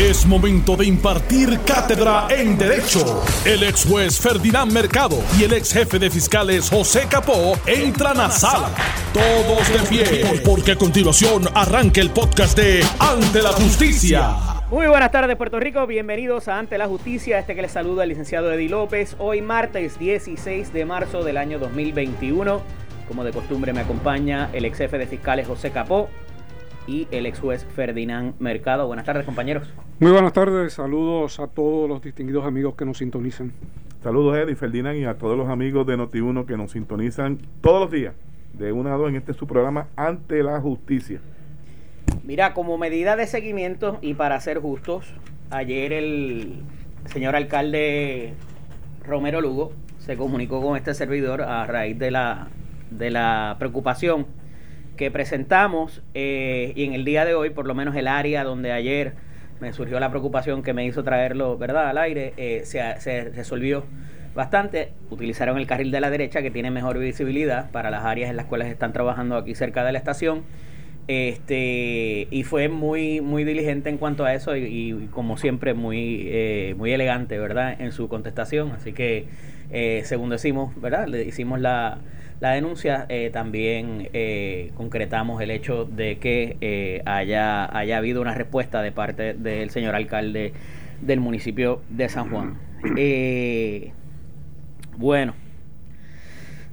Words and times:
Es 0.00 0.24
momento 0.24 0.76
de 0.76 0.86
impartir 0.86 1.60
cátedra 1.60 2.26
en 2.30 2.56
Derecho. 2.56 3.22
El 3.44 3.62
ex 3.64 3.84
juez 3.84 4.18
Ferdinand 4.18 4.72
Mercado 4.72 5.18
y 5.38 5.44
el 5.44 5.52
ex 5.52 5.74
jefe 5.74 5.98
de 5.98 6.08
fiscales 6.08 6.70
José 6.70 7.02
Capó 7.06 7.52
entran 7.66 8.18
a 8.18 8.30
sala. 8.30 8.70
Todos 9.12 9.68
de 9.68 9.78
pie, 9.90 10.40
porque 10.42 10.72
a 10.72 10.76
continuación 10.76 11.42
arranca 11.54 12.00
el 12.00 12.08
podcast 12.08 12.56
de 12.56 12.82
Ante 12.98 13.42
la 13.42 13.50
Justicia. 13.50 14.36
Muy 14.70 14.86
buenas 14.86 15.10
tardes 15.10 15.36
Puerto 15.36 15.60
Rico, 15.60 15.86
bienvenidos 15.86 16.48
a 16.48 16.58
Ante 16.58 16.78
la 16.78 16.86
Justicia, 16.86 17.38
este 17.38 17.54
que 17.54 17.60
les 17.60 17.72
saluda 17.72 18.04
el 18.04 18.08
licenciado 18.08 18.50
Eddie 18.50 18.70
López, 18.70 19.16
hoy 19.18 19.42
martes 19.42 19.98
16 19.98 20.72
de 20.72 20.86
marzo 20.86 21.22
del 21.24 21.36
año 21.36 21.58
2021, 21.58 22.62
como 23.06 23.22
de 23.22 23.32
costumbre 23.32 23.74
me 23.74 23.80
acompaña 23.80 24.48
el 24.54 24.64
ex 24.64 24.78
jefe 24.78 24.96
de 24.96 25.06
fiscales 25.06 25.46
José 25.46 25.70
Capó 25.72 26.08
y 26.90 27.06
el 27.12 27.26
ex 27.26 27.38
juez 27.38 27.64
Ferdinand 27.64 28.34
Mercado. 28.40 28.86
Buenas 28.88 29.06
tardes 29.06 29.24
compañeros. 29.24 29.72
Muy 30.00 30.10
buenas 30.10 30.32
tardes, 30.32 30.72
saludos 30.72 31.38
a 31.38 31.46
todos 31.46 31.88
los 31.88 32.02
distinguidos 32.02 32.44
amigos 32.44 32.74
que 32.74 32.84
nos 32.84 32.98
sintonizan. 32.98 33.52
Saludos 34.02 34.36
Eddie, 34.36 34.56
Ferdinand 34.56 34.98
y 34.98 35.04
a 35.04 35.14
todos 35.14 35.38
los 35.38 35.48
amigos 35.48 35.86
de 35.86 35.96
Noti1 35.96 36.46
que 36.46 36.56
nos 36.56 36.72
sintonizan 36.72 37.38
todos 37.60 37.82
los 37.82 37.90
días, 37.92 38.14
de 38.54 38.72
una 38.72 38.94
a 38.94 38.96
dos 38.96 39.08
en 39.08 39.16
este 39.16 39.34
su 39.34 39.46
programa 39.46 39.86
Ante 39.94 40.42
la 40.42 40.60
Justicia. 40.60 41.20
Mira, 42.24 42.54
como 42.54 42.76
medida 42.76 43.14
de 43.14 43.28
seguimiento 43.28 43.98
y 44.00 44.14
para 44.14 44.40
ser 44.40 44.58
justos, 44.58 45.06
ayer 45.50 45.92
el 45.92 46.56
señor 47.04 47.36
alcalde 47.36 48.34
Romero 49.04 49.40
Lugo 49.40 49.72
se 49.98 50.16
comunicó 50.16 50.60
con 50.60 50.76
este 50.76 50.94
servidor 50.94 51.42
a 51.42 51.66
raíz 51.66 51.98
de 51.98 52.10
la, 52.10 52.48
de 52.90 53.10
la 53.10 53.54
preocupación 53.60 54.39
que 55.00 55.10
presentamos 55.10 56.02
eh, 56.12 56.74
y 56.76 56.84
en 56.84 56.92
el 56.92 57.06
día 57.06 57.24
de 57.24 57.34
hoy, 57.34 57.48
por 57.48 57.66
lo 57.66 57.74
menos 57.74 57.96
el 57.96 58.06
área 58.06 58.44
donde 58.44 58.70
ayer 58.70 59.14
me 59.58 59.72
surgió 59.72 59.98
la 59.98 60.10
preocupación 60.10 60.62
que 60.62 60.74
me 60.74 60.84
hizo 60.84 61.02
traerlo, 61.02 61.56
¿verdad?, 61.56 61.88
al 61.88 61.96
aire, 61.96 62.34
eh, 62.36 62.64
se, 62.66 63.30
resolvió 63.30 63.86
bastante. 64.34 64.92
Utilizaron 65.08 65.56
el 65.56 65.66
carril 65.66 65.90
de 65.90 66.02
la 66.02 66.10
derecha 66.10 66.42
que 66.42 66.50
tiene 66.50 66.70
mejor 66.70 66.98
visibilidad 66.98 67.70
para 67.70 67.90
las 67.90 68.04
áreas 68.04 68.28
en 68.28 68.36
las 68.36 68.44
cuales 68.44 68.68
están 68.68 68.92
trabajando 68.92 69.36
aquí 69.36 69.54
cerca 69.54 69.84
de 69.84 69.92
la 69.92 69.98
estación. 69.98 70.42
Este, 71.12 72.28
y 72.30 72.44
fue 72.44 72.68
muy, 72.68 73.20
muy 73.20 73.42
diligente 73.42 73.90
en 73.90 73.98
cuanto 73.98 74.24
a 74.24 74.32
eso 74.32 74.56
y, 74.56 75.08
como 75.10 75.36
siempre 75.36 75.74
muy, 75.74 76.28
eh, 76.28 76.74
muy 76.78 76.92
elegante, 76.92 77.36
¿verdad? 77.36 77.74
En 77.80 77.90
su 77.90 78.08
contestación. 78.08 78.70
Así 78.70 78.92
que, 78.92 79.26
eh, 79.72 80.02
según 80.04 80.30
decimos, 80.30 80.80
¿verdad? 80.80 81.08
Le 81.08 81.24
hicimos 81.24 81.60
la, 81.60 81.98
la 82.38 82.52
denuncia, 82.52 83.06
eh, 83.08 83.30
también 83.32 84.08
eh, 84.12 84.70
concretamos 84.76 85.42
el 85.42 85.50
hecho 85.50 85.84
de 85.84 86.18
que 86.18 86.56
eh, 86.60 87.02
haya, 87.06 87.76
haya 87.76 87.98
habido 87.98 88.22
una 88.22 88.34
respuesta 88.34 88.80
de 88.80 88.92
parte 88.92 89.34
del 89.34 89.70
señor 89.70 89.96
alcalde 89.96 90.52
del 91.00 91.18
municipio 91.18 91.82
de 91.88 92.08
San 92.08 92.30
Juan. 92.30 92.56
bueno. 94.96 95.39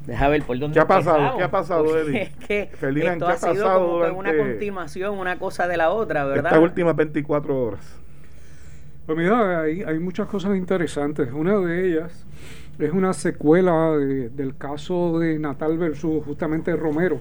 Deja 0.08 0.30
ver 0.30 0.42
por 0.44 0.58
dónde 0.58 0.74
¿Qué 0.74 0.80
ha 0.80 0.88
pasado? 0.88 1.38
¿Qué 1.38 1.44
ha 1.44 1.52
pasado, 1.52 1.98
Eddie? 2.00 2.22
Es 2.22 2.36
que 2.38 2.70
esto 2.72 3.28
ha, 3.28 3.36
sido 3.36 3.74
como 3.74 4.18
una 4.18 4.36
continuación, 4.36 5.20
una 5.20 5.38
cosa 5.38 5.68
de 5.68 5.76
la 5.76 5.90
otra, 5.90 6.24
¿verdad? 6.24 6.46
Estas 6.46 6.64
últimas 6.64 6.96
24 6.96 7.62
horas. 7.62 8.00
Pues 9.06 9.18
mira, 9.18 9.62
hay, 9.62 9.84
hay 9.84 10.00
muchas 10.00 10.28
cosas 10.28 10.56
interesantes. 10.56 11.30
Una 11.34 11.58
de 11.60 11.90
ellas 11.90 12.26
es 12.80 12.92
una 12.94 13.14
secuela 13.14 13.98
del 13.98 14.56
caso 14.58 15.20
de 15.20 15.40
Natal 15.40 15.78
versus 15.78 16.24
justamente 16.24 16.74
Romero, 16.78 17.20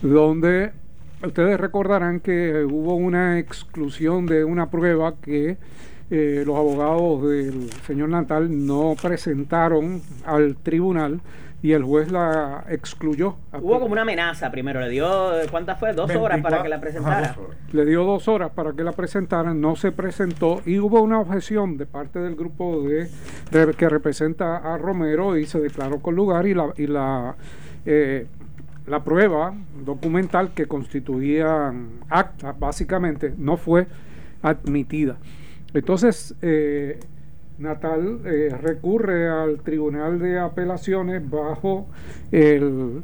donde 0.00 0.72
ustedes 1.22 1.60
recordarán 1.60 2.20
que 2.20 2.64
hubo 2.64 2.94
una 2.94 3.38
exclusión 3.38 4.24
de 4.24 4.44
una 4.44 4.70
prueba 4.70 5.14
que 5.20 5.58
eh, 6.10 6.42
los 6.46 6.56
abogados 6.56 7.28
del 7.28 7.70
señor 7.86 8.08
Natal 8.08 8.66
no 8.66 8.94
presentaron 9.00 10.00
al 10.24 10.56
tribunal 10.56 11.20
y 11.62 11.72
el 11.72 11.82
juez 11.82 12.10
la 12.12 12.64
excluyó. 12.68 13.36
Hubo 13.52 13.80
como 13.80 13.92
una 13.92 14.02
amenaza 14.02 14.50
primero, 14.50 14.80
le 14.80 14.88
dio, 14.88 15.32
¿cuántas 15.50 15.78
fue? 15.78 15.92
Dos 15.92 16.14
horas 16.14 16.40
para 16.40 16.62
que 16.62 16.68
la 16.68 16.80
presentara. 16.80 17.36
le 17.72 17.84
dio 17.84 18.04
dos 18.04 18.28
horas 18.28 18.50
para 18.54 18.72
que 18.72 18.84
la 18.84 18.92
presentaran, 18.92 19.60
no 19.60 19.76
se 19.76 19.92
presentó 19.92 20.60
y 20.64 20.78
hubo 20.78 21.00
una 21.00 21.20
objeción 21.20 21.76
de 21.76 21.86
parte 21.86 22.20
del 22.20 22.36
grupo 22.36 22.82
de, 22.82 23.08
que 23.76 23.88
representa 23.88 24.56
a 24.56 24.78
Romero 24.78 25.36
y 25.36 25.46
se 25.46 25.60
declaró 25.60 26.00
con 26.00 26.14
lugar 26.14 26.46
y 26.46 26.54
la, 26.54 26.72
y 26.76 26.86
la 26.86 27.36
eh, 27.86 28.26
la 28.88 29.04
prueba 29.04 29.54
documental 29.84 30.52
que 30.54 30.66
constituía 30.66 31.72
acta, 32.08 32.52
básicamente, 32.52 33.34
no 33.36 33.56
fue 33.56 33.86
admitida. 34.42 35.16
Entonces, 35.74 36.34
eh, 36.42 36.98
Natal 37.58 38.20
eh, 38.24 38.56
recurre 38.60 39.28
al 39.28 39.60
Tribunal 39.60 40.18
de 40.18 40.38
Apelaciones 40.38 41.28
bajo 41.28 41.88
el 42.30 43.02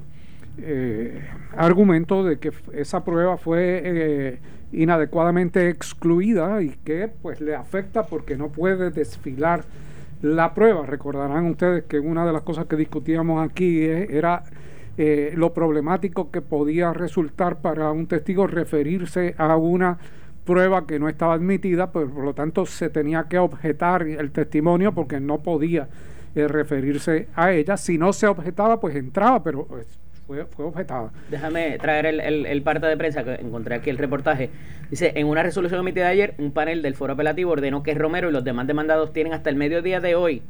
eh, 0.59 1.21
argumento 1.57 2.23
de 2.23 2.39
que 2.39 2.53
esa 2.73 3.05
prueba 3.05 3.37
fue 3.37 3.83
eh, 3.85 4.39
inadecuadamente 4.73 5.69
excluida 5.69 6.63
y 6.63 6.71
que 6.85 7.11
pues 7.21 7.41
le 7.41 7.57
afecta 7.57 8.07
porque 8.07 8.37
no 8.37 8.49
puede 8.51 8.91
desfilar 8.91 9.65
la 10.23 10.55
prueba. 10.55 10.87
Recordarán 10.87 11.47
ustedes 11.47 11.85
que 11.85 11.99
una 11.99 12.25
de 12.25 12.33
las 12.33 12.43
cosas 12.43 12.67
que 12.67 12.77
discutíamos 12.77 13.45
aquí 13.45 13.83
era 13.85 14.45
lo 14.97 15.53
problemático 15.53 16.31
que 16.31 16.41
podía 16.41 16.93
resultar 16.93 17.61
para 17.61 17.91
un 17.91 18.07
testigo 18.07 18.47
referirse 18.47 19.35
a 19.39 19.57
una 19.57 19.99
prueba 20.45 20.87
que 20.87 20.99
no 20.99 21.09
estaba 21.09 21.35
admitida, 21.35 21.91
pues 21.91 22.09
por 22.09 22.25
lo 22.25 22.35
tanto 22.35 22.67
se 22.67 22.91
tenía 22.91 23.25
que 23.29 23.39
objetar 23.39 24.03
el 24.03 24.31
testimonio 24.31 24.93
porque 24.93 25.21
no 25.21 25.43
podía 25.43 25.89
eh, 26.35 26.49
referirse 26.49 27.29
a 27.35 27.53
ella. 27.53 27.77
Si 27.77 27.99
no 27.99 28.13
se 28.13 28.27
objetaba, 28.27 28.81
pues 28.81 28.97
entraba, 28.97 29.43
pero 29.43 29.67
pues, 29.67 29.87
fue, 30.27 30.45
fue, 30.47 30.65
objetada. 30.65 31.11
Déjame 31.31 31.79
traer 31.79 32.07
el, 32.07 32.47
el, 32.47 32.63
parte 32.63 32.87
de 32.87 32.97
prensa 32.97 33.25
que 33.25 33.35
encontré 33.35 33.75
aquí 33.75 33.91
el 33.91 33.99
reportaje. 33.99 34.51
Dice, 34.91 35.13
en 35.17 35.27
una 35.27 35.43
resolución 35.43 35.81
emitida 35.81 36.09
ayer, 36.09 36.35
un 36.39 36.53
panel 36.53 36.83
del 36.83 36.95
foro 36.95 37.15
apelativo 37.15 37.53
ordenó 37.53 37.83
que 37.83 37.95
Romero 37.95 38.29
y 38.29 38.33
los 38.33 38.45
demás 38.45 38.67
demandados 38.67 39.13
tienen 39.13 39.33
hasta 39.33 39.51
el 39.51 39.57
mediodía 39.57 40.01
de 40.01 40.15
hoy 40.15 40.43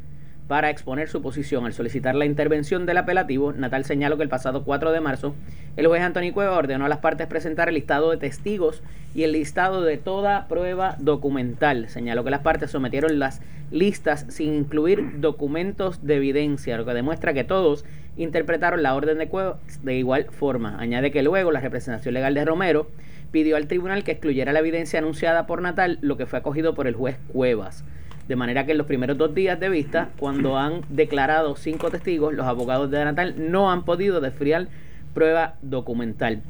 para 0.49 0.71
exponer 0.71 1.09
su 1.09 1.22
posición. 1.22 1.65
Al 1.65 1.72
solicitar 1.72 2.15
la 2.15 2.27
intervención 2.27 2.87
del 2.87 2.99
apelativo, 2.99 3.53
Natal 3.53 3.84
señaló 3.84 4.16
que 4.16 4.22
el 4.22 4.28
pasado 4.28 4.65
4 4.65 4.93
de 4.93 5.00
marzo, 5.00 5.34
el 5.77 5.87
juez 5.87 6.03
Antonio 6.03 6.32
Cueva 6.32 6.56
ordenó 6.56 6.84
a 6.84 6.88
las 6.88 6.99
partes 6.99 7.27
presentar 7.27 7.69
el 7.69 7.75
listado 7.75 8.10
de 8.10 8.16
testigos 8.16 8.82
y 9.15 9.22
el 9.22 9.32
listado 9.32 9.82
de 9.82 9.97
toda 9.97 10.47
prueba 10.49 10.97
documental. 10.99 11.88
Señaló 11.88 12.25
que 12.25 12.31
las 12.31 12.41
partes 12.41 12.71
sometieron 12.71 13.19
las 13.19 13.41
listas 13.71 14.27
sin 14.28 14.55
incluir 14.55 15.21
documentos 15.21 16.06
de 16.06 16.16
evidencia, 16.16 16.76
lo 16.76 16.84
que 16.84 16.94
demuestra 16.94 17.32
que 17.32 17.44
todos 17.44 17.84
interpretaron 18.16 18.82
la 18.82 18.94
orden 18.94 19.19
de 19.19 19.28
Cueva 19.28 19.59
de 19.82 19.97
igual 19.97 20.26
forma. 20.31 20.78
Añade 20.78 21.11
que 21.11 21.22
luego 21.22 21.53
la 21.53 21.61
representación 21.61 22.15
legal 22.15 22.34
de 22.34 22.44
Romero 22.44 22.88
pidió 23.32 23.56
al 23.56 23.66
tribunal 23.66 24.05
que 24.05 24.12
excluyera 24.12 24.53
la 24.53 24.61
evidencia 24.61 25.00
anunciada 25.00 25.47
por 25.47 25.61
Natal, 25.61 25.99
lo 26.03 26.16
que 26.16 26.26
fue 26.26 26.38
acogido 26.38 26.75
por 26.75 26.87
el 26.87 26.94
juez 26.94 27.16
Cuevas. 27.32 27.84
De 28.28 28.36
manera 28.36 28.64
que 28.64 28.72
en 28.72 28.78
los 28.78 28.86
primeros 28.86 29.18
dos 29.18 29.34
días 29.34 29.60
de 29.60 29.68
vista, 29.68 30.10
cuando 30.18 30.58
han 30.58 30.82
declarado 30.88 31.56
cinco 31.56 31.90
testigos, 31.90 32.32
los 32.34 32.46
abogados 32.46 32.90
de 32.90 33.04
Natal 33.04 33.34
no 33.50 33.70
han 33.70 33.84
podido 33.84 34.20
desfriar 34.20 34.68
prueba 35.12 35.54
documental. 35.62 36.42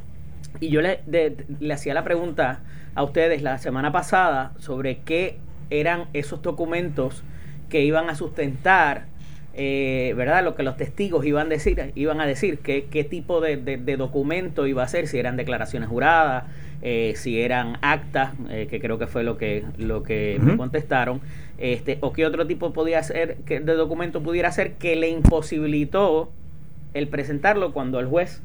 Y 0.60 0.68
yo 0.68 0.80
le, 0.80 1.00
le 1.06 1.74
hacía 1.74 1.94
la 1.94 2.04
pregunta 2.04 2.60
a 2.94 3.02
ustedes 3.02 3.42
la 3.42 3.58
semana 3.58 3.90
pasada 3.90 4.52
sobre 4.58 4.98
qué 4.98 5.38
eran 5.70 6.04
esos 6.12 6.42
documentos 6.42 7.24
que 7.68 7.82
iban 7.82 8.08
a 8.08 8.14
sustentar 8.14 9.06
eh, 9.56 10.14
¿verdad? 10.16 10.42
Lo 10.42 10.56
que 10.56 10.64
los 10.64 10.76
testigos 10.76 11.24
iban 11.24 11.46
a 11.46 11.50
decir, 11.50 11.92
iban 11.94 12.20
a 12.20 12.26
decir 12.26 12.58
qué, 12.58 12.86
qué 12.90 13.04
tipo 13.04 13.40
de, 13.40 13.56
documento 13.96 14.66
iba 14.66 14.82
a 14.82 14.88
ser, 14.88 15.06
si 15.06 15.18
eran 15.18 15.36
declaraciones 15.36 15.88
juradas, 15.88 16.44
eh, 16.82 17.12
si 17.16 17.40
eran 17.40 17.78
actas, 17.80 18.32
eh, 18.50 18.66
que 18.68 18.80
creo 18.80 18.98
que 18.98 19.06
fue 19.06 19.22
lo 19.22 19.38
que, 19.38 19.64
lo 19.78 20.02
que 20.02 20.38
me 20.40 20.56
contestaron, 20.56 21.20
este, 21.58 21.98
o 22.00 22.12
qué 22.12 22.26
otro 22.26 22.46
tipo 22.46 22.72
podía 22.72 23.02
ser, 23.02 23.36
que 23.46 23.60
de 23.60 23.74
documento 23.74 24.22
pudiera 24.22 24.50
ser 24.52 24.74
que 24.74 24.96
le 24.96 25.08
imposibilitó 25.08 26.30
el 26.94 27.08
presentarlo 27.08 27.72
cuando 27.72 28.00
el 28.00 28.06
juez 28.06 28.42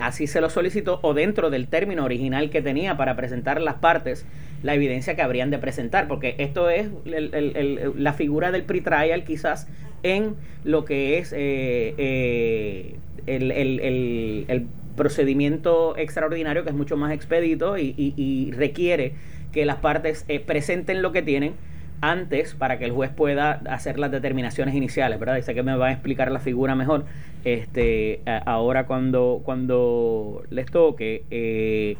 así 0.00 0.26
se 0.26 0.40
lo 0.40 0.50
solicitó 0.50 0.98
o 1.02 1.14
dentro 1.14 1.50
del 1.50 1.68
término 1.68 2.04
original 2.04 2.50
que 2.50 2.62
tenía 2.62 2.96
para 2.96 3.14
presentar 3.14 3.60
las 3.60 3.76
partes 3.76 4.26
la 4.62 4.74
evidencia 4.74 5.14
que 5.14 5.22
habrían 5.22 5.50
de 5.50 5.58
presentar, 5.58 6.08
porque 6.08 6.34
esto 6.38 6.70
es 6.70 6.88
la 7.04 8.12
figura 8.14 8.50
del 8.50 8.64
pre-trial 8.64 9.24
quizás 9.24 9.68
en 10.02 10.34
lo 10.64 10.84
que 10.84 11.18
es 11.18 11.32
eh, 11.32 11.94
eh, 11.98 12.96
el, 13.26 14.66
procedimiento 14.96 15.94
extraordinario 15.98 16.64
que 16.64 16.70
es 16.70 16.74
mucho 16.74 16.96
más 16.96 17.12
expedito 17.12 17.76
y, 17.76 18.50
requiere 18.56 19.12
que 19.52 19.66
las 19.66 19.76
partes 19.76 20.24
eh, 20.28 20.40
presenten 20.40 21.02
lo 21.02 21.12
que 21.12 21.20
tienen 21.20 21.52
antes 22.00 22.54
para 22.54 22.78
que 22.78 22.84
el 22.84 22.92
juez 22.92 23.10
pueda 23.10 23.60
hacer 23.68 23.98
las 23.98 24.10
determinaciones 24.10 24.74
iniciales, 24.74 25.18
¿verdad? 25.18 25.36
Dice 25.36 25.54
que 25.54 25.62
me 25.62 25.76
va 25.76 25.88
a 25.88 25.92
explicar 25.92 26.30
la 26.30 26.40
figura 26.40 26.74
mejor 26.74 27.04
este 27.44 28.20
ahora 28.44 28.86
cuando, 28.86 29.40
cuando 29.44 30.42
les 30.50 30.66
toque, 30.66 31.96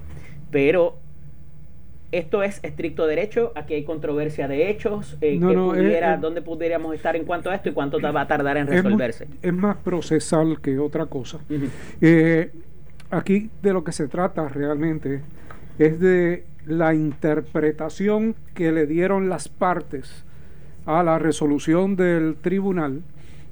pero 0.51 0.99
esto 2.13 2.43
es 2.43 2.61
estricto 2.63 3.07
derecho, 3.07 3.53
aquí 3.55 3.75
hay 3.75 3.85
controversia 3.85 4.49
de 4.49 4.71
hechos, 4.71 5.17
eh, 5.21 5.37
No, 5.39 5.53
no, 5.53 5.75
eh, 5.75 5.79
pudiera- 5.79 6.15
eh, 6.15 6.19
¿dónde 6.21 6.41
pudiéramos 6.43 6.95
estar 6.95 7.17
en 7.17 7.25
cuanto 7.25 7.51
a 7.51 7.55
esto 7.55 7.69
y 7.69 7.73
cuánto 7.73 8.01
va 8.01 8.21
a 8.21 8.27
tardar 8.27 8.57
en 8.57 8.67
resolverse? 8.67 9.27
Es, 9.43 9.53
más 9.53 9.77
procesal 9.79 10.61
que 10.61 10.79
otra 10.79 11.07
cosa. 11.07 11.39
Eh, 12.01 12.51
aquí 13.11 13.51
de 13.63 13.73
lo 13.73 13.83
que 13.83 13.93
se 13.93 14.09
trata 14.09 14.49
realmente 14.49 15.21
es 15.79 16.01
de 16.01 16.45
la 16.67 16.95
interpretación 16.95 18.35
que 18.55 18.73
le 18.73 18.87
dieron 18.87 19.29
las 19.29 19.49
partes 19.49 20.25
a 20.85 21.03
la 21.03 21.19
resolución 21.19 21.97
del 21.97 22.37
tribunal. 22.37 23.03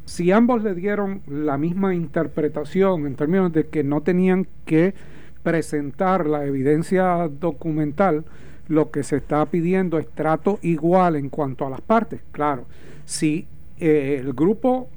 Si 0.05 0.32
ambos 0.32 0.62
le 0.62 0.75
dieron 0.75 1.22
la 1.26 1.56
misma 1.56 1.94
interpretación 1.94 3.06
en 3.06 3.14
términos 3.14 3.52
de 3.52 3.69
que 3.69 3.82
no 3.82 4.02
tenían 4.02 4.46
que 4.66 4.94
presentar 5.43 6.26
la 6.26 6.44
evidencia 6.44 7.28
documental, 7.28 8.25
lo 8.69 8.90
que 8.90 9.02
se 9.02 9.17
está 9.17 9.44
pidiendo 9.46 9.99
es 9.99 10.08
trato 10.08 10.58
igual 10.62 11.17
en 11.17 11.28
cuanto 11.28 11.67
a 11.67 11.70
las 11.70 11.81
partes. 11.81 12.20
Claro, 12.32 12.67
si 13.05 13.46
eh, 13.78 14.19
el 14.20 14.32
grupo 14.32 14.88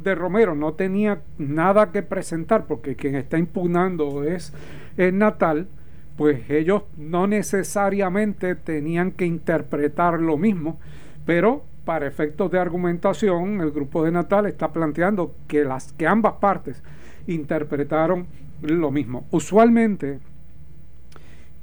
de 0.00 0.14
Romero 0.14 0.54
no 0.54 0.74
tenía 0.74 1.22
nada 1.38 1.92
que 1.92 2.02
presentar 2.02 2.66
porque 2.66 2.96
quien 2.96 3.14
está 3.14 3.38
impugnando 3.38 4.24
es 4.24 4.52
el 4.96 5.18
Natal, 5.18 5.68
pues 6.16 6.50
ellos 6.50 6.82
no 6.96 7.26
necesariamente 7.26 8.54
tenían 8.54 9.12
que 9.12 9.26
interpretar 9.26 10.20
lo 10.20 10.36
mismo, 10.36 10.78
pero 11.24 11.64
para 11.84 12.06
efectos 12.06 12.50
de 12.50 12.58
argumentación 12.58 13.60
el 13.60 13.70
grupo 13.70 14.04
de 14.04 14.12
Natal 14.12 14.46
está 14.46 14.72
planteando 14.72 15.34
que 15.48 15.64
las 15.64 15.92
que 15.92 16.06
ambas 16.06 16.34
partes 16.34 16.82
interpretaron 17.26 18.26
lo 18.62 18.90
mismo. 18.90 19.24
Usualmente 19.30 20.20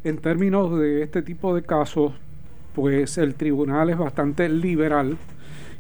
en 0.04 0.18
términos 0.18 0.78
de 0.80 1.04
este 1.04 1.22
tipo 1.22 1.56
de 1.56 1.62
casos, 1.62 2.14
pues 2.74 3.18
el 3.18 3.36
tribunal 3.36 3.90
es 3.90 3.98
bastante 3.98 4.48
liberal 4.50 5.18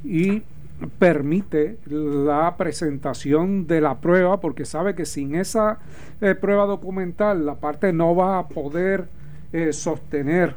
y 0.03 0.43
permite 0.87 1.77
la 1.87 2.55
presentación 2.57 3.67
de 3.67 3.81
la 3.81 3.99
prueba 3.99 4.39
porque 4.39 4.65
sabe 4.65 4.95
que 4.95 5.05
sin 5.05 5.35
esa 5.35 5.79
eh, 6.21 6.35
prueba 6.35 6.65
documental 6.65 7.45
la 7.45 7.55
parte 7.55 7.91
no 7.91 8.15
va 8.15 8.39
a 8.39 8.47
poder 8.47 9.07
eh, 9.51 9.73
sostener 9.73 10.55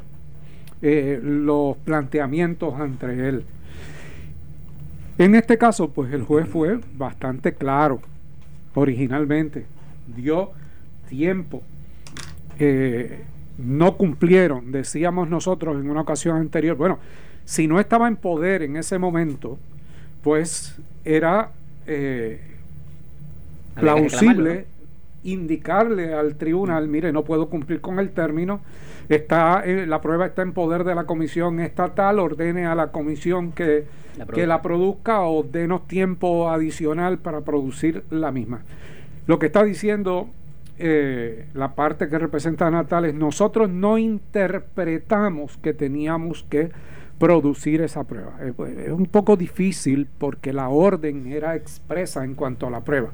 eh, 0.81 1.19
los 1.21 1.77
planteamientos 1.77 2.79
entre 2.79 3.27
él. 3.27 3.45
En 5.17 5.35
este 5.35 5.57
caso, 5.57 5.91
pues 5.91 6.11
el 6.13 6.23
juez 6.23 6.47
fue 6.47 6.79
bastante 6.95 7.53
claro 7.53 8.01
originalmente, 8.73 9.65
dio 10.15 10.51
tiempo, 11.07 11.61
no 13.57 13.97
cumplieron, 13.97 14.71
decíamos 14.71 15.29
nosotros 15.29 15.79
en 15.79 15.91
una 15.91 16.01
ocasión 16.01 16.37
anterior, 16.37 16.75
bueno, 16.75 16.97
si 17.45 17.67
no 17.67 17.79
estaba 17.79 18.07
en 18.07 18.15
poder 18.15 18.63
en 18.63 18.77
ese 18.77 18.97
momento, 18.97 19.59
pues 20.23 20.75
era 21.05 21.51
eh, 21.85 22.39
plausible 23.75 24.65
indicarle 25.23 26.13
al 26.13 26.35
tribunal, 26.35 26.87
mire, 26.87 27.11
no 27.11 27.23
puedo 27.23 27.49
cumplir 27.49 27.81
con 27.81 27.99
el 27.99 28.09
término, 28.11 28.61
está 29.09 29.63
eh, 29.65 29.85
la 29.85 30.01
prueba 30.01 30.25
está 30.25 30.41
en 30.41 30.53
poder 30.53 30.83
de 30.83 30.95
la 30.95 31.05
comisión 31.05 31.59
estatal, 31.59 32.19
ordene 32.19 32.65
a 32.65 32.75
la 32.75 32.91
comisión 32.91 33.51
que 33.51 33.85
La 34.17 34.25
que 34.25 34.47
la 34.47 34.61
produzca 34.61 35.21
o 35.21 35.43
denos 35.43 35.87
tiempo 35.87 36.49
adicional 36.49 37.17
para 37.19 37.41
producir 37.41 38.03
la 38.09 38.31
misma. 38.31 38.61
Lo 39.27 39.39
que 39.39 39.47
está 39.47 39.63
diciendo 39.63 40.29
eh, 40.79 41.45
la 41.53 41.75
parte 41.75 42.09
que 42.09 42.17
representa 42.17 42.67
a 42.67 42.71
Natal 42.71 43.05
es 43.05 43.13
nosotros 43.13 43.69
no 43.69 43.97
interpretamos 43.97 45.57
que 45.57 45.73
teníamos 45.73 46.43
que 46.49 46.71
producir 47.19 47.81
esa 47.81 48.03
prueba. 48.03 48.37
Eh, 48.41 48.53
pues, 48.55 48.77
es 48.77 48.91
un 48.91 49.05
poco 49.05 49.35
difícil 49.35 50.07
porque 50.17 50.53
la 50.53 50.69
orden 50.69 51.31
era 51.31 51.55
expresa 51.55 52.23
en 52.23 52.35
cuanto 52.35 52.67
a 52.67 52.69
la 52.69 52.81
prueba. 52.81 53.11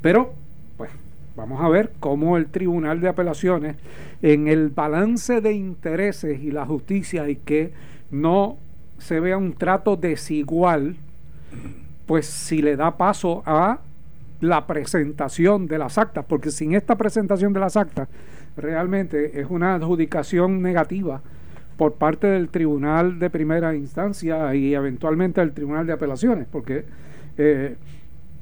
Pero, 0.00 0.34
pues, 0.76 0.90
vamos 1.36 1.60
a 1.62 1.68
ver 1.68 1.92
cómo 2.00 2.36
el 2.36 2.46
Tribunal 2.46 3.00
de 3.00 3.08
Apelaciones, 3.08 3.76
en 4.22 4.48
el 4.48 4.70
balance 4.70 5.40
de 5.40 5.52
intereses 5.52 6.40
y 6.42 6.50
la 6.50 6.66
justicia 6.66 7.28
y 7.28 7.36
que 7.36 7.72
no 8.10 8.58
se 8.98 9.20
vea 9.20 9.36
un 9.36 9.52
trato 9.52 9.96
desigual, 9.96 10.96
pues 12.06 12.26
si 12.26 12.62
le 12.62 12.76
da 12.76 12.96
paso 12.96 13.42
a 13.46 13.80
la 14.40 14.66
presentación 14.66 15.66
de 15.66 15.78
las 15.78 15.98
actas, 15.98 16.24
porque 16.26 16.50
sin 16.50 16.74
esta 16.74 16.96
presentación 16.96 17.52
de 17.52 17.60
las 17.60 17.76
actas, 17.76 18.08
realmente 18.56 19.40
es 19.40 19.46
una 19.48 19.74
adjudicación 19.74 20.62
negativa 20.62 21.22
por 21.76 21.94
parte 21.94 22.26
del 22.26 22.48
tribunal 22.48 23.18
de 23.18 23.30
primera 23.30 23.74
instancia 23.74 24.54
y 24.54 24.74
eventualmente 24.74 25.40
del 25.40 25.52
tribunal 25.52 25.86
de 25.86 25.92
apelaciones, 25.92 26.46
porque 26.50 26.84
eh, 27.36 27.76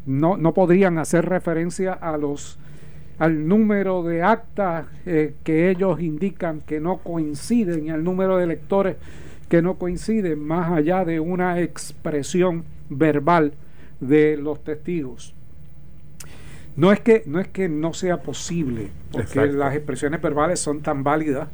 no, 0.07 0.37
no 0.37 0.53
podrían 0.53 0.99
hacer 0.99 1.27
referencia 1.27 1.93
a 1.93 2.17
los 2.17 2.59
al 3.19 3.47
número 3.47 4.03
de 4.03 4.23
actas 4.23 4.87
eh, 5.07 5.35
que 5.45 5.71
ellos 5.71 6.01
indican 6.01 6.61
que 6.61 6.81
no 6.81 6.97
coinciden 6.97 7.87
y 7.87 7.91
al 7.91 8.03
número 8.03 8.37
de 8.37 8.47
lectores 8.47 8.97
que 9.49 9.63
no 9.63 9.75
coinciden 9.75 10.41
más 10.41 10.73
allá 10.73 11.05
de 11.05 11.21
una 11.21 11.61
expresión 11.61 12.65
verbal 12.89 13.53
de 14.01 14.37
los 14.37 14.65
testigos. 14.65 15.35
No 16.75 16.91
es 16.91 17.01
que 17.01 17.23
no 17.27 17.39
es 17.39 17.49
que 17.49 17.69
no 17.69 17.93
sea 17.93 18.23
posible, 18.23 18.91
porque 19.11 19.27
Exacto. 19.29 19.57
las 19.57 19.75
expresiones 19.75 20.23
verbales 20.23 20.59
son 20.61 20.81
tan 20.81 21.05
válidas 21.05 21.49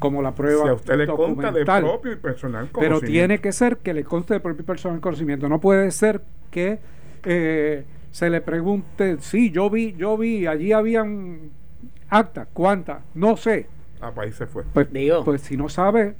como 0.00 0.20
la 0.20 0.34
prueba 0.34 0.64
Si 0.64 0.68
a 0.68 0.74
usted 0.74 0.96
le 0.96 1.06
consta 1.06 1.52
de 1.52 1.60
documental. 1.60 1.82
propio 1.84 2.12
y 2.12 2.16
personal 2.16 2.64
Pero 2.66 2.72
conocimiento. 2.96 3.06
tiene 3.12 3.38
que 3.40 3.52
ser 3.52 3.76
que 3.78 3.94
le 3.94 4.02
conste 4.04 4.34
de 4.34 4.40
propio 4.40 4.62
y 4.62 4.66
personal 4.66 5.00
conocimiento. 5.00 5.48
No 5.48 5.60
puede 5.60 5.90
ser 5.92 6.22
que 6.50 6.78
eh, 7.24 7.84
se 8.10 8.30
le 8.30 8.40
pregunte, 8.40 9.16
sí, 9.20 9.50
yo 9.50 9.70
vi, 9.70 9.94
yo 9.94 10.16
vi, 10.18 10.46
allí 10.46 10.72
habían 10.72 11.50
actas, 12.10 12.48
¿cuántas? 12.52 12.98
No 13.14 13.36
sé. 13.36 13.66
Ah, 14.00 14.10
pues 14.14 14.26
ahí 14.26 14.32
se 14.32 14.46
fue. 14.46 14.64
Pues, 14.72 14.92
Digo. 14.92 15.24
pues 15.24 15.40
si 15.42 15.56
no 15.56 15.68
sabe, 15.68 16.16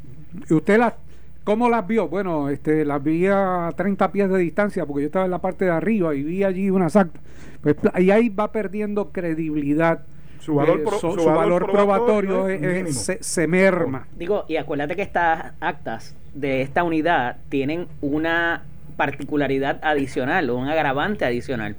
¿y 0.49 0.55
usted 0.55 0.79
las, 0.79 0.95
cómo 1.45 1.69
las 1.69 1.87
vio? 1.87 2.09
Bueno, 2.09 2.49
este, 2.49 2.85
las 2.85 3.03
vi 3.03 3.27
a 3.29 3.71
30 3.77 4.11
pies 4.13 4.29
de 4.31 4.39
distancia 4.39 4.85
porque 4.87 5.03
yo 5.03 5.07
estaba 5.07 5.25
en 5.27 5.31
la 5.31 5.41
parte 5.41 5.67
de 5.67 5.71
arriba 5.71 6.15
y 6.15 6.23
vi 6.23 6.43
allí 6.45 6.71
unas 6.71 6.97
actas. 6.97 7.23
Pues 7.63 7.77
y 7.99 8.11
ahí 8.11 8.29
va 8.29 8.51
perdiendo 8.53 9.13
credibilidad. 9.13 10.01
Su 10.41 10.57
valor 10.57 10.81
eh, 10.81 10.83
pro- 10.83 10.99
su 10.99 11.13
su 11.13 11.17
valor 11.25 11.37
valor 11.37 11.71
probatorio 11.71 12.31
probatorio 12.43 12.49
es 12.49 12.61
mínimo. 12.61 12.89
se, 12.93 13.23
se 13.23 13.47
merma. 13.47 14.07
Digo, 14.19 14.45
y 14.49 14.57
acuérdate 14.57 14.97
que 14.97 15.03
estas 15.03 15.53
actas 15.61 16.15
de 16.35 16.61
esta 16.63 16.83
unidad 16.83 17.37
tienen 17.49 17.87
una 18.03 18.63
particularidad 18.97 19.81
adicional 19.83 20.51
o 20.51 20.57
un 20.57 20.69
agravante 20.69 21.25
adicional, 21.25 21.77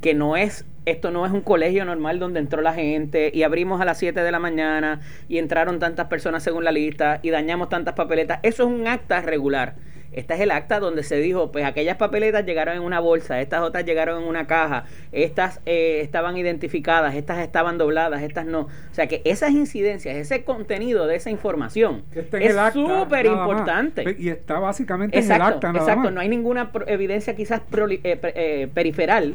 que 0.00 0.14
no 0.14 0.36
es, 0.36 0.64
esto 0.86 1.10
no 1.10 1.26
es 1.26 1.32
un 1.32 1.42
colegio 1.42 1.84
normal 1.84 2.18
donde 2.18 2.40
entró 2.40 2.62
la 2.62 2.72
gente 2.72 3.30
y 3.34 3.42
abrimos 3.42 3.80
a 3.80 3.84
las 3.84 3.98
7 3.98 4.22
de 4.22 4.30
la 4.32 4.38
mañana 4.38 5.00
y 5.28 5.38
entraron 5.38 5.78
tantas 5.78 6.06
personas 6.06 6.42
según 6.42 6.64
la 6.64 6.72
lista 6.72 7.18
y 7.22 7.30
dañamos 7.30 7.68
tantas 7.68 7.94
papeletas. 7.94 8.38
Eso 8.42 8.62
es 8.62 8.68
un 8.70 8.86
acta 8.86 9.20
regular. 9.20 9.74
Esta 10.12 10.34
es 10.34 10.40
el 10.40 10.50
acta 10.50 10.80
donde 10.80 11.02
se 11.02 11.18
dijo, 11.18 11.52
pues 11.52 11.66
aquellas 11.66 11.96
papeletas 11.98 12.46
llegaron 12.46 12.76
en 12.76 12.82
una 12.82 13.00
bolsa, 13.00 13.38
estas 13.40 13.60
otras 13.60 13.84
llegaron 13.84 14.22
en 14.22 14.28
una 14.28 14.46
caja, 14.46 14.84
estas 15.12 15.60
eh, 15.66 16.00
estaban 16.00 16.38
identificadas, 16.38 17.14
estas 17.16 17.40
estaban 17.40 17.76
dobladas, 17.76 18.22
estas 18.22 18.46
no. 18.46 18.60
O 18.60 18.70
sea 18.94 19.08
que 19.08 19.20
esas 19.26 19.50
incidencias, 19.50 20.16
ese 20.16 20.42
contenido 20.44 21.06
de 21.06 21.16
esa 21.16 21.28
información 21.28 22.04
es 22.14 22.56
súper 22.72 23.26
importante. 23.26 24.16
Y 24.18 24.28
está 24.30 24.58
básicamente 24.58 25.18
en 25.18 25.24
el 25.24 25.30
Exacto, 25.32 25.54
acta 25.56 25.66
nada 25.72 25.80
exacto. 25.80 26.02
más. 26.04 26.12
No 26.14 26.20
hay 26.20 26.28
ninguna 26.30 26.72
pro- 26.72 26.88
evidencia 26.88 27.36
quizás 27.36 27.60
proli- 27.70 28.00
eh, 28.04 28.18
eh, 28.22 28.68
periferal 28.72 29.34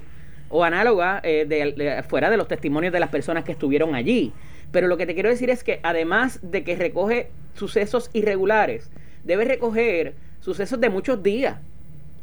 o 0.51 0.63
análoga 0.63 1.20
eh, 1.24 1.46
de, 1.48 1.72
de- 1.72 2.03
fuera 2.03 2.29
de 2.29 2.38
los 2.38 2.48
testimonios 2.48 2.93
de 2.93 3.00
las 3.00 3.10
personas 3.10 3.43
que 3.43 3.51
estuvieron 3.53 3.96
allí. 3.96 4.34
Pero 4.72 4.88
lo 4.88 4.98
que 4.98 5.05
te 5.05 5.13
quiero 5.13 5.29
decir 5.29 5.50
es 5.50 5.63
que 5.63 5.79
además 5.84 6.39
de 6.43 6.63
que 6.63 6.75
recoge 6.75 7.29
sucesos 7.53 8.10
irregulares, 8.13 8.89
debe 9.24 9.46
recoger 9.46 10.15
sucesos 10.39 10.79
de 10.79 10.89
muchos 10.89 11.22
días. 11.24 11.58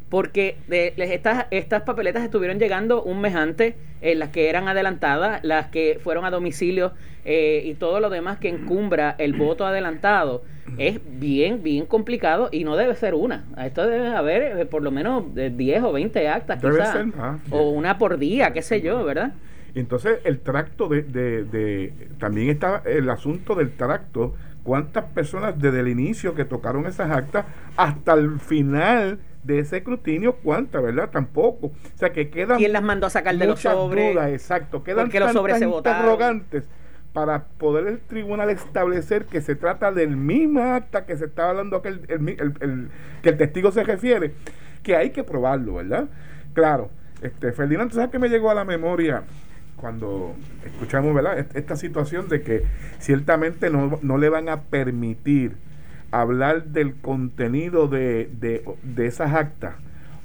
Porque 0.09 0.57
de, 0.67 0.93
estas, 0.97 1.45
estas 1.51 1.83
papeletas 1.83 2.23
estuvieron 2.23 2.57
llegando 2.59 3.03
un 3.03 3.21
mes 3.21 3.35
antes, 3.35 3.75
eh, 4.01 4.15
las 4.15 4.29
que 4.29 4.49
eran 4.49 4.67
adelantadas, 4.67 5.43
las 5.43 5.67
que 5.67 5.99
fueron 6.03 6.25
a 6.25 6.31
domicilio 6.31 6.93
eh, 7.25 7.61
y 7.65 7.75
todo 7.75 7.99
lo 7.99 8.09
demás 8.09 8.39
que 8.39 8.49
encumbra 8.49 9.15
el 9.19 9.33
voto 9.33 9.65
adelantado. 9.65 10.43
Es 10.77 10.99
bien, 11.19 11.63
bien 11.63 11.85
complicado 11.87 12.49
y 12.51 12.63
no 12.63 12.75
debe 12.75 12.95
ser 12.95 13.13
una. 13.15 13.43
Esto 13.63 13.87
debe 13.87 14.07
haber 14.09 14.59
eh, 14.59 14.65
por 14.65 14.81
lo 14.83 14.91
menos 14.91 15.33
de 15.35 15.49
10 15.49 15.83
o 15.83 15.91
20 15.91 16.27
actas, 16.27 16.61
Debe 16.61 16.75
quizás. 16.77 16.93
ser 16.93 17.05
más. 17.07 17.39
O 17.51 17.69
una 17.71 17.97
por 17.97 18.17
día, 18.19 18.51
qué 18.53 18.61
sé 18.61 18.81
yo, 18.81 19.03
¿verdad? 19.03 19.33
Entonces, 19.75 20.19
el 20.25 20.39
tracto 20.39 20.87
de, 20.87 21.03
de, 21.03 21.43
de- 21.43 21.93
También 22.19 22.49
está 22.49 22.81
el 22.85 23.09
asunto 23.09 23.53
del 23.55 23.71
tracto. 23.71 24.33
¿Cuántas 24.63 25.05
personas 25.05 25.59
desde 25.59 25.79
el 25.79 25.87
inicio 25.87 26.35
que 26.35 26.45
tocaron 26.45 26.85
esas 26.85 27.09
actas 27.11 27.45
hasta 27.75 28.13
el 28.13 28.39
final 28.39 29.19
de 29.43 29.59
ese 29.59 29.77
escrutinio? 29.77 30.35
¿Cuántas, 30.35 30.81
verdad? 30.81 31.09
Tampoco. 31.09 31.67
O 31.67 31.97
sea, 31.97 32.11
que 32.11 32.29
quedan 32.29 32.57
¿Quién 32.57 32.73
las 32.73 32.83
mandó 32.83 33.07
a 33.07 33.09
sacar 33.09 33.35
de 33.35 33.45
los 33.45 33.59
sobres? 33.59 34.13
dudas, 34.13 34.31
exacto. 34.31 34.83
Quedan 34.83 35.05
¿Por 35.05 35.11
qué 35.11 35.19
los 35.19 35.31
sobres 35.33 35.65
votaron? 35.65 35.99
interrogantes 35.99 36.63
para 37.13 37.45
poder 37.45 37.87
el 37.87 37.99
tribunal 37.99 38.49
establecer 38.49 39.25
que 39.25 39.41
se 39.41 39.55
trata 39.55 39.91
del 39.91 40.15
mismo 40.15 40.61
acta 40.61 41.05
que 41.05 41.17
se 41.17 41.25
estaba 41.25 41.49
hablando 41.49 41.81
que 41.81 41.89
el, 41.89 42.89
que 43.23 43.29
el 43.29 43.37
testigo 43.37 43.71
se 43.71 43.83
refiere, 43.83 44.33
que 44.83 44.95
hay 44.95 45.09
que 45.09 45.23
probarlo, 45.23 45.75
¿verdad? 45.75 46.07
Claro, 46.53 46.91
este, 47.21 47.51
Ferdinand, 47.51 47.91
¿sabes 47.91 48.11
qué 48.11 48.19
me 48.19 48.29
llegó 48.29 48.51
a 48.51 48.53
la 48.53 48.63
memoria 48.63 49.23
cuando 49.75 50.35
escuchamos 50.65 51.13
¿verdad? 51.15 51.47
esta 51.55 51.75
situación 51.75 52.29
de 52.29 52.41
que 52.41 52.63
ciertamente 52.99 53.69
no, 53.69 53.97
no 54.01 54.17
le 54.17 54.29
van 54.29 54.49
a 54.49 54.61
permitir 54.61 55.57
hablar 56.11 56.65
del 56.65 56.95
contenido 56.95 57.87
de, 57.87 58.29
de, 58.39 58.63
de 58.83 59.05
esas 59.05 59.33
actas 59.33 59.75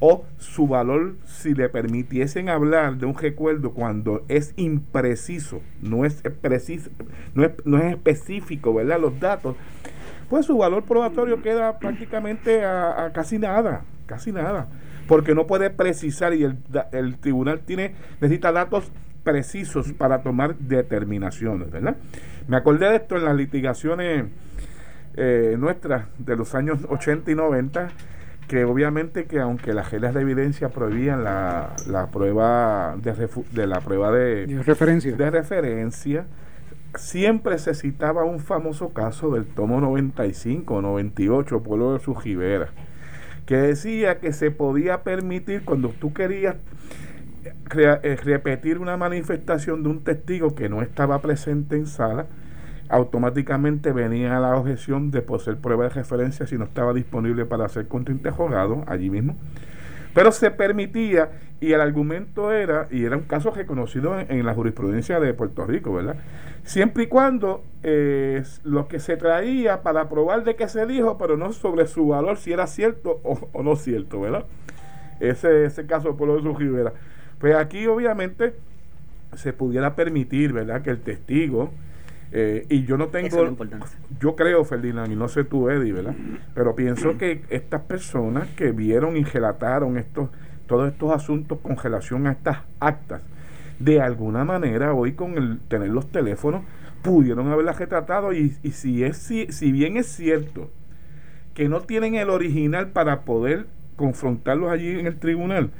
o 0.01 0.25
su 0.39 0.67
valor 0.67 1.15
si 1.25 1.55
le 1.55 1.69
permitiesen 1.69 2.49
hablar 2.49 2.97
de 2.97 3.07
un 3.07 3.17
recuerdo 3.17 3.73
cuando 3.73 4.25
es 4.29 4.53
impreciso, 4.57 5.63
no 5.81 6.05
es 6.05 6.23
preciso, 6.43 6.91
no 7.35 7.45
es, 7.45 7.53
no 7.65 7.79
es 7.79 7.93
específico, 7.93 8.75
¿verdad? 8.75 9.01
Los 9.01 9.19
datos, 9.19 9.57
pues 10.29 10.47
su 10.47 10.59
valor 10.59 10.85
probatorio 10.85 11.41
queda 11.43 11.79
prácticamente 11.79 12.65
a, 12.65 13.13
casi 13.15 13.39
nada, 13.39 13.85
casi 14.07 14.33
nada, 14.33 14.69
porque 15.09 15.35
no 15.35 15.47
puede 15.47 15.71
precisar 15.71 16.35
y 16.35 16.45
el, 16.45 16.59
el 16.93 17.17
tribunal 17.19 17.61
tiene 17.61 17.95
necesita 18.21 18.53
datos 18.53 18.91
precisos 19.23 19.93
para 19.93 20.23
tomar 20.23 20.57
determinaciones, 20.59 21.71
¿verdad? 21.71 21.97
Me 22.47 22.59
acordé 22.59 22.91
de 22.91 22.97
esto 22.97 23.17
en 23.17 23.25
las 23.25 23.37
litigaciones 23.37 24.27
eh, 25.17 25.57
nuestras 25.59 26.07
de 26.19 26.37
los 26.37 26.55
años 26.55 26.79
80 26.89 27.31
y 27.31 27.35
90 27.35 27.89
que 28.49 28.65
obviamente 28.65 29.25
que 29.25 29.41
aunque 29.41 29.73
las 29.73 29.91
reglas 29.91 30.15
de 30.15 30.21
evidencia 30.21 30.69
prohibían 30.69 31.25
la, 31.25 31.75
la 31.87 32.11
prueba 32.11 32.97
de, 33.01 33.29
de 33.53 33.67
la 33.67 33.81
prueba 33.81 34.13
de, 34.13 34.47
referencia. 34.65 35.17
de 35.17 35.31
referencia 35.31 36.27
siempre 36.97 37.59
se 37.59 37.75
citaba 37.75 38.25
un 38.25 38.41
famoso 38.41 38.91
caso 38.91 39.31
del 39.31 39.47
tomo 39.47 39.81
95 39.81 40.75
o 40.75 40.83
98 40.83 41.63
pueblo 41.63 41.95
de 41.95 42.01
Sujibera 42.01 42.69
que 43.47 43.57
decía 43.57 44.19
que 44.21 44.33
se 44.33 44.51
podía 44.51 45.03
permitir 45.03 45.65
cuando 45.65 45.89
tú 45.89 46.13
querías 46.13 46.57
eh, 47.77 48.17
repetir 48.23 48.79
una 48.79 48.97
manifestación 48.97 49.83
de 49.83 49.89
un 49.91 50.05
testigo 50.05 50.55
que 50.55 50.69
no 50.69 50.83
estaba 50.83 51.21
presente 51.21 51.77
en 51.77 51.87
sala 51.87 52.27
automáticamente 52.95 53.91
venía 53.91 54.39
la 54.39 54.57
objeción 54.57 55.11
de 55.11 55.21
poseer 55.21 55.57
prueba 55.57 55.83
de 55.83 55.91
referencia 55.91 56.47
si 56.47 56.57
no 56.57 56.65
estaba 56.65 56.95
disponible 56.95 57.45
para 57.45 57.69
ser 57.69 57.89
contrainterrogado 57.89 58.85
allí 58.87 59.11
mismo. 59.11 59.37
Pero 60.15 60.31
se 60.31 60.53
permitía 60.53 61.31
y 61.61 61.73
el 61.73 61.81
argumento 61.81 62.53
era, 62.53 62.87
y 62.93 63.05
era 63.05 63.17
un 63.17 63.25
caso 63.25 63.51
reconocido 63.51 64.17
en, 64.21 64.47
la 64.47 64.55
jurisprudencia 64.55 65.19
de 65.19 65.35
Puerto 65.35 65.67
Rico, 65.67 65.93
¿verdad? 65.93 66.15
Siempre 66.63 67.05
y 67.05 67.07
cuando 67.09 67.65
eh, 67.83 68.45
lo 68.63 68.87
que 68.87 69.01
se 69.01 69.17
traía 69.17 69.83
para 69.83 70.09
probar 70.09 70.45
de 70.45 70.55
qué 70.55 70.69
se 70.69 70.87
dijo, 70.87 71.19
pero 71.19 71.37
no 71.37 71.53
sobre 71.53 71.89
su 71.89 72.07
valor, 72.07 72.37
si 72.37 72.53
era 72.53 72.69
cierto 72.69 73.21
o, 73.25 73.63
no 73.65 73.75
cierto, 73.75 74.21
¿verdad? 74.21 74.45
Ese, 75.19 75.65
ese 75.65 75.85
caso 75.87 76.11
de 76.11 76.15
Pueblo 76.15 76.37
de 76.37 76.43
su 76.43 76.55
Rivera. 76.55 76.93
Pues 77.41 77.57
aquí 77.57 77.89
obviamente 77.89 78.55
se 79.35 79.53
pudiera 79.53 79.97
permitir, 79.97 80.53
¿verdad? 80.53 80.83
Que 80.83 80.91
el 80.91 81.01
testigo 81.01 81.73
eh, 82.37 82.67
y 82.69 82.85
yo 82.85 82.99
no 82.99 83.07
tengo. 83.11 83.57
yo 84.19 84.35
creo, 84.35 84.65
Ferdinand, 84.65 85.13
y 85.13 85.15
no 85.15 85.29
sé 85.29 85.45
tú, 85.45 85.71
Eddie, 85.71 85.93
¿verdad? 85.93 86.17
Pero 86.53 86.75
pienso 86.75 87.17
que 87.17 87.45
estas 87.49 87.83
personas 87.83 88.49
que 88.57 88.73
vieron 88.73 89.17
y 89.17 89.23
relataron 89.23 89.97
estos, 89.99 90.31
todos 90.67 90.91
estos 90.91 91.13
asuntos 91.13 91.61
con 91.61 91.77
relación 91.77 92.27
a 92.27 92.33
estas 92.33 92.59
actas, 92.81 93.23
de 93.79 94.01
alguna 94.01 94.45
manera, 94.45 94.95
hoy 94.95 95.13
con 95.13 95.39
el 95.39 95.61
tener 95.69 95.91
los 95.91 96.11
teléfonos, 96.11 96.63
pudieron 97.03 97.53
haberlas 97.53 97.79
retratado. 97.79 98.33
Y, 98.33 98.57
y 98.65 98.73
si, 98.73 99.05
es, 99.05 99.17
si, 99.17 99.47
si 99.53 99.71
bien 99.71 99.97
es 99.97 100.07
cierto 100.07 100.73
que 101.55 101.69
no 101.69 101.83
tienen 101.83 102.17
el 102.17 102.31
original 102.31 102.89
para 102.89 103.21
poder 103.21 103.69
confrontarlos 103.95 104.73
allí 104.73 104.99
en 104.99 105.07
el 105.07 105.21
tribunal, 105.21 105.71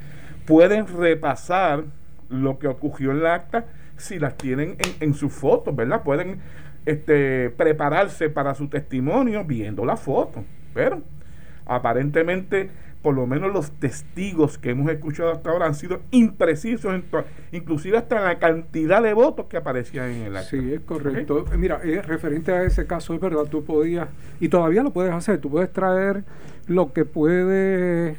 pueden 0.47 0.87
repasar 0.87 1.83
lo 2.29 2.61
que 2.61 2.69
ocurrió 2.69 3.11
en 3.11 3.25
la 3.25 3.35
acta 3.35 3.67
si 3.97 4.19
las 4.19 4.37
tienen 4.37 4.77
en, 4.79 4.95
en 5.01 5.15
sus 5.15 5.33
fotos, 5.33 5.75
¿verdad? 5.75 6.03
Pueden 6.03 6.41
este, 6.87 7.51
prepararse 7.51 8.29
para 8.29 8.55
su 8.55 8.69
testimonio 8.69 9.45
viendo 9.45 9.85
la 9.85 9.97
foto. 9.97 10.45
Pero 10.75 11.03
aparentemente, 11.67 12.71
por 13.01 13.15
lo 13.15 13.27
menos 13.27 13.53
los 13.53 13.71
testigos 13.73 14.59
que 14.59 14.71
hemos 14.71 14.91
escuchado 14.91 15.31
hasta 15.31 15.51
ahora 15.51 15.67
han 15.67 15.75
sido 15.75 16.01
imprecisos, 16.11 16.95
inclusive 17.53 17.97
hasta 17.97 18.21
la 18.21 18.39
cantidad 18.39 19.03
de 19.03 19.15
votos 19.15 19.47
que 19.47 19.57
aparecían 19.57 20.11
en 20.11 20.23
el 20.25 20.37
acta. 20.37 20.51
Sí, 20.51 20.73
es 20.73 20.81
correcto. 20.81 21.45
Mira, 21.57 21.81
eh, 21.85 22.03
referente 22.03 22.53
a 22.53 22.65
ese 22.65 22.87
caso, 22.87 23.15
es 23.15 23.21
verdad, 23.21 23.45
tú 23.51 23.65
podías, 23.65 24.09
y 24.41 24.49
todavía 24.49 24.83
lo 24.83 24.93
puedes 24.93 25.13
hacer, 25.13 25.41
tú 25.41 25.51
puedes 25.51 25.73
traer 25.73 26.25
lo 26.67 26.93
que 26.93 27.05
puede 27.05 28.17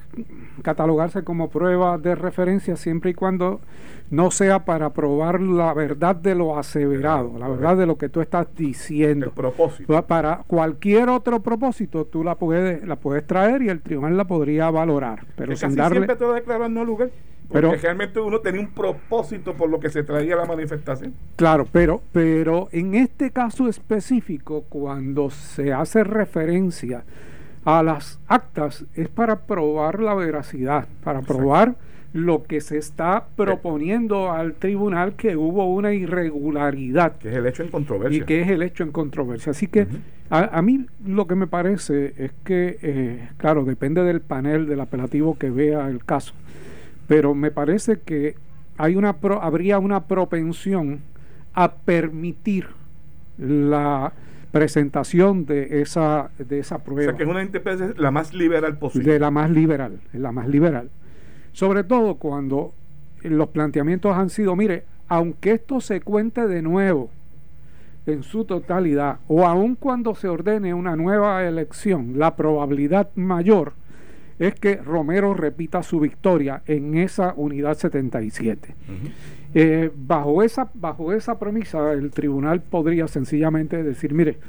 catalogarse 0.61 1.23
como 1.23 1.49
prueba 1.49 1.97
de 1.97 2.15
referencia 2.15 2.75
siempre 2.75 3.11
y 3.11 3.13
cuando 3.13 3.59
no 4.09 4.31
sea 4.31 4.65
para 4.65 4.91
probar 4.91 5.41
la 5.41 5.73
verdad 5.73 6.15
de 6.15 6.35
lo 6.35 6.57
aseverado, 6.57 7.37
la 7.37 7.47
verdad 7.47 7.77
de 7.77 7.85
lo 7.85 7.97
que 7.97 8.09
tú 8.09 8.21
estás 8.21 8.47
diciendo. 8.55 9.27
El 9.27 9.31
propósito. 9.31 10.05
Para 10.05 10.43
cualquier 10.47 11.09
otro 11.09 11.41
propósito 11.41 12.05
tú 12.05 12.23
la 12.23 12.35
puedes 12.35 12.85
la 12.85 12.97
puedes 12.97 13.25
traer 13.25 13.61
y 13.63 13.69
el 13.69 13.81
tribunal 13.81 14.17
la 14.17 14.25
podría 14.25 14.69
valorar, 14.69 15.25
pero 15.35 15.55
sin 15.55 15.75
darle 15.75 16.05
siempre 16.05 16.15
te 16.15 16.47
lo 16.47 16.69
no 16.69 16.85
lugar. 16.85 17.09
Porque 17.47 17.67
pero, 17.67 17.79
realmente 17.79 18.19
uno 18.19 18.39
tenía 18.39 18.61
un 18.61 18.71
propósito 18.71 19.53
por 19.53 19.69
lo 19.69 19.79
que 19.79 19.89
se 19.89 20.03
traía 20.03 20.35
la 20.35 20.45
manifestación. 20.45 21.13
Claro, 21.35 21.67
pero, 21.71 22.01
pero 22.11 22.69
en 22.71 22.95
este 22.95 23.29
caso 23.29 23.67
específico, 23.67 24.63
cuando 24.67 25.29
se 25.29 25.71
hace 25.71 26.03
referencia 26.03 27.03
a 27.63 27.83
las 27.83 28.19
actas, 28.27 28.85
es 28.95 29.09
para 29.09 29.41
probar 29.41 30.01
la 30.01 30.15
veracidad, 30.15 30.87
para 31.03 31.21
probar 31.21 31.75
lo 32.15 32.43
que 32.43 32.61
se 32.61 32.77
está 32.77 33.27
proponiendo 33.35 34.31
al 34.31 34.53
tribunal 34.53 35.17
que 35.17 35.35
hubo 35.35 35.65
una 35.65 35.91
irregularidad. 35.93 37.17
Que 37.17 37.27
es 37.27 37.35
el 37.35 37.45
hecho 37.45 37.63
en 37.63 37.69
controversia. 37.69 38.17
Y 38.17 38.25
que 38.25 38.41
es 38.41 38.47
el 38.47 38.61
hecho 38.61 38.83
en 38.83 38.93
controversia. 38.93 39.51
Así 39.51 39.67
que 39.67 39.85
a, 40.29 40.61
mí 40.61 40.85
lo 41.05 41.27
que 41.27 41.35
me 41.35 41.45
parece 41.45 42.13
es 42.17 42.31
que, 42.45 42.77
eh, 42.81 43.29
claro, 43.35 43.65
depende 43.65 44.01
del 44.03 44.21
panel 44.21 44.65
del 44.65 44.79
apelativo 44.79 45.37
que 45.37 45.49
vea 45.49 45.89
el 45.89 46.05
caso, 46.05 46.33
pero 47.09 47.35
me 47.35 47.51
parece 47.51 47.99
que 47.99 48.35
hay 48.77 48.95
una 48.95 49.17
habría 49.41 49.77
una 49.79 50.05
propensión 50.05 51.01
a 51.53 51.73
permitir 51.73 52.67
la 53.37 54.13
presentación 54.53 55.45
de 55.45 55.81
esa 55.81 56.29
de 56.39 56.59
esa 56.59 56.81
prueba. 56.81 57.01
O 57.01 57.11
sea 57.11 57.17
que 57.17 57.23
es 57.23 57.29
una 57.29 57.43
interpretación 57.43 57.95
la 57.97 58.11
más 58.11 58.33
liberal 58.33 58.77
posible. 58.77 59.11
De 59.11 59.19
la 59.19 59.31
más 59.31 59.51
liberal, 59.51 59.99
la 60.13 60.31
más 60.31 60.47
liberal. 60.47 60.89
Sobre 61.55 61.85
todo 61.85 62.15
cuando 62.15 62.73
los 63.23 63.47
planteamientos 63.47 64.13
han 64.13 64.29
sido, 64.29 64.57
mire, 64.57 64.83
aunque 65.07 65.53
esto 65.53 65.79
se 65.79 66.01
cuente 66.01 66.49
de 66.49 66.61
nuevo 66.61 67.09
en 68.05 68.23
su 68.23 68.43
totalidad, 68.43 69.19
o 69.29 69.47
aun 69.47 69.75
cuando 69.75 70.15
se 70.15 70.27
ordene 70.27 70.73
una 70.73 70.97
nueva 70.97 71.47
elección, 71.47 72.19
la 72.19 72.35
probabilidad 72.35 73.07
mayor 73.15 73.71
es 74.37 74.55
que 74.55 74.75
Romero 74.75 75.33
repita 75.33 75.81
su 75.81 76.01
victoria 76.01 76.61
en 76.65 76.97
esa 76.97 77.33
unidad 77.37 77.77
77. 77.77 78.75
Eh, 79.53 79.91
bajo, 79.95 80.43
esa, 80.43 80.69
bajo 80.73 81.13
esa 81.13 81.39
premisa, 81.39 81.93
el 81.93 82.11
tribunal 82.11 82.63
podría 82.63 83.07
sencillamente 83.07 83.81
decir, 83.81 84.13
mire, 84.13 84.39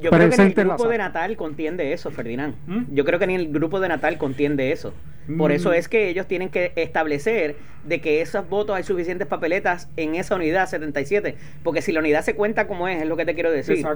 yo 0.00 0.10
creo 0.10 0.30
que 0.30 0.36
ni 0.36 0.44
el 0.44 0.54
grupo 0.54 0.88
de 0.88 0.98
Natal 0.98 1.36
contiende 1.36 1.92
eso, 1.92 2.10
Ferdinand. 2.10 2.54
¿Mm? 2.66 2.94
Yo 2.94 3.04
creo 3.04 3.18
que 3.18 3.26
ni 3.26 3.34
el 3.34 3.52
grupo 3.52 3.80
de 3.80 3.88
Natal 3.88 4.18
contiende 4.18 4.72
eso. 4.72 4.92
Por 5.36 5.52
eso 5.52 5.70
mm. 5.70 5.74
es 5.74 5.88
que 5.88 6.08
ellos 6.08 6.26
tienen 6.26 6.48
que 6.48 6.72
establecer 6.76 7.56
de 7.84 8.00
que 8.00 8.20
esos 8.20 8.48
votos 8.48 8.76
hay 8.76 8.82
suficientes 8.82 9.26
papeletas 9.26 9.88
en 9.96 10.14
esa 10.14 10.34
unidad 10.34 10.68
77. 10.68 11.36
Porque 11.62 11.82
si 11.82 11.92
la 11.92 12.00
unidad 12.00 12.22
se 12.22 12.34
cuenta 12.34 12.66
como 12.66 12.88
es, 12.88 13.00
es 13.00 13.08
lo 13.08 13.16
que 13.16 13.24
te 13.24 13.34
quiero 13.34 13.50
decir, 13.50 13.86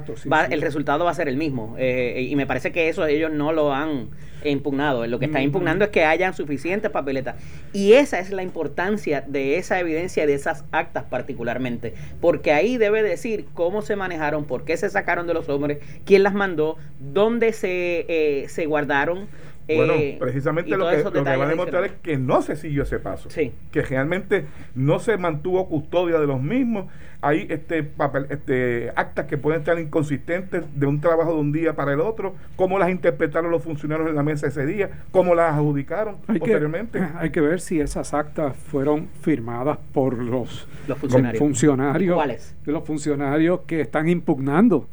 el 0.51 0.63
resultado 0.63 1.05
va 1.05 1.11
a 1.11 1.15
ser 1.15 1.29
el 1.29 1.37
mismo. 1.37 1.75
Eh, 1.79 2.27
y 2.31 2.37
me 2.37 2.47
parece 2.47 2.73
que 2.73 2.89
eso 2.89 3.05
ellos 3.07 3.33
no 3.33 3.53
lo 3.53 3.75
han 3.75 4.09
impugnado. 4.45 5.07
Lo 5.07 5.19
que 5.19 5.27
están 5.27 5.43
impugnando 5.43 5.85
es 5.85 5.91
que 5.91 6.05
hayan 6.05 6.35
suficientes 6.35 6.91
papeletas. 6.91 7.37
Y 7.73 7.95
esa 7.95 8.19
es 8.19 8.31
la 8.31 8.43
importancia 8.43 9.25
de 9.27 9.57
esa 9.59 9.81
evidencia, 9.81 10.27
de 10.27 10.35
esas 10.35 10.65
actas 10.71 11.05
particularmente. 11.05 11.95
Porque 12.21 12.53
ahí 12.53 12.77
debe 12.77 13.03
decir 13.03 13.47
cómo 13.55 13.83
se 13.83 13.97
manejaron, 13.97 14.45
por 14.45 14.65
qué 14.65 14.77
se 14.77 14.89
sacaron 14.91 15.27
de 15.27 15.34
los 15.35 15.49
hombres, 15.51 15.79
quién 16.07 16.23
las 16.23 16.33
mandó, 16.35 16.77
dónde 16.99 17.53
se, 17.53 18.07
eh, 18.09 18.49
se 18.49 18.65
guardaron 18.67 19.27
Bueno, 19.67 19.95
Eh, 19.95 20.17
precisamente 20.21 20.69
y 20.71 20.75
lo 20.75 20.89
que, 20.91 21.03
lo 21.03 21.11
que 21.13 21.21
va 21.23 21.45
a 21.45 21.49
demostrar 21.49 21.85
es 21.85 21.93
que 22.03 22.19
no 22.19 22.43
se 22.43 22.55
siguió 22.55 22.83
ese 22.83 22.99
paso. 22.99 23.31
Sí. 23.31 23.53
Que 23.73 23.81
realmente 23.83 24.45
no 24.75 24.99
se 24.99 25.17
mantuvo 25.17 25.69
custodia 25.71 26.19
de 26.21 26.27
los 26.27 26.41
mismos. 26.43 26.87
Hay 27.23 27.47
este 27.49 27.83
papel, 27.83 28.27
este 28.29 28.91
actas 28.95 29.25
que 29.25 29.39
pueden 29.39 29.61
estar 29.61 29.79
inconsistentes 29.79 30.63
de 30.75 30.85
un 30.87 31.01
trabajo 31.01 31.33
de 31.33 31.41
un 31.41 31.51
día 31.53 31.73
para 31.73 31.95
el 31.95 32.01
otro. 32.03 32.35
Cómo 32.57 32.79
las 32.79 32.91
interpretaron 32.91 33.51
los 33.51 33.63
funcionarios 33.63 34.11
en 34.11 34.17
la 34.17 34.23
mesa 34.23 34.49
ese 34.49 34.67
día. 34.67 34.91
Cómo 35.11 35.35
las 35.35 35.55
adjudicaron 35.55 36.17
Hay 36.29 36.35
que, 36.35 36.41
posteriormente. 36.41 37.01
hay 37.19 37.31
que 37.31 37.41
ver 37.41 37.63
si 37.63 37.81
esas 37.81 38.13
actas 38.13 38.55
fueron 38.71 39.09
firmadas 39.23 39.79
por 39.95 40.23
los 40.23 40.69
Los 40.87 40.99
funcionarios. 40.99 41.39
funcionarios, 41.39 42.15
¿Cuáles? 42.15 42.55
de 42.67 42.73
los 42.73 42.85
funcionarios 42.85 43.61
que 43.67 43.81
están 43.81 44.11
impugnando, 44.11 44.87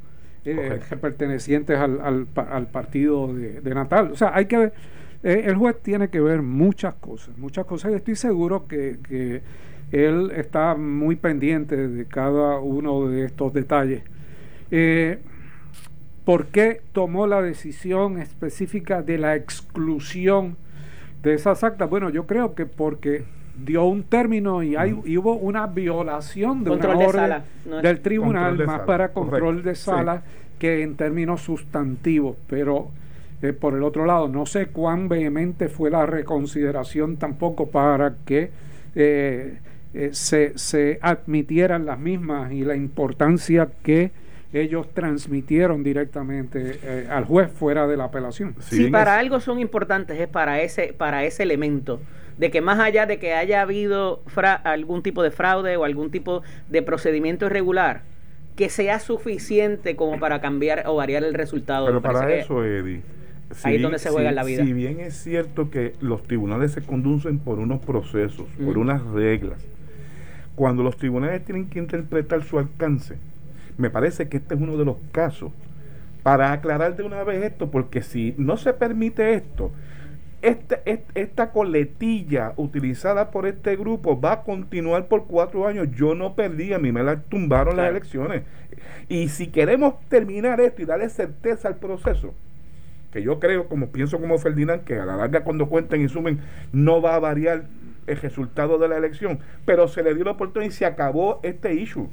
eh, 0.46 0.80
pertenecientes 1.00 1.78
al, 1.78 2.02
al 2.02 2.26
pa- 2.26 2.50
al 2.50 2.68
partido 2.68 3.34
de, 3.34 3.62
de 3.62 3.76
Natal. 3.76 4.12
O 4.12 4.16
sea, 4.16 4.32
hay 4.36 4.46
que 4.46 4.58
ver, 4.58 4.74
eh, 5.24 5.44
el 5.46 5.56
juez 5.56 5.76
tiene 5.82 6.10
que 6.10 6.20
ver 6.20 6.42
muchas 6.42 6.96
cosas, 6.96 7.38
muchas 7.38 7.66
cosas, 7.66 7.92
y 7.92 7.96
estoy 7.96 8.16
seguro 8.16 8.68
que, 8.68 8.98
que 9.08 9.42
él 9.92 10.32
está 10.36 10.76
muy 10.76 11.16
pendiente 11.16 11.76
de 11.88 12.06
cada 12.06 12.60
uno 12.60 13.08
de 13.08 13.26
estos 13.26 13.54
detalles. 13.54 14.04
Eh, 14.72 15.20
¿Por 16.26 16.48
qué 16.48 16.82
tomó 16.94 17.26
la 17.28 17.42
decisión 17.42 18.20
específica 18.20 19.02
de 19.02 19.18
la 19.18 19.36
exclusión 19.36 20.56
de 21.24 21.34
esas 21.34 21.64
actas? 21.64 21.90
Bueno, 21.90 22.10
yo 22.10 22.28
creo 22.28 22.54
que 22.54 22.66
porque 22.66 23.24
dio 23.58 23.86
un 23.86 24.04
término 24.04 24.64
y, 24.64 24.76
hay, 24.76 24.98
y 25.06 25.18
hubo 25.18 25.36
una 25.36 25.68
violación 25.68 26.64
de 26.64 26.70
Control 26.72 26.96
una 26.96 27.00
de 27.04 27.06
orden 27.10 27.22
sala, 27.22 27.44
no 27.66 27.78
es- 27.78 27.84
del 27.84 28.00
tribunal, 28.02 28.58
de 28.58 28.66
más 28.66 28.76
sala, 28.76 28.86
para 28.86 29.08
control 29.14 29.42
correcto, 29.42 29.70
de 29.70 29.76
sí. 29.76 29.84
sala 29.84 30.22
que 30.60 30.82
en 30.84 30.96
términos 30.96 31.42
sustantivos. 31.42 32.36
Pero 32.48 32.90
eh, 33.42 33.54
por 33.54 33.74
el 33.76 33.84
otro 33.84 34.06
lado, 34.06 34.28
no 34.28 34.46
sé 34.46 34.68
cuán 34.68 35.10
vehemente 35.10 35.68
fue 35.70 35.90
la 35.90 36.06
reconsideración 36.06 37.18
tampoco 37.18 37.68
para 37.70 38.14
que 38.26 38.52
eh, 38.96 39.58
eh, 39.94 40.10
se, 40.14 40.58
se 40.58 41.00
admitieran 41.02 41.86
las 41.86 42.00
mismas 42.00 42.52
y 42.52 42.64
la 42.64 42.76
importancia 42.76 43.68
que 43.84 44.12
ellos 44.54 44.88
transmitieron 44.94 45.82
directamente 45.82 46.78
eh, 46.84 47.08
al 47.10 47.24
juez 47.26 47.50
fuera 47.52 47.88
de 47.88 47.96
la 47.98 48.06
apelación. 48.06 48.54
Si 48.60 48.80
bien 48.80 48.92
para 48.92 49.14
es- 49.16 49.20
algo 49.22 49.40
son 49.40 49.60
importantes 49.60 50.20
es 50.20 50.28
para 50.28 50.62
ese 50.62 50.94
para 50.94 51.24
ese 51.24 51.44
elemento 51.44 52.02
de 52.38 52.52
que 52.52 52.62
más 52.62 52.80
allá 52.80 53.06
de 53.06 53.20
que 53.20 53.34
haya 53.34 53.62
habido 53.62 54.22
fra- 54.28 54.54
algún 54.56 55.04
tipo 55.04 55.24
de 55.24 55.32
fraude 55.32 55.78
o 55.78 55.84
algún 55.84 56.12
tipo 56.12 56.42
de 56.70 56.82
procedimiento 56.82 57.46
irregular 57.46 58.02
que 58.56 58.70
sea 58.70 59.00
suficiente 59.00 59.96
como 59.96 60.20
para 60.20 60.42
cambiar 60.42 60.84
o 60.88 60.96
variar 60.96 61.24
el 61.24 61.34
resultado 61.34 61.86
Pero 61.86 62.02
para 62.02 62.34
eso, 62.34 62.64
Eddie. 62.66 63.02
Ahí 63.64 63.76
es 63.78 63.82
donde 63.82 64.00
se 64.00 64.10
juega 64.10 64.32
la 64.32 64.44
vida. 64.44 64.64
Si 64.64 64.74
bien 64.74 65.00
es 65.02 65.14
cierto 65.16 65.70
que 65.70 65.94
los 66.00 66.24
tribunales 66.24 66.72
se 66.72 66.82
conducen 66.82 67.40
por 67.40 67.60
unos 67.60 67.80
procesos, 67.82 68.48
por 68.64 68.78
unas 68.78 69.04
reglas, 69.08 69.62
cuando 70.56 70.84
los 70.84 70.98
tribunales 70.98 71.44
tienen 71.44 71.70
que 71.70 71.80
interpretar 71.80 72.44
su 72.44 72.60
alcance, 72.60 73.18
me 73.78 73.90
parece 73.90 74.30
que 74.30 74.38
este 74.38 74.56
es 74.56 74.62
uno 74.62 74.78
de 74.78 74.86
los 74.86 74.98
casos 75.12 75.52
para 76.24 76.52
aclarar 76.52 76.96
de 76.96 77.04
una 77.04 77.24
vez 77.24 77.44
esto, 77.44 77.72
porque 77.72 78.04
si 78.04 78.36
no 78.38 78.58
se 78.58 78.74
permite 78.74 79.34
esto, 79.34 79.72
este, 80.42 80.82
est- 80.86 81.10
esta 81.16 81.52
coletilla 81.52 82.54
utilizada 82.58 83.32
por 83.32 83.46
este 83.48 83.76
grupo 83.76 84.20
va 84.20 84.34
a 84.34 84.42
continuar 84.44 85.08
por 85.08 85.26
cuatro 85.28 85.68
años. 85.68 85.90
Yo 85.96 86.16
no 86.16 86.36
perdí, 86.36 86.74
a 86.74 86.80
mí 86.80 86.92
me 86.92 87.04
la 87.04 87.22
tumbaron 87.22 87.78
las 87.78 87.90
elecciones. 87.90 88.44
Y 89.10 89.30
si 89.30 89.48
queremos 89.48 89.96
terminar 90.10 90.60
esto 90.62 90.82
y 90.82 90.86
darle 90.86 91.10
certeza 91.10 91.68
al 91.68 91.76
proceso, 91.76 92.34
que 93.12 93.22
yo 93.22 93.40
creo, 93.40 93.68
como 93.68 93.88
pienso 93.88 94.20
como 94.20 94.38
Ferdinand, 94.38 94.84
que 94.84 94.98
a 95.00 95.06
la 95.06 95.18
larga 95.18 95.44
cuando 95.44 95.68
cuenten 95.68 96.02
y 96.02 96.08
sumen 96.10 96.40
no 96.72 97.02
va 97.02 97.16
a 97.16 97.20
variar 97.20 97.66
el 98.08 98.18
resultado 98.18 98.78
de 98.78 98.88
la 98.88 98.98
elección, 98.98 99.40
pero 99.66 99.88
se 99.88 100.02
le 100.02 100.16
dio 100.16 100.24
la 100.24 100.32
oportunidad 100.32 100.72
y 100.72 100.74
se 100.74 100.86
acabó 100.86 101.40
este 101.44 101.74
issue. 101.74 102.10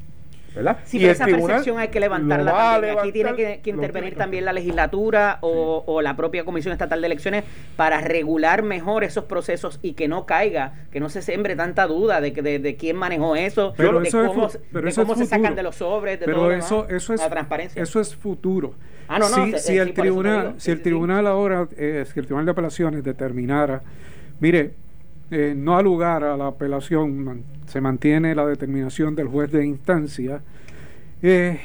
¿Verdad? 0.58 0.78
Sí, 0.84 0.96
Y 0.98 1.00
pero 1.00 1.12
esa 1.12 1.24
percepción 1.26 1.78
hay 1.78 1.88
que 1.88 2.00
levantarla 2.00 2.52
también. 2.52 2.98
Aquí 2.98 3.12
tiene 3.12 3.32
levantar, 3.32 3.62
que, 3.62 3.70
intervenir 3.70 4.16
también 4.16 4.44
la 4.44 4.52
legislatura 4.52 5.38
o, 5.40 5.84
o 5.86 6.02
la 6.02 6.16
propia 6.16 6.44
Comisión 6.44 6.72
Estatal 6.72 7.00
de 7.00 7.06
Elecciones 7.06 7.44
para 7.76 8.00
regular 8.00 8.62
mejor 8.62 9.04
esos 9.04 9.24
procesos 9.24 9.78
y 9.82 9.92
que 9.94 10.08
no 10.08 10.26
caiga, 10.26 10.74
que 10.92 11.00
no 11.00 11.08
se 11.08 11.22
sembre 11.22 11.56
tanta 11.56 11.86
duda 11.86 12.20
de, 12.20 12.32
que, 12.32 12.42
de, 12.42 12.58
de 12.58 12.76
quién 12.76 12.96
manejó 12.96 13.36
eso, 13.36 13.72
Pero 13.76 14.00
de 14.00 14.08
eso 14.08 14.22
es 14.22 14.28
cómo, 14.28 14.48
pero 14.72 14.84
de 14.84 14.90
eso 14.90 15.02
es 15.02 15.06
cómo 15.06 15.16
se 15.16 15.24
sacan 15.26 15.40
futuro. 15.42 15.56
de 15.56 15.62
los 15.62 15.76
sobres, 15.76 16.20
de 16.20 16.26
pero 16.26 16.38
todo 16.38 16.52
eso, 16.52 16.82
demás, 16.82 16.92
eso 17.02 17.14
es 17.14 17.20
la 17.20 17.30
transparencia. 17.30 17.82
eso 17.82 18.00
es 18.00 18.14
futuro. 18.16 18.74
Ah, 19.08 19.18
no, 19.18 19.28
no, 19.30 19.44
si, 19.46 19.52
se- 19.52 19.58
si 19.60 19.72
sí, 19.72 19.78
el 19.78 19.94
tribunal, 19.94 20.54
si 20.58 20.70
el 20.70 20.82
tribunal 20.82 21.26
ahora, 21.26 21.66
eh, 21.78 22.04
si 22.12 22.18
el 22.20 22.26
tribunal 22.26 22.44
de 22.44 22.52
apelaciones 22.52 23.02
determinara, 23.04 23.80
mire, 24.40 24.74
eh, 25.30 25.54
no 25.56 25.76
ha 25.76 25.82
lugar 25.82 26.24
a 26.24 26.36
la 26.36 26.46
apelación, 26.48 27.18
man- 27.24 27.42
se 27.66 27.80
mantiene 27.80 28.34
la 28.34 28.46
determinación 28.46 29.14
del 29.14 29.28
juez 29.28 29.50
de 29.52 29.64
instancia, 29.66 30.40
eh, 31.22 31.60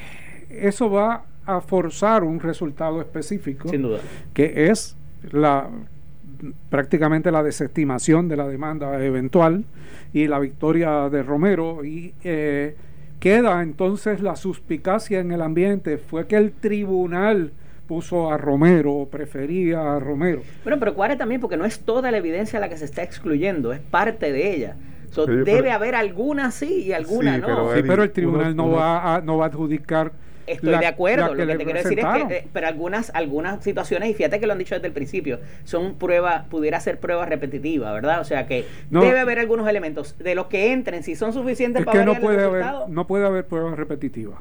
eso 0.50 0.90
va 0.90 1.26
a 1.46 1.62
forzar 1.62 2.24
un 2.24 2.40
resultado 2.40 3.02
específico 3.02 3.70
Sin 3.70 3.82
duda. 3.84 4.00
que 4.34 4.70
es 4.70 4.96
la 5.32 5.70
prácticamente 6.70 7.32
la 7.32 7.42
desestimación 7.44 8.28
de 8.28 8.36
la 8.38 8.48
demanda 8.48 9.04
eventual 9.04 9.64
y 10.14 10.28
la 10.28 10.40
victoria 10.40 11.10
de 11.10 11.24
Romero. 11.24 11.86
Y 11.86 12.14
eh, 12.24 12.76
queda 13.20 13.62
entonces 13.64 14.22
la 14.22 14.36
suspicacia 14.36 15.20
en 15.22 15.32
el 15.32 15.42
ambiente. 15.42 15.98
Fue 15.98 16.28
que 16.28 16.36
el 16.36 16.52
tribunal 16.52 17.52
puso 17.88 18.32
a 18.32 18.38
Romero 18.38 19.08
prefería 19.12 19.96
a 19.96 20.00
Romero 20.00 20.42
Bueno, 20.64 20.80
pero 20.80 20.94
cuare 20.94 21.16
también 21.16 21.42
porque 21.42 21.58
no 21.58 21.66
es 21.66 21.80
toda 21.82 22.12
la 22.12 22.18
evidencia 22.18 22.60
la 22.60 22.70
que 22.70 22.78
se 22.78 22.86
está 22.86 23.04
excluyendo, 23.04 23.74
es 23.74 23.80
parte 23.80 24.32
de 24.32 24.56
ella. 24.56 24.76
So, 25.12 25.26
Sí, 25.26 25.32
debe 25.34 25.62
pero- 25.64 25.72
haber 25.74 25.96
alguna 25.96 26.50
sí 26.52 26.84
y 26.88 26.94
alguna 26.94 27.36
Sí, 27.36 27.42
no. 27.42 27.48
pero 27.48 27.66
sí, 27.74 27.80
Eddie, 27.80 27.90
pero 27.90 28.04
el 28.04 28.12
tribunal 28.12 28.54
uno- 28.54 28.64
no 28.64 28.66
uno- 28.70 28.78
va 28.78 29.16
a, 29.16 29.22
no 29.22 29.38
va 29.38 29.46
a 29.46 29.48
adjudicar 29.50 30.12
Estoy 30.48 30.72
la- 30.72 30.80
de 30.80 30.88
acuerdo, 30.88 31.34
lo 31.36 31.46
que 31.48 31.56
te 31.56 31.64
quiero 31.64 31.80
decir 31.84 32.00
es 32.00 32.06
que, 32.06 32.36
eh, 32.38 32.48
pero 32.52 32.68
algunas, 32.68 33.12
algunas 33.16 33.64
situaciones, 33.64 34.10
y 34.10 34.14
fíjate 34.14 34.40
que 34.42 34.48
lo 34.48 34.52
han 34.54 34.60
dicho 34.60 34.76
desde 34.76 34.88
el 34.88 34.94
principio, 34.94 35.40
son 35.64 35.96
pruebas, 35.96 36.46
pudiera 36.48 36.80
ser 36.82 37.00
pruebas 37.00 37.30
repetitivas, 37.30 37.94
¿verdad? 37.94 38.20
O 38.20 38.24
sea 38.26 38.46
que 38.46 38.66
No. 38.90 39.02
debe 39.02 39.20
haber 39.20 39.40
algunos 39.40 39.68
elementos 39.70 40.18
de 40.18 40.36
los 40.36 40.48
que 40.48 40.74
entren, 40.74 41.04
si 41.04 41.16
son 41.16 41.32
suficientes 41.32 41.82
es 41.82 41.86
para 41.86 42.00
que 42.00 42.06
no 42.06 42.14
variar 42.14 42.32
el 42.32 42.38
puede 42.50 42.64
haber 42.64 42.90
no 42.90 43.08
puede 43.08 43.26
haber 43.26 43.46
pruebas 43.46 43.78
repetitivas 43.78 44.40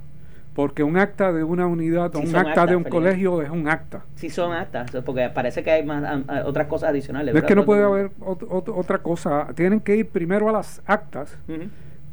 porque 0.55 0.83
un 0.83 0.99
acta 0.99 1.33
de 1.33 1.43
una 1.45 1.67
unidad 1.67 2.15
o 2.15 2.21
Sí, 2.21 2.27
un 2.29 2.37
acta 2.37 2.51
actas, 2.51 2.69
de 2.71 2.77
un 2.77 2.85
colegio 2.85 3.41
es 3.43 3.49
un 3.51 3.69
acta 3.69 4.05
Si 4.17 4.29
son 4.29 4.53
actas, 4.53 4.91
porque 5.05 5.31
parece 5.31 5.63
que 5.63 5.71
hay 5.71 5.85
más, 5.85 6.05
a- 6.05 6.23
a- 6.41 6.45
otras 6.47 6.67
cosas 6.67 6.91
adicionales. 6.91 7.33
No 7.35 7.39
es 7.41 7.47
que 7.47 7.55
no 7.55 7.65
puede 7.65 7.83
haber 7.85 8.11
ot- 8.21 8.47
ot- 8.49 8.73
otra 8.77 8.99
cosa. 8.99 9.49
Tienen 9.55 9.81
que 9.81 9.97
ir 9.97 10.09
primero 10.09 10.49
a 10.49 10.53
las 10.53 10.83
actas 10.87 11.37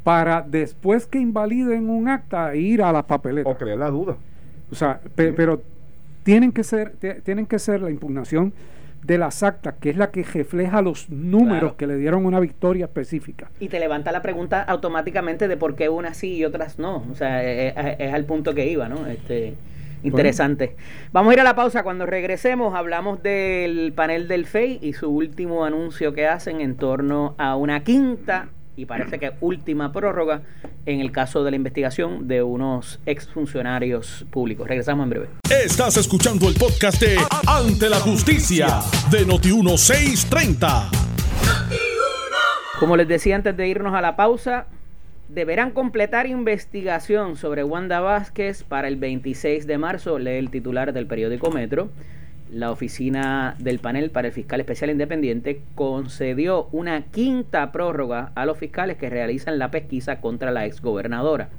para 0.04 0.42
después 0.42 1.06
que 1.06 1.20
invaliden 1.20 1.90
un 1.90 2.08
acta 2.08 2.56
ir 2.56 2.82
a 2.82 2.92
las 2.92 3.04
papeletas. 3.04 3.54
o 3.54 3.58
crear 3.58 3.78
la 3.78 3.90
duda. 3.90 4.16
O 4.72 4.76
sea, 4.76 5.00
pe- 5.16 5.34
pero 5.34 5.62
tienen 6.24 6.52
que 6.52 6.64
ser 6.64 6.94
tienen 7.24 7.46
que 7.46 7.60
ser 7.60 7.82
la 7.82 7.90
impugnación 7.90 8.54
de 9.04 9.18
las 9.18 9.44
actas, 9.44 9.76
que 9.80 9.90
es 9.90 9.98
la 9.98 10.12
que 10.12 10.24
refleja 10.24 10.82
los 10.82 11.10
números 11.10 11.60
Claro. 11.60 11.78
que 11.78 11.88
le 11.88 11.96
dieron 11.98 12.26
una 12.26 12.40
victoria 12.40 12.86
específica. 12.86 13.50
Y 13.60 13.70
te 13.70 13.80
levanta 13.80 14.12
la 14.12 14.22
pregunta 14.22 14.62
automáticamente 14.62 15.48
de 15.48 15.58
por 15.58 15.76
qué 15.76 15.90
unas 15.90 16.18
sí 16.18 16.36
y 16.36 16.46
otras 16.46 16.80
no. 16.80 17.06
O 17.12 17.16
sea, 17.16 17.44
es, 17.44 17.74
es- 17.76 17.96
es 18.00 18.14
al 18.14 18.26
punto 18.26 18.54
que 18.54 18.68
iba, 18.70 18.88
¿no? 18.90 19.08
Este, 19.08 19.56
interesante. 20.04 20.76
Vamos 21.12 21.32
a 21.32 21.34
ir 21.34 21.40
a 21.40 21.44
la 21.44 21.56
pausa. 21.56 21.84
Cuando 21.84 22.06
regresemos, 22.06 22.76
hablamos 22.76 23.22
del 23.24 23.94
panel 23.94 24.28
del 24.28 24.46
FEI 24.46 24.80
y 24.82 24.94
su 24.94 25.10
último 25.10 25.66
anuncio 25.66 26.14
que 26.14 26.28
hacen 26.28 26.62
en 26.62 26.76
torno 26.76 27.36
a 27.38 27.56
una 27.56 27.84
quinta 27.84 28.50
y 28.80 28.86
parece 28.86 29.20
que 29.20 29.34
última 29.42 29.92
prórroga 29.92 30.42
en 30.86 31.02
el 31.02 31.12
caso 31.12 31.44
de 31.44 31.52
la 31.52 31.58
investigación 31.58 32.30
de 32.30 32.42
unos 32.42 33.02
exfuncionarios 33.06 34.26
públicos. 34.32 34.70
Regresamos 34.70 35.04
en 35.04 35.10
breve. 35.10 35.28
Estás 35.50 35.98
escuchando 35.98 36.48
el 36.48 36.56
podcast 36.56 37.02
de 37.02 37.18
Ante 37.46 37.90
la 37.90 37.98
Justicia 37.98 38.80
de 39.12 39.28
Noti1630. 39.28 40.90
Como 42.80 42.96
les 42.96 43.10
decía 43.10 43.36
antes 43.36 43.58
de 43.58 43.68
irnos 43.68 43.94
a 43.94 44.00
la 44.00 44.16
pausa, 44.16 44.68
deberán 45.28 45.72
completar 45.72 46.26
investigación 46.26 47.36
sobre 47.36 47.66
Wanda 47.66 48.00
Vázquez 48.00 48.64
para 48.64 48.88
el 48.88 48.96
26 48.96 49.68
de 49.68 49.78
marzo, 49.78 50.20
lee 50.20 50.38
el 50.38 50.50
titular 50.52 50.94
del 50.94 51.06
periódico 51.06 51.52
Metro. 51.52 51.90
La 52.52 52.72
oficina 52.72 53.56
del 53.60 53.78
panel 53.78 54.10
para 54.10 54.30
el 54.30 54.34
fiscal 54.34 54.60
especial 54.60 54.90
independiente 54.90 55.62
concedió 55.76 56.68
una 56.72 57.04
quinta 57.04 57.72
prórroga 57.72 58.32
a 58.34 58.48
los 58.48 58.58
fiscales 58.58 58.98
que 58.98 59.08
realizan 59.08 59.60
la 59.60 59.70
pesquisa 59.70 60.20
contra 60.20 60.50
la 60.50 60.66
exgobernadora. 60.66 61.50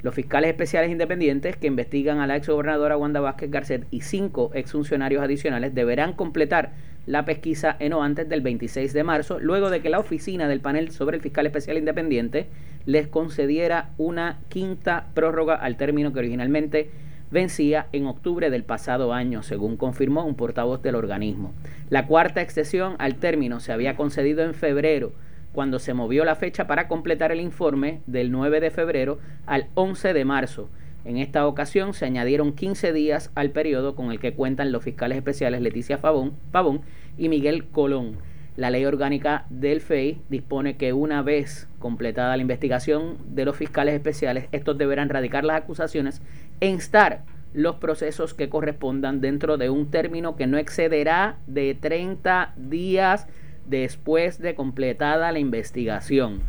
Los 0.00 0.14
fiscales 0.14 0.48
especiales 0.48 0.90
independientes 0.90 1.58
que 1.58 1.66
investigan 1.66 2.20
a 2.20 2.26
la 2.26 2.36
exgobernadora 2.36 2.96
Wanda 2.96 3.20
Vázquez 3.20 3.50
Garcet 3.50 3.86
y 3.90 4.00
cinco 4.00 4.50
exfuncionarios 4.54 5.22
adicionales 5.22 5.74
deberán 5.74 6.14
completar 6.14 6.72
la 7.04 7.26
pesquisa 7.26 7.76
en 7.78 7.92
o 7.92 8.02
antes 8.02 8.26
del 8.26 8.40
26 8.40 8.94
de 8.94 9.04
marzo, 9.04 9.38
luego 9.38 9.68
de 9.68 9.82
que 9.82 9.90
la 9.90 9.98
oficina 9.98 10.48
del 10.48 10.60
panel 10.60 10.92
sobre 10.92 11.16
el 11.16 11.22
fiscal 11.22 11.44
especial 11.44 11.76
independiente 11.76 12.46
les 12.86 13.06
concediera 13.06 13.90
una 13.98 14.38
quinta 14.48 15.08
prórroga 15.12 15.56
al 15.56 15.76
término 15.76 16.14
que 16.14 16.20
originalmente 16.20 16.90
vencía 17.32 17.88
en 17.92 18.06
octubre 18.06 18.50
del 18.50 18.62
pasado 18.62 19.12
año, 19.12 19.42
según 19.42 19.76
confirmó 19.76 20.24
un 20.24 20.36
portavoz 20.36 20.82
del 20.82 20.94
organismo. 20.94 21.52
La 21.88 22.06
cuarta 22.06 22.42
extensión 22.42 22.94
al 22.98 23.16
término 23.16 23.58
se 23.58 23.72
había 23.72 23.96
concedido 23.96 24.44
en 24.44 24.54
febrero, 24.54 25.12
cuando 25.52 25.78
se 25.78 25.94
movió 25.94 26.24
la 26.24 26.36
fecha 26.36 26.66
para 26.66 26.88
completar 26.88 27.32
el 27.32 27.40
informe 27.40 28.02
del 28.06 28.30
9 28.30 28.60
de 28.60 28.70
febrero 28.70 29.18
al 29.46 29.66
11 29.74 30.12
de 30.12 30.24
marzo. 30.24 30.68
En 31.04 31.16
esta 31.16 31.46
ocasión 31.46 31.94
se 31.94 32.04
añadieron 32.04 32.52
15 32.52 32.92
días 32.92 33.30
al 33.34 33.50
periodo 33.50 33.96
con 33.96 34.12
el 34.12 34.20
que 34.20 34.34
cuentan 34.34 34.70
los 34.70 34.84
fiscales 34.84 35.18
especiales 35.18 35.60
Leticia 35.60 36.00
Pavón, 36.00 36.34
Pavón 36.52 36.82
y 37.18 37.28
Miguel 37.28 37.64
Colón. 37.64 38.18
La 38.56 38.68
ley 38.68 38.84
orgánica 38.84 39.46
del 39.48 39.80
FEI 39.80 40.20
dispone 40.28 40.76
que 40.76 40.92
una 40.92 41.22
vez 41.22 41.68
completada 41.78 42.36
la 42.36 42.42
investigación 42.42 43.16
de 43.28 43.46
los 43.46 43.56
fiscales 43.56 43.94
especiales, 43.94 44.48
estos 44.52 44.76
deberán 44.76 45.08
radicar 45.08 45.42
las 45.44 45.56
acusaciones 45.56 46.20
e 46.60 46.68
instar 46.68 47.24
los 47.54 47.76
procesos 47.76 48.34
que 48.34 48.50
correspondan 48.50 49.22
dentro 49.22 49.56
de 49.56 49.70
un 49.70 49.90
término 49.90 50.36
que 50.36 50.46
no 50.46 50.58
excederá 50.58 51.36
de 51.46 51.74
30 51.74 52.52
días 52.56 53.26
después 53.66 54.38
de 54.38 54.54
completada 54.54 55.32
la 55.32 55.38
investigación. 55.38 56.40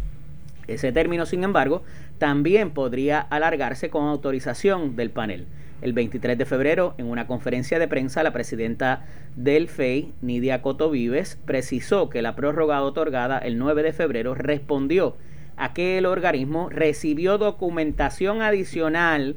Ese 0.67 0.91
término, 0.91 1.25
sin 1.25 1.43
embargo, 1.43 1.83
también 2.17 2.71
podría 2.71 3.19
alargarse 3.19 3.89
con 3.89 4.07
autorización 4.07 4.95
del 4.95 5.09
panel. 5.09 5.45
El 5.83 5.91
23 5.91 6.37
de 6.37 6.45
febrero, 6.45 6.95
en 6.97 7.07
una 7.07 7.27
conferencia 7.27 7.77
de 7.77 7.89
prensa, 7.89 8.23
la 8.23 8.31
presidenta 8.31 9.05
del 9.35 9.67
FEI, 9.67 10.13
Nidia 10.21 10.61
Coto 10.61 10.89
Vives, 10.89 11.37
precisó 11.43 12.09
que 12.09 12.21
la 12.21 12.37
prórroga 12.37 12.81
otorgada 12.81 13.37
el 13.37 13.57
9 13.57 13.83
de 13.83 13.91
febrero 13.91 14.33
respondió 14.33 15.17
a 15.57 15.73
que 15.73 15.97
el 15.97 16.05
organismo 16.05 16.69
recibió 16.69 17.37
documentación 17.37 18.41
adicional 18.41 19.35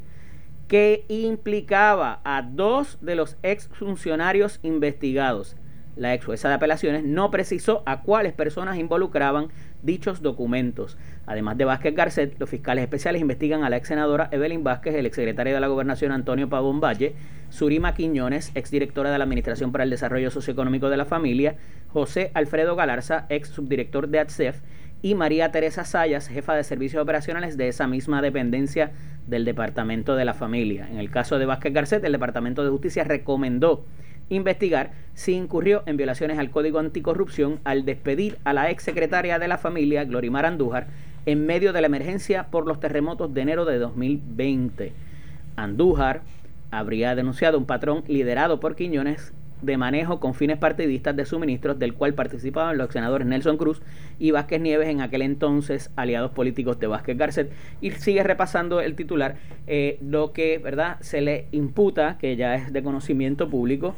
que 0.68 1.04
implicaba 1.08 2.20
a 2.22 2.42
dos 2.42 2.98
de 3.00 3.16
los 3.16 3.36
exfuncionarios 3.42 4.60
investigados. 4.62 5.56
La 5.96 6.14
ex 6.14 6.26
jueza 6.26 6.48
de 6.48 6.54
apelaciones 6.54 7.02
no 7.02 7.32
precisó 7.32 7.82
a 7.86 8.02
cuáles 8.02 8.34
personas 8.34 8.78
involucraban 8.78 9.48
dichos 9.82 10.22
documentos. 10.22 10.96
Además 11.26 11.58
de 11.58 11.64
Vázquez 11.64 11.94
Garcet, 11.94 12.38
los 12.38 12.50
fiscales 12.50 12.82
especiales 12.82 13.20
investigan 13.20 13.64
a 13.64 13.70
la 13.70 13.76
ex 13.76 13.88
senadora 13.88 14.28
Evelyn 14.32 14.64
Vázquez, 14.64 14.94
el 14.94 15.06
exsecretario 15.06 15.54
de 15.54 15.60
la 15.60 15.66
Gobernación 15.68 16.12
Antonio 16.12 16.48
Pavón 16.48 16.80
Valle, 16.80 17.14
Surima 17.50 17.94
Quiñones, 17.94 18.52
exdirectora 18.54 19.10
de 19.10 19.18
la 19.18 19.24
Administración 19.24 19.72
para 19.72 19.84
el 19.84 19.90
Desarrollo 19.90 20.30
Socioeconómico 20.30 20.90
de 20.90 20.96
la 20.96 21.04
Familia, 21.04 21.56
José 21.88 22.30
Alfredo 22.34 22.76
Galarza, 22.76 23.26
ex 23.28 23.48
subdirector 23.48 24.08
de 24.08 24.20
ATSEF, 24.20 24.60
y 25.02 25.14
María 25.14 25.52
Teresa 25.52 25.84
Sayas, 25.84 26.28
jefa 26.28 26.54
de 26.54 26.64
servicios 26.64 27.02
operacionales 27.02 27.56
de 27.56 27.68
esa 27.68 27.86
misma 27.86 28.22
dependencia 28.22 28.92
del 29.26 29.44
Departamento 29.44 30.16
de 30.16 30.24
la 30.24 30.34
Familia. 30.34 30.88
En 30.90 30.98
el 30.98 31.10
caso 31.10 31.38
de 31.38 31.46
Vázquez 31.46 31.72
Garcet, 31.72 32.04
el 32.04 32.12
Departamento 32.12 32.64
de 32.64 32.70
Justicia 32.70 33.04
recomendó 33.04 33.84
investigar 34.28 34.92
si 35.14 35.32
incurrió 35.32 35.82
en 35.86 35.96
violaciones 35.96 36.38
al 36.38 36.50
Código 36.50 36.78
Anticorrupción 36.78 37.60
al 37.64 37.84
despedir 37.84 38.38
a 38.44 38.52
la 38.52 38.70
ex 38.70 38.82
secretaria 38.82 39.38
de 39.38 39.48
la 39.48 39.58
familia, 39.58 40.04
Glorimar 40.04 40.46
Andújar, 40.46 40.88
en 41.24 41.46
medio 41.46 41.72
de 41.72 41.80
la 41.80 41.86
emergencia 41.86 42.46
por 42.50 42.66
los 42.66 42.80
terremotos 42.80 43.32
de 43.32 43.40
enero 43.40 43.64
de 43.64 43.78
2020. 43.78 44.92
Andújar 45.56 46.22
habría 46.70 47.14
denunciado 47.14 47.58
un 47.58 47.66
patrón 47.66 48.04
liderado 48.06 48.60
por 48.60 48.76
Quiñones 48.76 49.32
de 49.62 49.76
manejo 49.76 50.20
con 50.20 50.34
fines 50.34 50.58
partidistas 50.58 51.16
de 51.16 51.24
suministros 51.24 51.78
del 51.78 51.94
cual 51.94 52.14
participaban 52.14 52.76
los 52.76 52.90
senadores 52.90 53.26
Nelson 53.26 53.56
Cruz 53.56 53.80
y 54.18 54.30
Vázquez 54.30 54.60
Nieves 54.60 54.88
en 54.88 55.00
aquel 55.00 55.22
entonces 55.22 55.90
aliados 55.96 56.30
políticos 56.32 56.78
de 56.78 56.86
Vázquez 56.86 57.16
Garcet 57.16 57.50
y 57.80 57.90
sigue 57.92 58.22
repasando 58.22 58.80
el 58.80 58.94
titular 58.94 59.36
eh, 59.66 59.98
lo 60.02 60.32
que 60.32 60.58
verdad 60.58 60.98
se 61.00 61.22
le 61.22 61.46
imputa 61.52 62.18
que 62.18 62.36
ya 62.36 62.54
es 62.54 62.72
de 62.72 62.82
conocimiento 62.82 63.48
público 63.48 63.94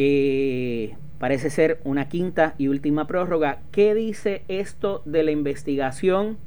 eh, 0.00 0.94
parece 1.18 1.50
ser 1.50 1.80
una 1.82 2.08
quinta 2.08 2.54
y 2.56 2.68
última 2.68 3.08
prórroga. 3.08 3.58
¿Qué 3.72 3.96
dice 3.96 4.42
esto 4.46 5.02
de 5.04 5.24
la 5.24 5.32
investigación 5.32 6.38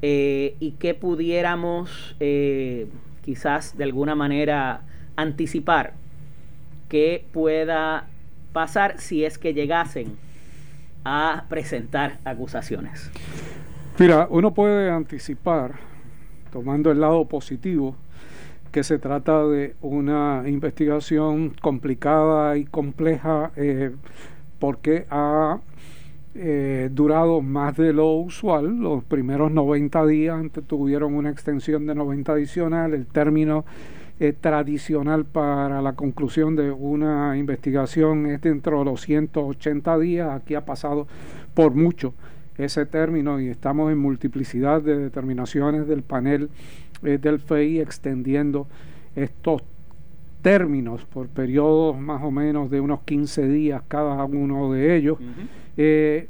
eh, 0.00 0.56
y 0.60 0.70
qué 0.72 0.94
pudiéramos 0.94 2.16
eh, 2.20 2.86
quizás 3.22 3.76
de 3.76 3.84
alguna 3.84 4.14
manera 4.14 4.80
anticipar 5.14 5.92
que 6.88 7.26
pueda 7.32 8.06
pasar 8.54 8.98
si 8.98 9.26
es 9.26 9.36
que 9.36 9.52
llegasen 9.52 10.16
a 11.04 11.44
presentar 11.50 12.16
acusaciones? 12.24 13.10
Mira, 13.98 14.26
uno 14.30 14.54
puede 14.54 14.90
anticipar, 14.90 15.74
tomando 16.50 16.90
el 16.90 16.98
lado 16.98 17.26
positivo, 17.26 17.94
que 18.74 18.82
se 18.82 18.98
trata 18.98 19.46
de 19.46 19.76
una 19.82 20.42
investigación 20.46 21.52
complicada 21.62 22.56
y 22.58 22.64
compleja 22.64 23.52
eh, 23.54 23.92
porque 24.58 25.06
ha 25.10 25.60
eh, 26.34 26.90
durado 26.90 27.40
más 27.40 27.76
de 27.76 27.92
lo 27.92 28.14
usual. 28.14 28.80
Los 28.80 29.04
primeros 29.04 29.52
90 29.52 30.06
días 30.06 30.42
tuvieron 30.66 31.14
una 31.14 31.30
extensión 31.30 31.86
de 31.86 31.94
90 31.94 32.32
adicional. 32.32 32.94
El 32.94 33.06
término 33.06 33.64
eh, 34.18 34.32
tradicional 34.32 35.24
para 35.24 35.80
la 35.80 35.92
conclusión 35.92 36.56
de 36.56 36.72
una 36.72 37.38
investigación 37.38 38.26
es 38.26 38.40
dentro 38.40 38.80
de 38.80 38.86
los 38.86 39.02
180 39.02 39.98
días. 40.00 40.30
Aquí 40.30 40.56
ha 40.56 40.64
pasado 40.64 41.06
por 41.54 41.76
mucho 41.76 42.12
ese 42.58 42.86
término 42.86 43.40
y 43.40 43.50
estamos 43.50 43.92
en 43.92 43.98
multiplicidad 43.98 44.82
de 44.82 44.98
determinaciones 44.98 45.86
del 45.86 46.02
panel 46.02 46.50
del 47.04 47.38
FEI 47.38 47.80
extendiendo 47.80 48.66
estos 49.14 49.62
términos 50.42 51.04
por 51.06 51.28
periodos 51.28 51.98
más 51.98 52.22
o 52.22 52.30
menos 52.30 52.70
de 52.70 52.80
unos 52.80 53.00
15 53.02 53.48
días 53.48 53.82
cada 53.88 54.22
uno 54.24 54.72
de 54.72 54.96
ellos, 54.96 55.18
eh, 55.76 56.28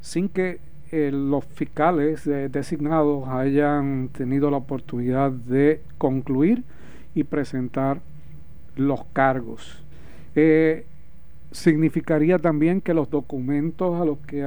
sin 0.00 0.28
que 0.28 0.60
eh, 0.92 1.10
los 1.12 1.44
fiscales 1.44 2.24
designados 2.24 3.28
hayan 3.28 4.10
tenido 4.12 4.50
la 4.50 4.58
oportunidad 4.58 5.32
de 5.32 5.80
concluir 5.98 6.62
y 7.14 7.24
presentar 7.24 8.00
los 8.76 9.04
cargos. 9.12 9.82
Eh, 10.34 10.86
significaría 11.50 12.38
también 12.38 12.80
que 12.80 12.94
los 12.94 13.10
documentos 13.10 14.00
a 14.00 14.04
los 14.04 14.18
que 14.18 14.46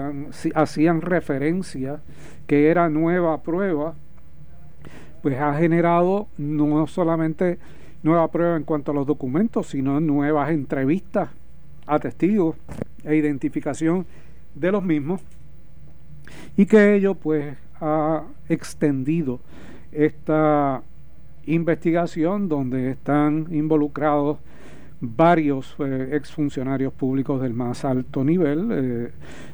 hacían 0.56 1.02
referencia, 1.02 2.00
que 2.48 2.70
era 2.70 2.90
nueva 2.90 3.42
prueba, 3.44 3.94
pues 5.26 5.40
ha 5.40 5.56
generado 5.56 6.28
no 6.38 6.86
solamente 6.86 7.58
nueva 8.04 8.30
prueba 8.30 8.58
en 8.58 8.64
cuanto 8.64 8.92
a 8.92 8.94
los 8.94 9.08
documentos, 9.08 9.66
sino 9.66 10.00
nuevas 10.00 10.52
entrevistas 10.52 11.30
a 11.88 11.98
testigos 11.98 12.56
e 13.04 13.16
identificación 13.16 14.06
de 14.54 14.72
los 14.72 14.84
mismos 14.84 15.22
y 16.56 16.68
que 16.68 16.94
ello 16.94 17.16
pues 17.16 17.58
ha 17.82 18.22
extendido 18.50 19.40
esta 19.92 20.84
investigación 21.48 22.48
donde 22.48 22.92
están 22.92 23.48
involucrados 23.50 24.38
varios 25.02 25.76
eh, 25.80 26.10
exfuncionarios 26.14 26.94
públicos 26.94 27.42
del 27.42 27.54
más 27.54 27.86
alto 27.86 28.24
nivel, 28.24 28.70
eh, 28.72 29.12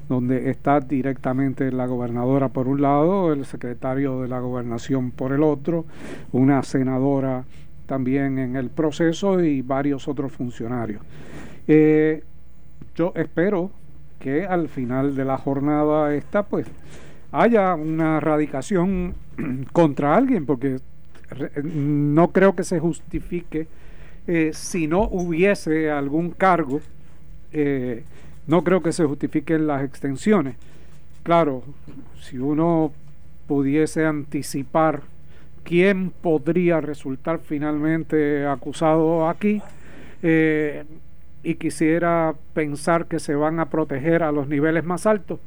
donde 0.08 0.50
está 0.50 0.80
directamente 0.80 1.72
la 1.72 1.86
gobernadora 1.86 2.50
por 2.50 2.68
un 2.68 2.82
lado, 2.82 3.34
el 3.34 3.46
secretario 3.46 4.22
de 4.22 4.28
la 4.28 4.40
gobernación 4.40 5.12
por 5.12 5.32
el 5.32 5.44
otro, 5.44 5.86
una 6.32 6.64
senadora 6.64 7.44
también 7.86 8.40
en 8.40 8.56
el 8.56 8.70
proceso 8.70 9.42
y 9.42 9.62
varios 9.62 10.08
otros 10.08 10.32
funcionarios. 10.32 11.02
Eh, 11.68 12.24
yo 12.96 13.14
espero 13.16 13.72
que 14.20 14.46
al 14.46 14.70
final 14.70 15.16
de 15.16 15.26
la 15.26 15.38
jornada 15.38 16.14
esta, 16.14 16.44
pues, 16.44 16.68
haya 17.32 17.74
una 17.76 18.20
radicación 18.20 19.16
contra 19.74 20.16
alguien, 20.16 20.46
porque 20.46 20.80
no 21.64 22.32
creo 22.32 22.56
que 22.56 22.64
se 22.64 22.80
justifique 22.80 23.68
eh, 24.28 24.52
si 24.54 24.88
no 24.88 25.04
hubiese 25.04 25.90
algún 25.92 26.32
cargo, 26.32 26.82
eh, 27.52 28.04
no 28.48 28.64
creo 28.64 28.82
que 28.82 28.92
se 28.92 29.06
justifiquen 29.06 29.68
las 29.68 29.84
extensiones. 29.84 30.56
Claro, 31.24 31.64
si 32.20 32.38
uno 32.38 32.92
pudiese 33.48 34.06
anticipar 34.06 35.02
quién 35.64 36.10
podría 36.10 36.82
resultar 36.82 37.40
finalmente 37.40 38.46
acusado 38.46 39.28
aquí, 39.28 39.62
eh, 40.24 40.86
y 41.44 41.56
quisiera 41.56 42.36
pensar 42.54 43.08
que 43.08 43.20
se 43.20 43.36
van 43.36 43.60
a 43.60 43.70
proteger 43.70 44.24
a 44.24 44.32
los 44.32 44.48
niveles 44.48 44.84
más 44.84 45.06
altos, 45.06 45.40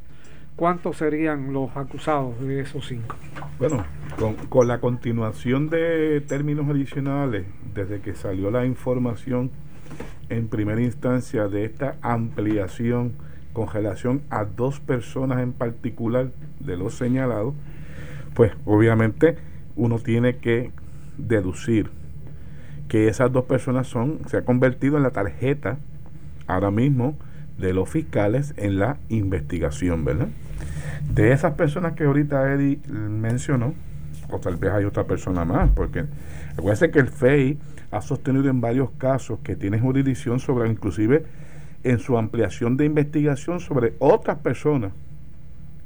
¿cuántos 0.57 0.99
serían 0.99 1.53
los 1.53 1.77
acusados 1.77 2.41
de 2.41 2.61
esos 2.61 2.87
cinco? 2.87 3.17
Bueno, 3.59 3.85
con, 4.49 4.69
la 4.69 4.79
continuación 4.79 5.69
de 5.69 6.21
términos 6.21 6.69
adicionales, 6.69 7.47
desde 7.75 8.01
que 8.01 8.15
salió 8.15 8.51
la 8.51 8.65
información 8.67 9.51
en 10.29 10.49
primera 10.49 10.81
instancia 10.81 11.49
de 11.49 11.65
esta 11.65 11.97
ampliación 12.01 13.13
con 13.53 13.69
relación 13.69 14.23
a 14.31 14.45
dos 14.45 14.81
personas 14.81 15.41
en 15.41 15.53
particular 15.53 16.31
de 16.61 16.77
los 16.77 16.95
señalados, 16.95 17.55
pues 18.35 18.53
obviamente 18.65 19.37
uno 19.77 19.99
tiene 19.99 20.37
que 20.37 20.73
deducir 21.19 21.91
que 22.89 23.09
esas 23.09 23.33
dos 23.33 23.45
personas 23.45 23.87
son, 23.87 24.21
se 24.27 24.37
ha 24.37 24.45
convertido 24.45 24.97
en 24.97 25.03
la 25.03 25.11
tarjeta 25.11 25.79
ahora 26.47 26.71
mismo 26.71 27.17
de 27.59 27.73
los 27.73 27.89
fiscales 27.89 28.55
en 28.57 28.79
la 28.79 28.99
investigación, 29.09 30.05
¿verdad? 30.05 30.29
De 31.13 31.33
esas 31.33 31.55
personas 31.55 31.93
que 31.93 32.05
ahorita 32.05 32.53
Eddie 32.53 32.79
mencionó, 32.89 33.75
o 34.31 34.39
tal 34.39 34.57
vez 34.57 34.73
hay 34.73 34.85
otra 34.85 35.05
persona 35.05 35.45
más, 35.45 35.71
porque 35.75 36.05
acuérdense 36.53 36.91
que 36.91 36.99
el 36.99 37.09
FEI 37.09 37.59
ha 37.91 38.01
sostenido 38.01 38.49
en 38.51 38.61
varios 38.61 38.91
casos 38.99 39.39
que 39.43 39.55
tiene 39.55 39.79
jurisdicción 39.79 40.41
sobre, 40.41 40.69
inclusive 40.69 41.25
en 41.85 41.99
su 41.99 42.19
ampliación 42.19 42.77
de 42.77 42.87
investigación 42.87 43.61
sobre 43.61 43.95
otras 43.99 44.39
personas 44.39 44.93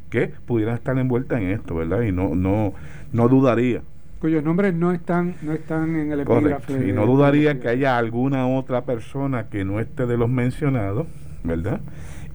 que 0.08 0.28
pudieran 0.46 0.76
estar 0.76 0.96
envueltas 0.96 1.40
en 1.40 1.50
esto, 1.50 1.74
¿verdad? 1.74 2.02
Y 2.02 2.12
no, 2.12 2.34
no, 2.34 2.72
no 3.12 3.28
dudaría. 3.28 3.82
Cuyos 4.20 4.42
nombres 4.42 4.74
no 4.74 4.92
están, 4.92 5.34
no 5.42 5.52
están 5.52 5.94
en 5.94 6.12
el 6.12 6.20
epígrafe. 6.20 6.88
Y 6.88 6.92
no 6.92 7.06
dudaría 7.06 7.60
que 7.60 7.68
haya 7.68 7.98
alguna 7.98 8.48
otra 8.48 8.84
persona 8.84 9.48
que 9.48 9.64
no 9.64 9.78
esté 9.78 10.06
de 10.06 10.16
los 10.16 10.28
mencionados, 10.28 11.06
¿verdad? 11.44 11.80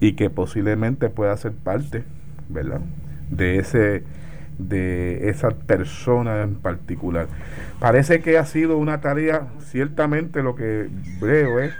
Y 0.00 0.12
que 0.12 0.30
posiblemente 0.30 1.10
pueda 1.10 1.36
ser 1.36 1.52
parte, 1.52 2.04
¿verdad? 2.54 2.80
De 3.28 3.58
ese 3.58 4.04
de 4.58 5.30
esa 5.30 5.50
persona 5.50 6.42
en 6.42 6.54
particular. 6.54 7.26
Parece 7.80 8.20
que 8.20 8.38
ha 8.38 8.46
sido 8.46 8.78
una 8.78 9.00
tarea, 9.00 9.48
ciertamente 9.60 10.42
lo 10.42 10.54
que 10.54 10.88
veo 11.20 11.60
es 11.60 11.74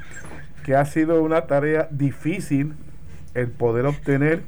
que 0.65 0.75
ha 0.75 0.85
sido 0.85 1.23
una 1.23 1.43
tarea 1.43 1.89
difícil 1.91 2.75
el 3.35 3.49
poder 3.49 3.87
obtener 3.87 4.43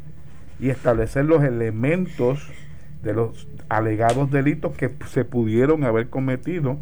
y 0.59 0.71
establecer 0.71 1.25
los 1.25 1.45
elementos 1.45 2.51
de 3.03 3.15
los 3.15 3.47
alegados 3.69 4.31
delitos 4.31 4.77
que 4.77 4.91
se 5.07 5.25
pudieron 5.25 5.85
haber 5.85 6.09
cometido 6.09 6.79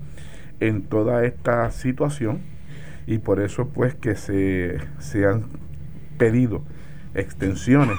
en 0.61 0.83
toda 0.83 1.25
esta 1.25 1.71
situación 1.71 2.41
y 3.07 3.19
por 3.19 3.41
eso 3.41 3.69
pues 3.69 3.95
que 3.95 4.15
se, 4.15 4.79
se 4.99 5.27
han 5.27 5.45
pedido 6.17 6.63
extensiones 7.15 7.99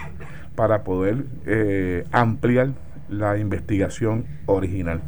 para 0.56 0.84
poder 0.84 1.26
eh, 1.46 2.06
ampliar 2.12 2.70
la 3.10 3.38
investigación 3.38 4.26
original. 4.46 5.02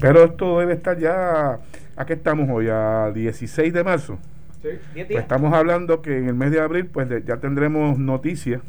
Pero 0.00 0.24
esto 0.24 0.60
debe 0.60 0.74
estar 0.74 0.98
ya, 0.98 1.58
aquí 1.96 2.12
estamos 2.12 2.48
hoy, 2.50 2.68
a 2.70 3.10
16 3.12 3.72
de 3.72 3.84
marzo. 3.84 4.18
Pues 4.62 4.78
estamos 5.10 5.54
hablando 5.54 6.02
que 6.02 6.18
en 6.18 6.28
el 6.28 6.34
mes 6.34 6.50
de 6.50 6.60
abril 6.60 6.86
pues 6.86 7.08
ya 7.24 7.36
tendremos 7.38 7.98
noticias. 7.98 8.60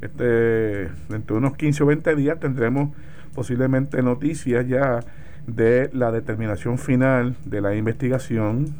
Este, 0.00 0.90
dentro 1.08 1.36
de 1.36 1.38
unos 1.38 1.56
15 1.56 1.82
o 1.82 1.86
20 1.86 2.14
días 2.16 2.38
tendremos 2.38 2.90
posiblemente 3.34 4.02
noticias 4.02 4.66
ya 4.68 5.00
de 5.46 5.90
la 5.92 6.10
determinación 6.10 6.78
final 6.78 7.36
de 7.44 7.60
la 7.60 7.74
investigación 7.74 8.74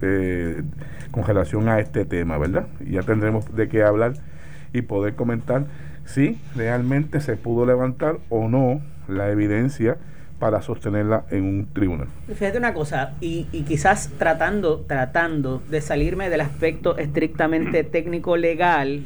eh, 0.00 0.62
con 1.10 1.24
relación 1.24 1.68
a 1.68 1.80
este 1.80 2.04
tema, 2.04 2.38
¿verdad? 2.38 2.66
Y 2.80 2.92
ya 2.92 3.02
tendremos 3.02 3.54
de 3.54 3.68
qué 3.68 3.82
hablar 3.82 4.14
y 4.72 4.82
poder 4.82 5.14
comentar 5.14 5.66
si 6.04 6.38
realmente 6.54 7.20
se 7.20 7.36
pudo 7.36 7.66
levantar 7.66 8.18
o 8.28 8.48
no 8.48 8.80
la 9.08 9.30
evidencia 9.30 9.96
para 10.38 10.62
sostenerla 10.62 11.24
en 11.30 11.44
un 11.44 11.66
tribunal. 11.72 12.08
Fíjate 12.26 12.58
una 12.58 12.72
cosa, 12.72 13.12
y, 13.20 13.46
y, 13.52 13.62
quizás 13.62 14.10
tratando, 14.18 14.80
tratando 14.80 15.62
de 15.68 15.80
salirme 15.82 16.30
del 16.30 16.40
aspecto 16.40 16.96
estrictamente 16.96 17.84
técnico 17.84 18.36
legal 18.36 19.02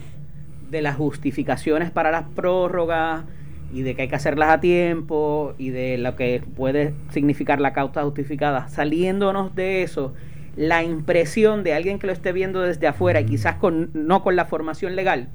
de 0.71 0.81
las 0.81 0.97
justificaciones 0.97 1.91
para 1.91 2.11
las 2.11 2.25
prórrogas 2.35 3.25
y 3.73 3.83
de 3.83 3.97
que 3.97 4.03
hay 4.03 4.09
que 4.09 4.15
hacerlas 4.15 4.51
a 4.51 4.61
tiempo 4.61 5.55
y 5.59 5.71
de 5.71 5.99
lo 5.99 6.15
que 6.15 6.43
puede 6.57 6.95
significar 7.11 7.61
la 7.61 7.73
causa 7.73 8.05
justificada, 8.05 8.69
saliéndonos 8.69 9.55
de 9.57 9.83
eso, 9.83 10.15
la 10.57 10.85
impresión 10.85 11.65
de 11.65 11.75
alguien 11.75 11.99
que 11.99 12.07
lo 12.07 12.13
esté 12.13 12.33
viendo 12.33 12.63
desde 12.63 12.87
afuera 12.87 13.21
y 13.21 13.27
quizás 13.27 13.57
con, 13.57 13.91
no 13.93 14.23
con 14.23 14.37
la 14.37 14.45
formación 14.45 14.95
legal, 14.95 15.29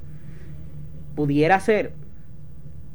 pudiera 1.20 1.60
ser, 1.60 1.92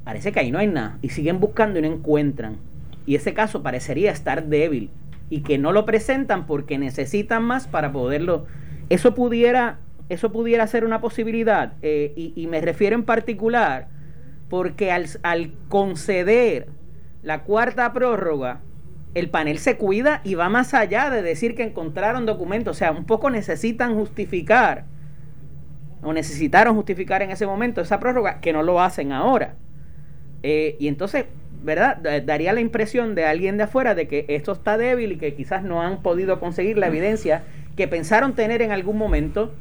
parece 0.03 0.33
que 0.33 0.41
ahí 0.41 0.51
no 0.51 0.59
hay 0.59 0.67
nada 0.67 0.97
y 1.03 1.11
siguen 1.11 1.41
buscando 1.41 1.79
y 1.79 1.83
no 1.83 1.89
encuentran 1.89 2.57
y 3.05 3.17
ese 3.17 3.35
caso 3.35 3.63
parecería 3.63 4.13
estar 4.13 4.47
débil 4.47 4.89
y 5.29 5.43
que 5.43 5.59
no 5.59 5.73
lo 5.73 5.85
presentan 5.85 6.47
porque 6.47 6.79
necesitan 6.79 7.43
más 7.43 7.69
para 7.69 7.93
poderlo. 7.93 8.47
Eso 8.89 9.15
pudiera, 9.15 9.77
eso 10.09 10.33
pudiera 10.33 10.67
ser 10.67 10.87
una 10.87 11.03
posibilidad 11.03 11.75
eh, 11.83 12.15
y, 12.17 12.47
me 12.47 12.63
refiero 12.63 12.97
en 12.97 13.05
particular 13.05 13.89
porque 14.49 14.91
al, 14.91 15.05
al 15.23 15.53
conceder 15.69 16.69
la 17.23 17.43
cuarta 17.43 17.93
prórroga, 17.93 18.63
el 19.13 19.29
panel 19.29 19.59
se 19.59 19.77
cuida 19.77 20.23
y 20.25 20.35
va 20.35 20.49
más 20.49 20.73
allá 20.73 21.11
de 21.11 21.21
decir 21.21 21.55
que 21.55 21.65
encontraron 21.65 22.25
documentos, 22.25 22.75
o 22.75 22.79
sea, 22.79 22.91
un 22.91 23.05
poco 23.05 23.29
necesitan 23.29 23.95
justificar 23.95 24.87
o 26.05 26.13
necesitaron 26.13 26.75
justificar 26.77 27.23
en 27.23 27.31
ese 27.31 27.47
momento 27.47 27.81
esa 27.81 27.99
prórroga 27.99 28.41
que 28.41 28.53
no 28.53 28.63
lo 28.63 28.81
hacen 28.81 29.13
ahora. 29.13 29.55
Eh, 30.43 30.77
y 30.79 30.89
entonces 30.89 31.27
¿verdad? 31.65 31.97
Daría 32.25 32.53
la 32.53 32.61
impresión 32.61 33.15
de 33.15 33.25
alguien 33.25 33.57
de 33.57 33.65
afuera 33.65 33.95
de 33.95 34.07
que 34.07 34.27
esto 34.29 34.53
está 34.53 34.77
débil 34.77 35.13
y 35.13 35.17
que 35.17 35.35
quizás 35.35 35.65
no 35.65 35.83
han 35.83 36.03
podido 36.03 36.39
conseguir 36.39 36.77
la 36.77 36.89
evidencia 36.89 37.43
que 37.75 37.89
pensaron 37.89 38.35
tener 38.35 38.63
en 38.63 38.71
algún 38.71 38.99
momento 38.99 39.53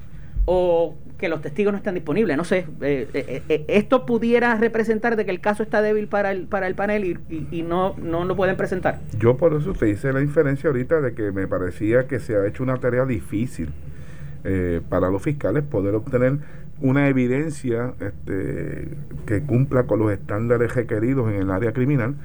o 0.45 0.95
que 1.17 1.29
los 1.29 1.41
testigos 1.41 1.71
no 1.71 1.77
están 1.77 1.93
disponibles. 1.93 2.36
No 2.36 2.43
sé, 2.43 2.65
eh, 2.82 3.08
eh, 3.13 3.65
esto 3.69 4.06
pudiera 4.06 4.56
representar 4.56 5.15
de 5.15 5.23
que 5.23 5.32
el 5.32 5.39
caso 5.39 5.63
está 5.63 5.82
débil 5.82 6.08
para 6.08 6.32
el, 6.32 6.47
para 6.47 6.67
el 6.67 6.75
panel 6.75 7.19
y, 7.29 7.62
no, 7.62 7.95
no 7.97 8.25
lo 8.25 8.36
pueden 8.36 8.58
presentar. 8.58 8.99
Yo 9.17 9.38
por 9.38 9.53
eso 9.53 9.71
te 9.73 9.89
hice 9.89 10.12
la 10.12 10.21
inferencia 10.21 10.69
ahorita 10.69 10.99
de 10.99 11.13
que 11.13 11.32
me 11.32 11.47
parecía 11.47 12.08
que 12.08 12.19
se 12.19 12.36
ha 12.36 12.45
hecho 12.45 12.63
una 12.63 12.77
tarea 12.77 13.06
difícil 13.06 13.71
para 14.89 15.10
los 15.10 15.21
fiscales 15.21 15.63
poder 15.63 15.95
obtener 15.95 16.39
una 16.82 17.08
evidencia 17.08 17.93
este, 17.99 18.89
que 19.25 19.41
cumpla 19.43 19.84
con 19.84 19.99
los 19.99 20.12
estándares 20.12 20.75
requeridos 20.75 21.32
en 21.32 21.41
el 21.41 21.51
área 21.51 21.71
criminal 21.71 22.15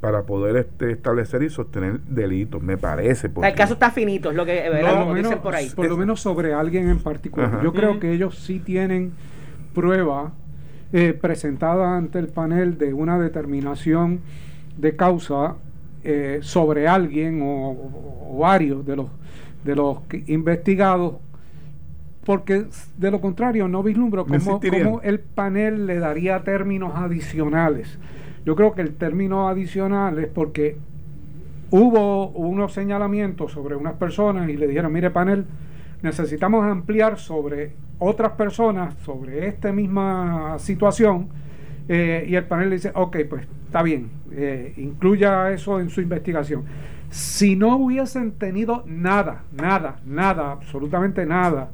para 0.00 0.22
poder 0.22 0.56
este, 0.56 0.92
establecer 0.92 1.42
y 1.42 1.50
sostener 1.50 2.00
delitos, 2.00 2.62
me 2.62 2.76
parece. 2.76 3.30
el 3.42 3.54
caso 3.54 3.74
está 3.74 3.90
finito, 3.90 4.30
es 4.30 4.36
lo 4.36 4.44
que 4.44 4.70
dicen 5.16 5.38
por 5.38 5.54
ahí. 5.54 5.70
Por 5.70 5.88
lo 5.88 5.96
menos 5.96 6.20
sobre 6.20 6.52
alguien 6.52 6.88
en 6.88 6.98
particular. 6.98 7.60
Yo 7.62 7.72
creo 7.72 7.98
que 7.98 8.12
ellos 8.12 8.38
sí 8.38 8.58
tienen 8.58 9.12
prueba 9.74 10.32
eh, 10.92 11.12
presentada 11.12 11.96
ante 11.96 12.18
el 12.18 12.28
panel 12.28 12.78
de 12.78 12.94
una 12.94 13.18
determinación 13.18 14.20
de 14.76 14.96
causa 14.96 15.56
eh, 16.04 16.38
sobre 16.42 16.88
alguien 16.88 17.42
o, 17.42 17.70
o, 17.70 18.38
varios 18.40 18.86
de 18.86 18.96
los 18.96 19.06
de 19.64 19.74
los 19.74 19.98
investigados 20.26 21.14
porque 22.28 22.66
de 22.98 23.10
lo 23.10 23.22
contrario 23.22 23.68
no 23.68 23.82
vislumbro 23.82 24.26
cómo, 24.26 24.60
cómo, 24.60 25.00
el 25.00 25.18
panel 25.18 25.86
le 25.86 25.98
daría 25.98 26.44
términos 26.44 26.92
adicionales. 26.94 27.98
Yo 28.44 28.54
creo 28.54 28.74
que 28.74 28.82
el 28.82 28.96
término 28.96 29.48
adicional 29.48 30.18
es 30.18 30.26
porque 30.26 30.76
hubo 31.70 32.28
unos 32.28 32.74
señalamientos 32.74 33.52
sobre 33.52 33.76
unas 33.76 33.94
personas 33.94 34.50
y 34.50 34.58
le 34.58 34.66
dijeron, 34.66 34.92
mire 34.92 35.10
panel, 35.10 35.46
necesitamos 36.02 36.66
ampliar 36.66 37.18
sobre 37.18 37.72
otras 37.98 38.32
personas, 38.32 38.94
sobre 39.04 39.48
esta 39.48 39.72
misma 39.72 40.58
situación, 40.58 41.28
eh, 41.88 42.26
y 42.28 42.34
el 42.34 42.44
panel 42.44 42.68
dice, 42.72 42.92
ok, 42.94 43.16
pues 43.26 43.46
está 43.64 43.80
bien, 43.80 44.10
eh, 44.32 44.74
incluya 44.76 45.50
eso 45.50 45.80
en 45.80 45.88
su 45.88 46.02
investigación. 46.02 46.64
Si 47.08 47.56
no 47.56 47.78
hubiesen 47.78 48.32
tenido 48.32 48.84
nada, 48.86 49.44
nada, 49.50 50.02
nada, 50.04 50.52
absolutamente 50.52 51.24
nada, 51.24 51.70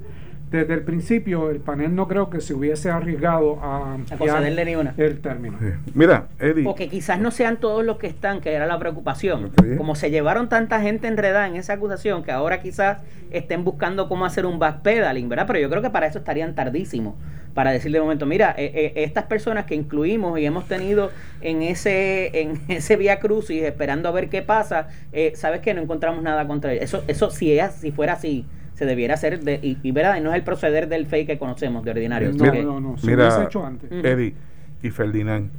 desde 0.51 0.75
el 0.75 0.83
principio 0.83 1.51
el 1.51 1.61
panel 1.61 1.95
no 1.95 2.07
creo 2.07 2.31
que 2.31 2.41
se 2.41 2.55
hubiese 2.55 2.91
arriesgado 2.91 3.59
a, 3.63 3.97
concederle 4.17 4.65
ni 4.65 4.77
una. 4.77 4.95
el 4.97 5.21
término. 5.21 5.59
Mira, 5.95 6.29
Eddie. 6.39 6.67
O 6.67 6.75
que 6.75 6.89
quizás 6.89 7.19
no 7.19 7.31
sean 7.31 7.57
todos 7.57 7.85
los 7.85 7.99
que 7.99 8.07
están, 8.07 8.41
que 8.41 8.53
era 8.53 8.67
la 8.67 8.79
preocupación. 8.79 9.51
Como 9.77 9.95
se 9.95 10.11
llevaron 10.11 10.49
tanta 10.49 10.81
gente 10.81 11.09
enredada 11.09 11.47
en 11.47 11.57
esa 11.57 11.75
acusación, 11.75 12.23
que 12.23 12.31
ahora 12.31 12.61
quizás 12.61 12.99
estén 13.31 13.65
buscando 13.65 14.09
cómo 14.09 14.25
hacer 14.25 14.47
un 14.47 14.59
backpedaling, 14.59 15.29
¿verdad? 15.29 15.47
Pero 15.47 15.59
yo 15.59 15.69
creo 15.69 15.83
que 15.83 15.91
para 15.91 16.07
eso 16.07 16.19
estarían 16.19 16.55
tardísimos. 16.55 17.15
Para 17.53 17.71
decirle 17.71 17.99
de 17.99 18.03
momento, 18.03 18.27
mira, 18.27 18.55
eh, 18.59 18.73
eh, 18.75 18.93
estas 19.05 19.25
personas 19.25 19.65
que 19.65 19.77
incluimos 19.77 20.39
y 20.41 20.45
hemos 20.45 20.67
tenido 20.67 21.13
en 21.41 21.63
ese 21.63 22.41
en 22.41 22.61
ese 22.69 22.97
vía 22.97 23.21
crucis 23.21 23.63
esperando 23.63 24.09
a 24.09 24.13
ver 24.13 24.29
qué 24.29 24.43
pasa, 24.43 24.89
eh, 25.13 25.33
sabes 25.37 25.61
que 25.61 25.73
no 25.73 25.81
encontramos 25.81 26.23
nada 26.23 26.47
contra 26.47 26.73
ellos. 26.73 26.85
Eso, 26.85 27.05
eso 27.07 27.31
si, 27.31 27.57
es, 27.57 27.73
si 27.75 27.93
fuera 27.93 28.15
así, 28.15 28.45
se 28.75 28.87
debiera 28.87 29.15
hacer 29.15 29.41
de, 29.41 29.61
y, 29.63 29.93
verdad 29.93 30.21
no 30.21 30.31
es 30.31 30.37
el 30.37 30.43
proceder 30.43 30.89
del 30.89 31.07
FEI 31.07 31.27
que 31.27 31.39
conocemos 31.39 31.85
de 31.85 31.93
ordinario 31.93 32.33
no, 32.33 32.53
no, 32.63 32.81
no, 32.81 32.97
mira 33.05 33.45
hecho 33.45 33.65
antes. 33.65 33.91
Eddie 33.91 34.35
y 34.83 34.91
Ferdinand 34.91 35.51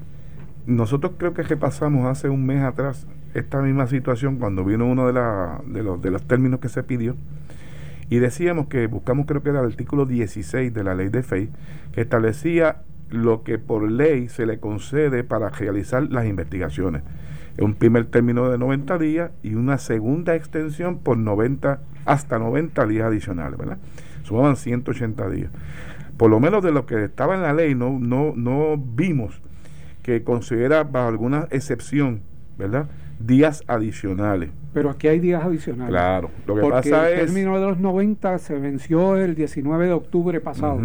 nosotros 0.66 1.14
creo 1.18 1.34
que 1.34 1.44
repasamos 1.44 2.06
hace 2.06 2.30
un 2.30 2.46
mes 2.46 2.62
atrás 2.64 3.08
esta 3.34 3.62
misma 3.62 3.88
situación 3.88 4.38
cuando 4.38 4.66
vino 4.66 4.86
uno 4.86 5.08
de, 5.08 5.14
la, 5.14 5.62
de, 5.66 5.84
los, 5.84 6.02
de 6.02 6.12
los 6.12 6.24
términos 6.24 6.60
que 6.60 6.70
se 6.70 6.84
pidió 6.84 7.16
y 8.10 8.18
decíamos 8.18 8.68
que 8.68 8.88
buscamos 8.88 9.26
creo 9.26 9.42
que 9.44 9.50
era 9.50 9.62
el 9.62 9.68
artículo 9.68 10.06
16 10.06 10.74
de 10.74 10.84
la 10.84 10.96
ley 10.96 11.10
de 11.10 11.24
FEI 11.24 11.50
que 11.94 12.02
establecía 12.02 12.82
lo 13.10 13.44
que 13.44 13.60
por 13.60 13.90
ley 13.90 14.28
se 14.30 14.46
le 14.46 14.60
concede 14.60 15.24
para 15.24 15.50
realizar 15.50 16.04
las 16.12 16.26
investigaciones 16.26 17.04
un 17.60 17.74
primer 17.74 18.06
término 18.06 18.50
de 18.50 18.58
90 18.58 18.98
días 18.98 19.32
y 19.44 19.56
una 19.56 19.78
segunda 19.78 20.36
extensión 20.36 21.00
por 21.00 21.18
90 21.18 21.80
hasta 22.06 22.40
90 22.40 22.86
días 22.88 23.08
adicionales, 23.08 23.58
¿verdad? 23.58 23.78
Sumaban 24.24 24.56
180 24.56 25.30
días. 25.30 25.52
Por 26.18 26.30
lo 26.30 26.40
menos 26.40 26.64
de 26.64 26.72
lo 26.72 26.86
que 26.86 27.04
estaba 27.04 27.36
en 27.36 27.42
la 27.42 27.54
ley, 27.54 27.76
no, 27.76 28.00
no, 28.00 28.34
no 28.36 28.78
vimos 28.78 29.42
que 30.02 30.24
considera 30.24 30.84
bajo 30.84 31.08
alguna 31.08 31.48
excepción, 31.52 32.22
¿verdad? 32.58 32.88
Días 33.20 33.64
adicionales. 33.68 34.52
Pero 34.74 34.90
aquí 34.90 35.08
hay 35.08 35.20
días 35.20 35.44
adicionales. 35.44 35.92
Claro, 35.92 36.32
lo 36.46 36.56
que 36.56 36.62
pasa 36.70 37.10
es... 37.10 37.20
El 37.20 37.26
término 37.28 37.60
de 37.60 37.66
los 37.66 37.80
90 37.80 38.38
se 38.40 38.60
venció 38.60 39.18
el 39.18 39.36
19 39.36 39.86
de 39.86 39.94
octubre 39.94 40.42
pasado 40.42 40.80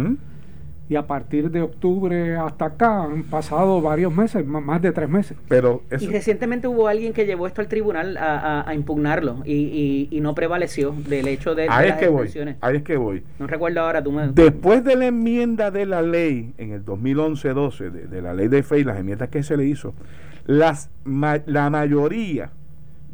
y 0.91 0.97
a 0.97 1.07
partir 1.07 1.49
de 1.51 1.61
octubre 1.61 2.35
hasta 2.35 2.65
acá 2.65 3.03
han 3.03 3.23
pasado 3.23 3.79
varios 3.79 4.13
meses, 4.13 4.45
más 4.45 4.81
de 4.81 4.91
tres 4.91 5.07
meses. 5.07 5.37
Pero 5.47 5.83
Y 5.97 6.07
recientemente 6.07 6.67
hubo 6.67 6.89
alguien 6.89 7.13
que 7.13 7.25
llevó 7.25 7.47
esto 7.47 7.61
al 7.61 7.69
tribunal 7.69 8.17
a, 8.17 8.69
impugnarlo 8.75 9.37
y, 9.45 10.09
y, 10.11 10.19
no 10.19 10.35
prevaleció 10.35 10.93
del 11.07 11.29
hecho 11.29 11.55
de, 11.55 11.67
ahí 11.69 11.91
es 11.91 11.95
que 11.95 12.09
voy, 12.09 12.29
ahí 12.59 12.75
es 12.75 12.83
que 12.83 12.97
voy. 12.97 13.23
No 13.39 13.47
recuerdo 13.47 13.79
ahora, 13.79 14.03
tú 14.03 14.11
me... 14.11 14.27
Después 14.33 14.83
de 14.83 14.97
la 14.97 15.07
enmienda 15.07 15.71
de 15.71 15.85
la 15.85 16.01
ley 16.01 16.53
en 16.57 16.73
el 16.73 16.83
2011-12, 16.83 17.89
de, 17.89 18.21
la 18.21 18.33
ley 18.33 18.49
de 18.49 18.61
fe 18.61 18.79
y 18.79 18.83
las 18.83 18.99
enmiendas 18.99 19.29
que 19.29 19.43
se 19.43 19.55
le 19.55 19.63
hizo, 19.63 19.93
las, 20.45 20.89
la 21.05 21.69
mayoría 21.69 22.51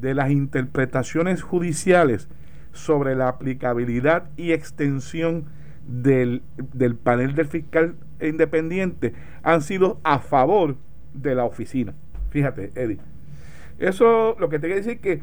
de 0.02 0.16
las 0.16 0.32
interpretaciones 0.32 1.44
judiciales 1.44 2.28
sobre 2.74 3.14
la 3.14 3.28
aplicabilidad 3.28 4.24
y 4.36 4.54
extensión 4.54 5.46
del, 5.88 6.42
del 6.74 6.96
panel 6.96 7.36
del 7.36 7.48
fiscal 7.48 7.96
independiente 8.22 9.14
han 9.44 9.62
sido 9.62 10.00
a 10.04 10.20
favor 10.20 10.76
de 11.14 11.36
la 11.36 11.46
oficina. 11.46 11.94
Fíjate, 12.30 12.72
Eddie. 12.76 13.00
Eso 13.80 14.36
lo 14.40 14.50
que 14.50 14.60
te 14.60 14.68
quiere 14.68 14.82
decir 14.82 15.00
que 15.00 15.22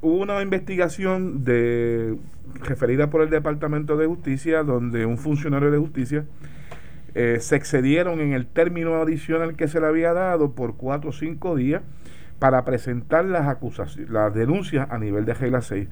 hubo 0.00 0.16
una 0.16 0.42
investigación 0.42 1.44
de 1.44 2.16
referida 2.62 3.10
por 3.10 3.22
el 3.22 3.30
Departamento 3.30 3.96
de 3.96 4.06
Justicia 4.06 4.62
donde 4.62 5.06
un 5.06 5.18
funcionario 5.18 5.70
de 5.70 5.78
justicia 5.78 6.24
eh, 7.14 7.38
se 7.40 7.56
excedieron 7.56 8.20
en 8.20 8.32
el 8.32 8.46
término 8.46 8.96
adicional 8.96 9.56
que 9.56 9.68
se 9.68 9.80
le 9.80 9.86
había 9.86 10.12
dado 10.12 10.52
por 10.52 10.76
cuatro 10.76 11.10
o 11.10 11.12
cinco 11.12 11.56
días 11.56 11.82
para 12.38 12.64
presentar 12.64 13.24
las 13.24 13.46
acusaciones, 13.48 14.10
las 14.10 14.34
denuncias 14.34 14.88
a 14.90 14.98
nivel 14.98 15.24
de 15.24 15.34
regla 15.34 15.62
6 15.62 15.88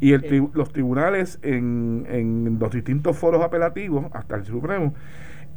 y 0.00 0.12
el 0.12 0.48
los 0.54 0.72
tribunales 0.72 1.38
en, 1.42 2.06
en, 2.08 2.58
los 2.58 2.70
distintos 2.70 3.16
foros 3.16 3.42
apelativos, 3.42 4.06
hasta 4.12 4.36
el 4.36 4.46
Supremo, 4.46 4.94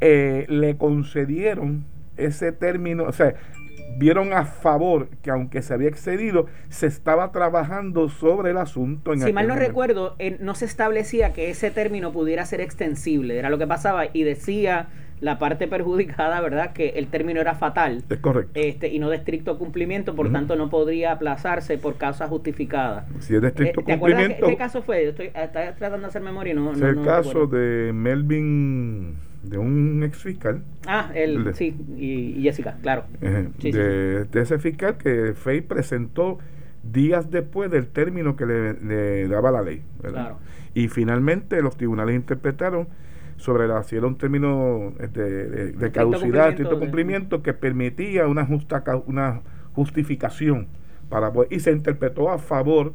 eh, 0.02 0.46
le 0.50 0.78
concedieron 0.78 1.86
ese 2.18 2.52
término, 2.52 3.06
o 3.06 3.12
sea, 3.14 3.36
vieron 3.98 4.34
a 4.34 4.46
favor 4.46 5.08
que 5.22 5.32
aunque 5.32 5.62
se 5.62 5.74
había 5.74 5.88
excedido, 5.88 6.48
se 6.70 6.88
estaba 6.88 7.32
trabajando 7.32 8.10
sobre 8.10 8.52
el 8.52 8.58
asunto. 8.58 9.14
En 9.14 9.22
si 9.22 9.34
mal 9.34 9.48
no 9.48 9.56
recuerdo, 9.56 10.16
eh, 10.20 10.38
no 10.40 10.56
se 10.56 10.66
establecía 10.66 11.34
que 11.34 11.50
ese 11.50 11.72
término 11.72 12.12
pudiera 12.12 12.46
ser 12.46 12.62
extensible, 12.62 13.38
era 13.38 13.50
lo 13.50 13.58
que 13.58 13.68
pasaba, 13.68 14.06
y 14.12 14.24
decía 14.24 14.90
la 15.24 15.40
parte 15.40 15.70
perjudicada, 15.70 16.42
¿verdad? 16.42 16.74
Que 16.74 16.90
el 16.90 17.08
término 17.08 17.40
era 17.40 17.56
fatal. 17.56 18.04
Es 18.10 18.20
correcto. 18.20 18.52
Este, 18.56 18.90
y 18.90 19.00
no 19.00 19.10
de 19.10 19.16
estricto 19.16 19.58
cumplimiento, 19.58 20.16
por 20.16 20.30
tanto 20.34 20.58
no 20.58 20.70
podría 20.70 21.14
aplazarse 21.14 21.78
por 21.78 21.96
causa 21.96 22.28
justificada. 22.28 23.08
Si 23.20 23.34
es 23.34 23.42
de 23.42 23.48
estricto 23.48 23.80
eh, 23.80 23.84
¿te 23.86 23.98
cumplimiento. 23.98 24.48
¿Qué, 24.48 24.58
caso 24.58 24.82
fue? 24.82 25.08
estoy 25.08 25.30
tratando 25.30 26.00
de 26.00 26.06
hacer 26.08 26.22
memoria 26.22 26.52
y 26.52 26.56
no. 26.58 26.74
Es 26.74 26.82
el 26.82 27.02
caso 27.04 27.48
de 27.48 27.94
Melvin, 27.94 29.16
de 29.44 29.58
un 29.58 30.04
ex 30.04 30.18
fiscal. 30.18 30.62
Ah, 30.86 31.10
él, 31.16 31.54
sí, 31.54 31.74
y, 31.98 32.42
Jessica, 32.44 32.76
claro. 32.82 33.06
de, 33.22 34.28
ese 34.34 34.60
fiscal 34.60 34.98
que 34.98 35.34
FEI 35.36 35.62
presentó 35.62 36.40
días 36.84 37.32
después 37.32 37.72
del 37.72 37.88
término 37.88 38.36
que 38.36 38.46
le, 38.46 39.28
daba 39.30 39.52
la 39.52 39.62
ley. 39.62 39.84
Claro. 40.02 40.40
Y 40.74 40.90
finalmente 40.90 41.62
los 41.62 41.78
tribunales 41.78 42.14
interpretaron 42.14 42.90
sobre 43.44 43.68
la 43.68 43.84
si 43.84 43.98
era 43.98 44.08
un 44.08 44.18
término 44.18 44.94
este, 45.02 45.22
de, 45.22 45.72
de, 45.74 45.92
caducidad, 45.92 46.50
estricto 46.50 46.80
cumplimiento 46.80 47.44
que 47.44 47.54
permitía 47.54 48.26
una 48.28 48.46
justa 48.46 48.82
una 49.06 49.42
justificación 49.74 50.68
para 51.10 51.30
y 51.50 51.60
se 51.60 51.72
interpretó 51.72 52.32
a 52.32 52.38
favor 52.38 52.94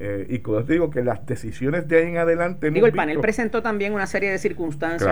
eh, 0.00 0.24
y 0.30 0.38
como 0.38 0.62
te 0.62 0.74
digo 0.74 0.90
que 0.90 1.02
las 1.02 1.26
decisiones 1.26 1.88
de 1.88 1.98
ahí 1.98 2.10
en 2.10 2.18
adelante 2.18 2.70
digo 2.70 2.86
el 2.86 2.92
panel 2.92 3.18
presentó 3.18 3.60
también 3.60 3.92
una 3.92 4.06
serie 4.06 4.30
de 4.30 4.38
circunstancias 4.38 5.02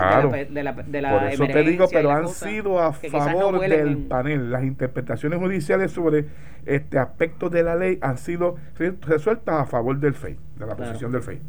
de 0.49 0.63
la, 0.63 0.71
de 0.71 1.01
la, 1.01 1.11
por 1.11 1.23
eso 1.27 1.45
te 1.45 1.63
digo 1.63 1.87
pero 1.91 2.09
han 2.09 2.29
sido 2.29 2.79
a 2.79 2.93
favor 2.93 3.59
del 3.59 3.97
panel. 3.97 4.49
Las 4.49 4.63
interpretaciones 4.63 5.39
judiciales 5.39 5.91
sobre 5.91 6.27
este 6.65 6.97
aspecto 6.97 7.49
de 7.49 7.63
la 7.63 7.75
ley 7.75 7.97
han 8.01 8.17
sido 8.17 8.55
resueltas 8.77 9.55
a 9.55 9.65
favor 9.65 9.99
del 9.99 10.13
FEI 10.13 10.37
de 10.57 10.65
la 10.65 10.77
posición 10.77 11.11
del 11.11 11.23
FEI 11.23 11.41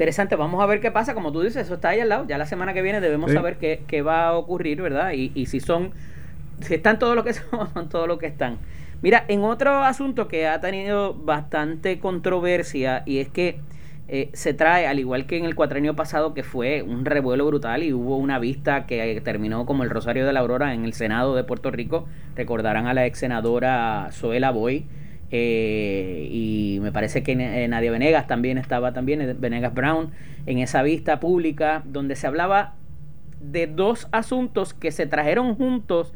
Interesante, 0.00 0.34
vamos 0.34 0.62
a 0.62 0.66
ver 0.66 0.80
qué 0.80 0.90
pasa, 0.90 1.12
como 1.12 1.30
tú 1.30 1.42
dices, 1.42 1.66
eso 1.66 1.74
está 1.74 1.90
ahí 1.90 2.00
al 2.00 2.08
lado, 2.08 2.24
ya 2.26 2.38
la 2.38 2.46
semana 2.46 2.72
que 2.72 2.80
viene 2.80 3.02
debemos 3.02 3.32
saber 3.32 3.58
qué, 3.58 3.82
qué, 3.86 4.00
va 4.00 4.28
a 4.28 4.32
ocurrir, 4.32 4.80
¿verdad? 4.80 5.12
Y, 5.12 5.30
y 5.34 5.44
si 5.44 5.60
son, 5.60 5.90
si 6.62 6.72
están 6.72 6.98
todo 6.98 7.14
lo 7.14 7.22
que 7.22 7.34
son, 7.34 7.70
son 7.74 7.90
todo 7.90 8.06
lo 8.06 8.16
que 8.16 8.24
están. 8.24 8.56
Mira, 9.02 9.26
en 9.28 9.44
otro 9.44 9.84
asunto 9.84 10.26
que 10.26 10.48
ha 10.48 10.58
tenido 10.58 11.12
bastante 11.12 11.98
controversia 11.98 13.02
y 13.04 13.18
es 13.18 13.28
que 13.28 13.60
eh, 14.08 14.30
se 14.32 14.54
trae, 14.54 14.86
al 14.86 14.98
igual 14.98 15.26
que 15.26 15.36
en 15.36 15.44
el 15.44 15.54
cuatrenio 15.54 15.94
pasado, 15.94 16.32
que 16.32 16.44
fue 16.44 16.80
un 16.80 17.04
revuelo 17.04 17.44
brutal 17.44 17.82
y 17.82 17.92
hubo 17.92 18.16
una 18.16 18.38
vista 18.38 18.86
que 18.86 19.20
terminó 19.22 19.66
como 19.66 19.84
el 19.84 19.90
Rosario 19.90 20.24
de 20.24 20.32
la 20.32 20.40
Aurora 20.40 20.72
en 20.72 20.86
el 20.86 20.94
Senado 20.94 21.36
de 21.36 21.44
Puerto 21.44 21.70
Rico. 21.70 22.08
Recordarán 22.36 22.86
a 22.86 22.94
la 22.94 23.04
ex 23.04 23.18
senadora 23.18 24.08
Zoela 24.12 24.50
Boy, 24.50 24.86
eh, 25.30 26.28
y 26.30 26.78
me 26.82 26.90
parece 26.90 27.22
que 27.22 27.32
eh, 27.32 27.68
Nadia 27.68 27.90
Venegas 27.90 28.26
también 28.26 28.58
estaba 28.58 28.92
también, 28.92 29.20
eh, 29.20 29.34
Venegas 29.38 29.72
Brown, 29.74 30.10
en 30.46 30.58
esa 30.58 30.82
vista 30.82 31.20
pública 31.20 31.82
donde 31.84 32.16
se 32.16 32.26
hablaba 32.26 32.74
de 33.40 33.66
dos 33.66 34.08
asuntos 34.12 34.74
que 34.74 34.90
se 34.90 35.06
trajeron 35.06 35.54
juntos, 35.54 36.12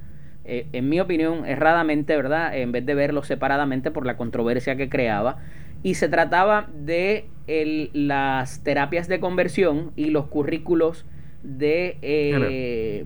en 0.47 0.91
mi 0.91 1.01
opinión, 1.01 1.47
erradamente, 1.47 2.15
¿verdad? 2.15 2.55
En 2.55 2.71
vez 2.71 2.85
de 2.85 2.95
verlos 2.95 3.27
separadamente 3.27 3.91
por 3.91 4.05
la 4.05 4.19
controversia 4.19 4.77
que 4.77 4.91
creaba. 4.91 5.39
Y 5.83 5.95
se 5.95 6.07
trataba 6.11 6.69
de 6.75 7.31
las 7.95 8.63
terapias 8.63 9.09
de 9.09 9.21
conversión 9.21 9.93
y 9.97 10.11
los 10.11 10.27
currículos 10.27 11.07
de, 11.45 11.99
eh, 12.01 13.05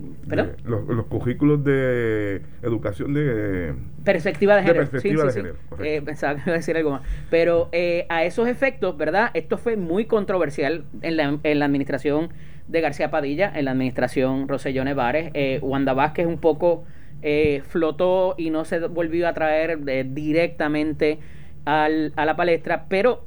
los, 0.63 1.05
currículos 1.07 1.61
de 1.63 2.41
educación 2.63 3.13
de 3.13 3.75
perspectiva 4.05 4.55
de 4.55 4.63
género. 4.63 5.57
Eh, 5.83 6.01
pensaba 6.03 6.35
que 6.43 6.43
iba 6.45 6.53
a 6.53 6.57
decir 6.57 6.77
algo 6.77 6.91
más. 6.91 7.01
Pero 7.29 7.67
eh, 7.73 8.05
a 8.07 8.23
esos 8.23 8.47
efectos, 8.47 8.97
¿verdad? 8.97 9.29
Esto 9.33 9.57
fue 9.57 9.75
muy 9.75 10.05
controversial 10.05 10.85
en 11.01 11.17
la, 11.17 11.37
en 11.43 11.59
la 11.59 11.65
administración 11.65 12.29
de 12.69 12.81
García 12.81 13.11
Padilla, 13.11 13.51
en 13.53 13.65
la 13.65 13.71
administración 13.71 14.47
Rosellón 14.47 14.85
Nevares. 14.85 15.31
Eh, 15.33 15.59
Wanda 15.61 15.93
Vázquez 15.93 16.25
un 16.25 16.39
poco 16.39 16.85
eh, 17.21 17.61
flotó 17.67 18.35
y 18.37 18.51
no 18.51 18.63
se 18.63 18.79
volvió 18.87 19.27
a 19.27 19.33
traer 19.33 19.79
directamente 20.13 21.19
al, 21.65 22.13
a 22.15 22.25
la 22.25 22.37
palestra, 22.37 22.85
pero 22.87 23.25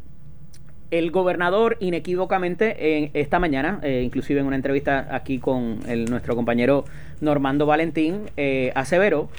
el 0.93 1.11
gobernador 1.11 1.79
inequívocamente 1.81 2.99
en 2.99 3.11
esta 3.15 3.39
mañana, 3.39 3.81
eh, 3.83 4.03
inclusive 4.05 4.41
en 4.41 4.47
una 4.47 4.57
entrevista 4.57 5.09
aquí 5.11 5.39
con 5.39 5.79
el, 5.89 6.05
nuestro 6.05 6.37
compañero 6.37 6.85
Normando 7.23 7.65
Valentín, 7.65 8.27
eh, 8.37 8.73
aseveró 8.75 9.31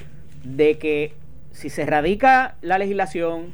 de 0.44 0.80
que 0.80 1.14
si 1.52 1.70
se 1.70 1.86
radica 1.86 2.56
la 2.64 2.80
legislación, 2.80 3.52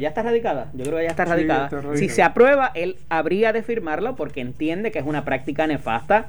ya 0.00 0.08
está 0.08 0.24
radicada, 0.24 0.72
yo 0.74 0.84
creo 0.84 0.98
que 0.98 1.04
ya 1.04 1.10
está 1.10 1.24
radicada, 1.24 1.70
si 1.94 2.08
se 2.08 2.24
aprueba, 2.24 2.72
él 2.74 2.96
habría 3.08 3.52
de 3.52 3.62
firmarlo 3.62 4.16
porque 4.16 4.40
entiende 4.40 4.90
que 4.90 4.98
es 4.98 5.06
una 5.06 5.24
práctica 5.24 5.68
nefasta 5.68 6.26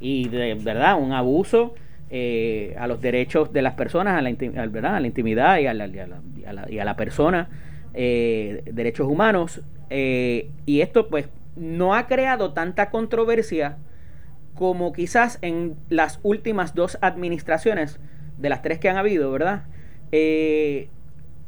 y 0.00 0.28
de 0.28 0.54
verdad 0.54 0.96
un 0.96 1.12
abuso 1.12 1.74
eh, 2.08 2.76
a 2.78 2.86
los 2.86 3.00
derechos 3.00 3.52
de 3.52 3.62
las 3.62 3.74
personas, 3.74 4.16
a 4.16 4.22
la, 4.22 4.30
¿verdad? 4.68 4.94
A 4.94 5.00
la 5.00 5.08
intimidad 5.08 5.58
y 5.58 5.66
a 5.66 5.74
la, 5.74 5.88
y 6.70 6.78
a 6.78 6.84
la 6.84 6.94
persona, 6.94 7.48
derechos 7.92 9.08
humanos 9.08 9.60
eh, 9.92 10.50
y 10.64 10.80
esto 10.80 11.08
pues 11.08 11.28
no 11.54 11.94
ha 11.94 12.06
creado 12.06 12.52
tanta 12.54 12.90
controversia 12.90 13.76
como 14.54 14.92
quizás 14.92 15.38
en 15.42 15.76
las 15.90 16.18
últimas 16.22 16.74
dos 16.74 16.98
administraciones, 17.02 18.00
de 18.38 18.48
las 18.48 18.62
tres 18.62 18.78
que 18.78 18.88
han 18.88 18.96
habido, 18.96 19.30
¿verdad? 19.30 19.64
Eh, 20.10 20.88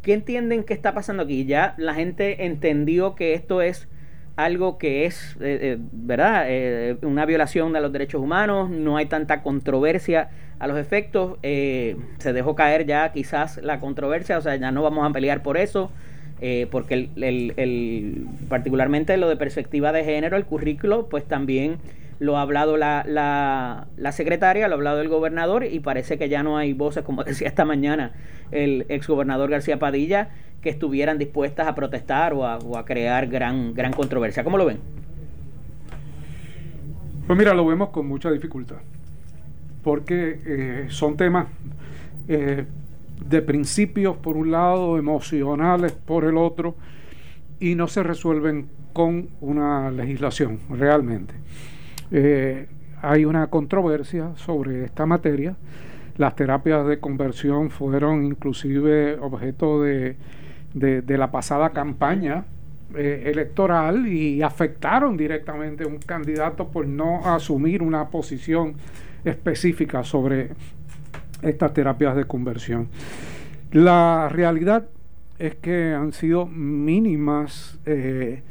¿Qué 0.02 0.12
entienden 0.12 0.64
que 0.64 0.74
está 0.74 0.92
pasando 0.94 1.22
aquí? 1.22 1.46
Ya 1.46 1.74
la 1.78 1.94
gente 1.94 2.44
entendió 2.44 3.14
que 3.14 3.34
esto 3.34 3.62
es 3.62 3.88
algo 4.36 4.78
que 4.78 5.06
es, 5.06 5.36
eh, 5.40 5.78
¿verdad? 5.92 6.46
una 7.02 7.24
violación 7.24 7.72
de 7.72 7.80
los 7.80 7.92
derechos 7.92 8.20
humanos, 8.20 8.68
no 8.68 8.96
hay 8.98 9.06
tanta 9.06 9.42
controversia 9.42 10.28
a 10.58 10.66
los 10.66 10.78
efectos, 10.78 11.38
se 11.42 12.32
dejó 12.32 12.54
caer 12.54 12.84
ya 12.84 13.10
quizás 13.12 13.58
la 13.62 13.80
controversia, 13.80 14.36
o 14.36 14.40
sea, 14.40 14.56
ya 14.56 14.70
no 14.70 14.82
vamos 14.82 15.08
a 15.08 15.12
pelear 15.12 15.42
por 15.42 15.56
eso. 15.56 15.90
Eh, 16.40 16.66
porque 16.70 16.94
el, 16.94 17.54
el, 17.56 18.26
particularmente 18.48 19.16
lo 19.16 19.28
de 19.28 19.36
perspectiva 19.36 19.92
de 19.92 20.04
género, 20.04 20.36
el 20.36 20.44
currículo, 20.44 21.06
pues 21.08 21.24
también 21.24 21.78
lo 22.18 22.36
ha 22.36 22.42
hablado 22.42 22.76
la, 22.76 23.04
la, 23.06 23.86
la, 23.96 24.12
secretaria, 24.12 24.68
lo 24.68 24.74
ha 24.74 24.76
hablado 24.76 25.00
el 25.00 25.08
gobernador 25.08 25.64
y 25.64 25.80
parece 25.80 26.18
que 26.18 26.28
ya 26.28 26.42
no 26.42 26.58
hay 26.58 26.72
voces, 26.72 27.04
como 27.04 27.24
decía 27.24 27.48
esta 27.48 27.64
mañana 27.64 28.12
el 28.50 28.86
exgobernador 28.88 29.50
García 29.50 29.78
Padilla, 29.78 30.30
que 30.60 30.70
estuvieran 30.70 31.18
dispuestas 31.18 31.66
a 31.66 31.74
protestar 31.74 32.32
o 32.32 32.46
a, 32.46 32.58
o 32.58 32.78
a 32.78 32.84
crear 32.84 33.26
gran, 33.26 33.74
gran 33.74 33.92
controversia. 33.92 34.44
¿Cómo 34.44 34.58
lo 34.58 34.66
ven? 34.66 34.78
Pues 37.26 37.38
mira, 37.38 37.54
lo 37.54 37.66
vemos 37.66 37.88
con 37.88 38.06
mucha 38.06 38.30
dificultad, 38.30 38.76
porque 39.82 40.40
eh, 40.44 40.86
son 40.88 41.16
temas 41.16 41.46
eh, 42.28 42.66
de 43.28 43.42
principios 43.42 44.16
por 44.16 44.36
un 44.36 44.50
lado, 44.50 44.98
emocionales 44.98 45.92
por 45.92 46.24
el 46.24 46.36
otro, 46.36 46.76
y 47.60 47.74
no 47.74 47.88
se 47.88 48.02
resuelven 48.02 48.68
con 48.92 49.28
una 49.40 49.90
legislación 49.90 50.60
realmente. 50.70 51.34
Eh, 52.10 52.68
hay 53.02 53.24
una 53.24 53.48
controversia 53.48 54.32
sobre 54.36 54.84
esta 54.84 55.06
materia. 55.06 55.56
Las 56.16 56.36
terapias 56.36 56.86
de 56.86 57.00
conversión 57.00 57.70
fueron 57.70 58.24
inclusive 58.24 59.18
objeto 59.18 59.82
de, 59.82 60.16
de, 60.74 61.18
la 61.18 61.30
pasada 61.30 61.70
campaña 61.70 62.44
eh, 62.94 63.24
electoral 63.26 64.06
y 64.06 64.42
afectaron 64.42 65.16
directamente 65.16 65.84
a 65.84 65.86
un 65.86 65.98
candidato 65.98 66.68
por 66.68 66.86
no 66.86 67.26
asumir 67.26 67.82
una 67.82 68.08
posición 68.08 68.74
específica 69.24 70.04
sobre 70.04 70.50
estas 71.44 71.72
terapias 71.72 72.16
de 72.16 72.24
conversión. 72.24 72.88
La 73.72 74.28
realidad 74.28 74.84
es 75.38 75.54
que 75.56 75.92
han 75.94 76.12
sido 76.12 76.46
mínimas 76.46 77.78
eh, 77.86 78.42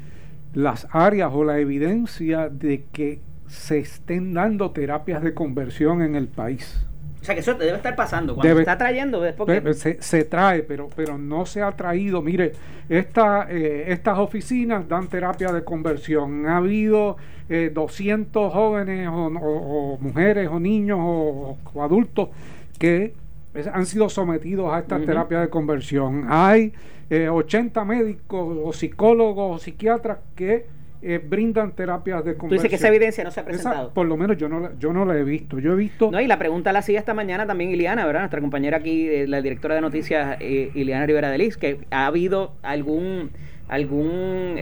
las 0.53 0.87
áreas 0.91 1.31
o 1.33 1.43
la 1.43 1.59
evidencia 1.59 2.49
de 2.49 2.85
que 2.91 3.19
se 3.47 3.79
estén 3.79 4.33
dando 4.33 4.71
terapias 4.71 5.21
de 5.21 5.33
conversión 5.33 6.01
en 6.01 6.15
el 6.15 6.27
país. 6.27 6.85
O 7.23 7.25
sea 7.25 7.35
que 7.35 7.39
eso 7.39 7.53
debe 7.53 7.77
estar 7.77 7.95
pasando. 7.95 8.35
Cuando 8.35 8.53
se 8.53 8.59
está 8.59 8.77
trayendo, 8.77 9.21
después 9.21 9.77
se, 9.77 10.01
se, 10.01 10.25
trae, 10.25 10.61
pero, 10.61 10.89
pero 10.93 11.17
no 11.17 11.45
se 11.45 11.61
ha 11.61 11.71
traído. 11.71 12.21
Mire, 12.21 12.51
esta, 12.89 13.47
eh, 13.49 13.85
estas 13.93 14.19
oficinas 14.19 14.89
dan 14.89 15.07
terapia 15.07 15.53
de 15.53 15.63
conversión. 15.63 16.45
Ha 16.47 16.57
habido 16.57 17.15
200 17.47 18.45
eh, 18.45 18.53
jóvenes 18.53 19.09
o, 19.09 19.97
mujeres 20.01 20.49
o 20.51 20.59
niños 20.59 20.99
o, 21.01 21.57
adultos 21.81 22.27
que 22.79 23.13
han 23.71 23.85
sido 23.85 24.09
sometidos 24.09 24.73
a 24.73 24.79
esta 24.79 24.99
terapia 24.99 25.41
de 25.41 25.49
conversión. 25.49 26.25
Hay 26.29 26.73
80 27.09 27.81
eh, 27.81 27.85
médicos 27.85 28.57
o 28.63 28.73
psicólogos 28.73 29.55
o 29.55 29.59
psiquiatras 29.59 30.17
que 30.35 30.65
eh, 31.05 31.17
brindan 31.21 31.73
terapias 31.73 32.23
de 32.23 32.37
conversión. 32.37 32.49
Tú 32.49 32.53
dices 32.53 32.69
que 32.69 32.75
esa 32.77 32.87
evidencia 32.87 33.25
no 33.25 33.31
se 33.31 33.41
ha 33.41 33.43
presentado. 33.43 33.93
por 33.93 34.07
lo 34.07 34.15
menos 34.15 34.37
yo 34.37 34.47
no, 34.47 34.61
la, 34.61 34.71
yo 34.79 34.93
no 34.93 35.03
la 35.03 35.17
he 35.17 35.23
visto. 35.25 35.59
Yo 35.59 35.73
he 35.73 35.75
visto... 35.75 36.09
No, 36.09 36.21
y 36.21 36.27
la 36.27 36.39
pregunta 36.39 36.71
la 36.71 36.79
hacía 36.79 36.97
esta 36.97 37.13
mañana 37.13 37.45
también 37.45 37.71
Iliana, 37.71 38.05
¿verdad? 38.05 38.21
Nuestra 38.21 38.39
compañera 38.39 38.77
aquí, 38.77 39.09
eh, 39.09 39.27
la 39.27 39.41
directora 39.41 39.75
de 39.75 39.81
noticias, 39.81 40.37
eh, 40.39 40.71
Iliana 40.73 41.05
Rivera 41.05 41.29
de 41.29 41.39
Liz, 41.39 41.57
que 41.57 41.79
ha 41.91 42.05
habido 42.05 42.53
algún 42.61 43.31
algún 43.73 44.55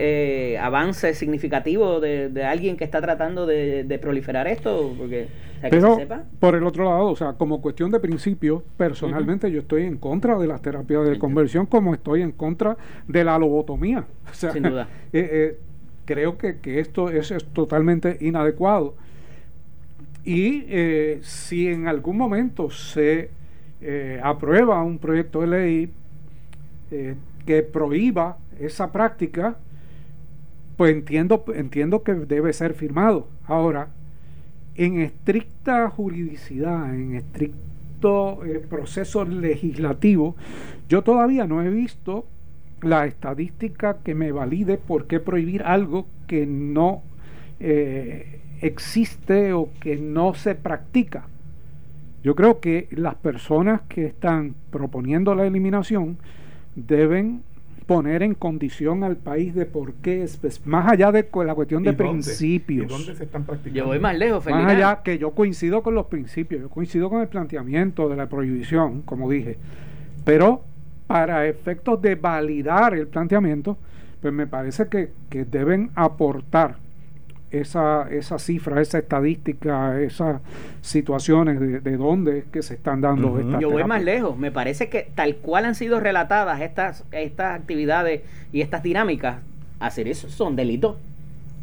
avance 0.59 1.13
significativo 1.13 1.99
de, 1.99 2.43
alguien 2.43 2.77
que 2.77 2.83
está 2.83 3.01
tratando 3.01 3.45
de, 3.45 3.99
proliferar 4.01 4.47
esto? 4.47 4.93
Porque, 4.97 5.27
Pero, 5.69 5.97
por 6.39 6.55
el 6.55 6.63
otro 6.63 6.85
lado, 6.85 7.07
o 7.07 7.15
sea, 7.15 7.33
como 7.33 7.61
cuestión 7.61 7.91
de 7.91 7.99
principio, 7.99 8.63
personalmente 8.77 9.51
yo 9.51 9.61
estoy 9.61 9.83
en 9.83 9.97
contra 9.97 10.37
de 10.37 10.47
las 10.47 10.61
terapias 10.61 11.07
de 11.07 11.19
conversión 11.19 11.65
como 11.65 11.93
estoy 11.93 12.21
en 12.21 12.31
contra 12.31 12.77
de 13.07 13.23
la 13.23 13.37
lobotomía. 13.37 14.05
Sin 14.31 14.63
duda. 14.63 14.87
creo 16.05 16.37
que, 16.37 16.79
esto 16.79 17.09
es, 17.09 17.33
totalmente 17.53 18.17
inadecuado. 18.21 18.95
Y 20.23 20.65
eh, 20.67 21.19
si 21.23 21.67
en 21.67 21.87
algún 21.87 22.17
momento 22.17 22.69
se 22.69 23.29
eh, 23.81 24.19
aprueba 24.21 24.83
un 24.83 24.99
proyecto 24.99 25.41
de 25.41 25.47
ley 25.47 25.91
eh, 26.91 27.15
que 27.45 27.63
prohíba 27.63 28.37
esa 28.65 28.91
práctica, 28.91 29.57
pues 30.77 30.93
entiendo, 30.93 31.43
entiendo 31.53 32.03
que 32.03 32.13
debe 32.13 32.53
ser 32.53 32.73
firmado. 32.73 33.27
Ahora, 33.45 33.89
en 34.75 34.99
estricta 34.99 35.89
juridicidad, 35.89 36.93
en 36.95 37.15
estricto 37.15 38.39
proceso 38.69 39.25
legislativo, 39.25 40.35
yo 40.89 41.03
todavía 41.03 41.45
no 41.45 41.61
he 41.61 41.69
visto 41.69 42.25
la 42.81 43.05
estadística 43.05 43.97
que 44.03 44.15
me 44.15 44.31
valide 44.31 44.77
por 44.77 45.05
qué 45.05 45.19
prohibir 45.19 45.63
algo 45.63 46.07
que 46.27 46.47
no 46.47 47.03
eh, 47.59 48.39
existe 48.61 49.53
o 49.53 49.69
que 49.79 49.97
no 49.97 50.33
se 50.33 50.55
practica. 50.55 51.27
Yo 52.23 52.35
creo 52.35 52.59
que 52.59 52.87
las 52.91 53.15
personas 53.15 53.81
que 53.87 54.05
están 54.05 54.55
proponiendo 54.69 55.35
la 55.35 55.45
eliminación 55.45 56.17
deben 56.75 57.43
poner 57.91 58.23
en 58.23 58.35
condición 58.35 59.03
al 59.03 59.17
país 59.17 59.53
de 59.53 59.65
por 59.65 59.93
qué 59.95 60.23
es 60.23 60.37
pues, 60.37 60.65
más 60.65 60.89
allá 60.89 61.11
de 61.11 61.27
la 61.45 61.53
cuestión 61.53 61.83
de 61.83 61.91
principios. 61.91 62.87
dónde 62.87 63.15
se 63.15 63.25
están 63.25 63.43
practicando? 63.43 63.79
Yo 63.79 63.85
voy 63.87 63.99
más 63.99 64.17
lejos, 64.17 64.45
Más 64.45 64.71
allá 64.71 65.01
que 65.03 65.17
yo 65.17 65.31
coincido 65.31 65.83
con 65.83 65.95
los 65.95 66.05
principios, 66.05 66.61
yo 66.61 66.69
coincido 66.69 67.09
con 67.09 67.21
el 67.21 67.27
planteamiento 67.27 68.07
de 68.07 68.15
la 68.15 68.29
prohibición, 68.29 69.01
como 69.01 69.29
dije, 69.29 69.57
pero 70.23 70.61
para 71.05 71.45
efectos 71.47 72.01
de 72.01 72.15
validar 72.15 72.93
el 72.93 73.07
planteamiento, 73.07 73.77
pues 74.21 74.33
me 74.33 74.47
parece 74.47 74.87
que, 74.87 75.11
deben 75.45 75.91
aportar 75.95 76.77
esa, 77.51 78.07
esa 78.09 78.39
cifra, 78.39 78.81
esa 78.81 78.99
estadística, 78.99 80.01
esas 80.01 80.41
situaciones 80.81 81.59
de, 81.59 81.79
de 81.81 81.97
dónde 81.97 82.39
es 82.39 82.45
que 82.45 82.61
se 82.61 82.75
están 82.75 83.01
dando 83.01 83.39
estas 83.39 83.59
Yo 83.61 83.69
voy 83.69 83.83
más 83.83 84.03
lejos, 84.03 84.37
me 84.37 84.51
parece 84.51 84.89
que 84.89 85.09
tal 85.13 85.35
cual 85.37 85.65
han 85.65 85.75
sido 85.75 85.99
relatadas 85.99 86.61
estas, 86.61 87.03
estas 87.11 87.59
actividades 87.59 88.21
y 88.53 88.61
estas 88.61 88.83
dinámicas, 88.83 89.37
hacer 89.79 90.07
eso 90.07 90.29
son 90.29 90.55
delitos. 90.55 90.97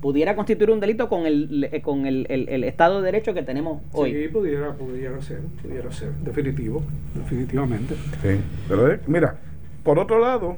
Pudiera 0.00 0.36
constituir 0.36 0.70
un 0.70 0.78
delito 0.78 1.08
con 1.08 1.26
el 1.26 1.80
con 1.82 2.06
el, 2.06 2.26
el, 2.28 2.62
Estado 2.62 3.00
de 3.00 3.06
Derecho 3.06 3.34
que 3.34 3.42
tenemos 3.42 3.82
hoy. 3.92 4.12
Sí, 4.12 4.28
pudiera, 4.28 4.72
pudiera 4.74 5.20
ser, 5.20 5.40
pudiera 5.60 5.90
ser, 5.90 6.12
definitivo, 6.22 6.84
definitivamente. 7.16 7.96
Sí, 8.22 8.40
pero 8.68 8.92
eh, 8.92 9.00
mira, 9.08 9.36
por 9.82 9.98
otro 9.98 10.20
lado, 10.20 10.56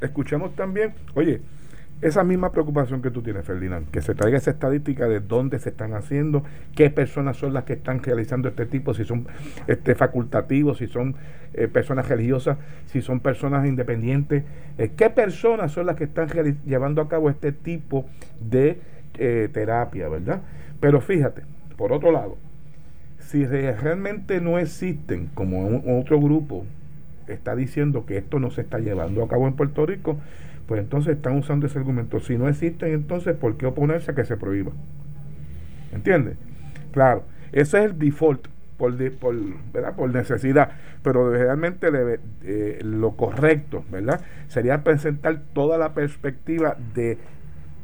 escuchamos 0.00 0.56
también, 0.56 0.94
oye, 1.14 1.40
esa 2.02 2.24
misma 2.24 2.50
preocupación 2.50 3.00
que 3.00 3.12
tú 3.12 3.22
tienes, 3.22 3.44
Ferdinand, 3.44 3.88
que 3.90 4.02
se 4.02 4.14
traiga 4.14 4.36
esa 4.36 4.50
estadística 4.50 5.06
de 5.06 5.20
dónde 5.20 5.60
se 5.60 5.68
están 5.68 5.94
haciendo, 5.94 6.42
qué 6.74 6.90
personas 6.90 7.36
son 7.36 7.54
las 7.54 7.62
que 7.62 7.74
están 7.74 8.02
realizando 8.02 8.48
este 8.48 8.66
tipo, 8.66 8.92
si 8.92 9.04
son 9.04 9.28
este, 9.68 9.94
facultativos, 9.94 10.78
si 10.78 10.88
son 10.88 11.14
eh, 11.54 11.68
personas 11.68 12.08
religiosas, 12.08 12.58
si 12.86 13.02
son 13.02 13.20
personas 13.20 13.66
independientes, 13.66 14.42
eh, 14.78 14.90
qué 14.96 15.10
personas 15.10 15.70
son 15.70 15.86
las 15.86 15.94
que 15.94 16.04
están 16.04 16.28
llevando 16.66 17.00
a 17.00 17.08
cabo 17.08 17.30
este 17.30 17.52
tipo 17.52 18.04
de 18.40 18.80
eh, 19.18 19.48
terapia, 19.52 20.08
¿verdad? 20.08 20.42
Pero 20.80 21.00
fíjate, 21.00 21.42
por 21.76 21.92
otro 21.92 22.10
lado, 22.10 22.36
si 23.20 23.46
realmente 23.46 24.40
no 24.40 24.58
existen, 24.58 25.30
como 25.34 25.82
otro 26.00 26.20
grupo 26.20 26.66
está 27.28 27.54
diciendo 27.54 28.04
que 28.06 28.18
esto 28.18 28.40
no 28.40 28.50
se 28.50 28.62
está 28.62 28.80
llevando 28.80 29.22
a 29.22 29.28
cabo 29.28 29.46
en 29.46 29.54
Puerto 29.54 29.86
Rico, 29.86 30.18
pues 30.66 30.80
entonces 30.80 31.16
están 31.16 31.36
usando 31.36 31.66
ese 31.66 31.78
argumento. 31.78 32.20
Si 32.20 32.36
no 32.36 32.48
existen, 32.48 32.92
entonces, 32.92 33.36
¿por 33.36 33.56
qué 33.56 33.66
oponerse 33.66 34.10
a 34.10 34.14
que 34.14 34.24
se 34.24 34.36
prohíba? 34.36 34.72
¿Entiendes? 35.92 36.36
Claro, 36.92 37.24
ese 37.52 37.78
es 37.78 37.84
el 37.84 37.98
default 37.98 38.48
por, 38.76 38.96
por, 39.12 39.36
¿verdad? 39.72 39.94
por 39.94 40.12
necesidad, 40.12 40.72
pero 41.02 41.30
realmente 41.30 41.90
debe, 41.90 42.20
eh, 42.42 42.80
lo 42.82 43.12
correcto 43.12 43.84
¿verdad? 43.92 44.22
sería 44.48 44.82
presentar 44.82 45.40
toda 45.52 45.78
la 45.78 45.94
perspectiva 45.94 46.76
de 46.94 47.18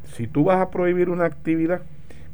si 0.03 0.27
tú 0.27 0.43
vas 0.43 0.59
a 0.59 0.71
prohibir 0.71 1.09
una 1.09 1.25
actividad, 1.25 1.81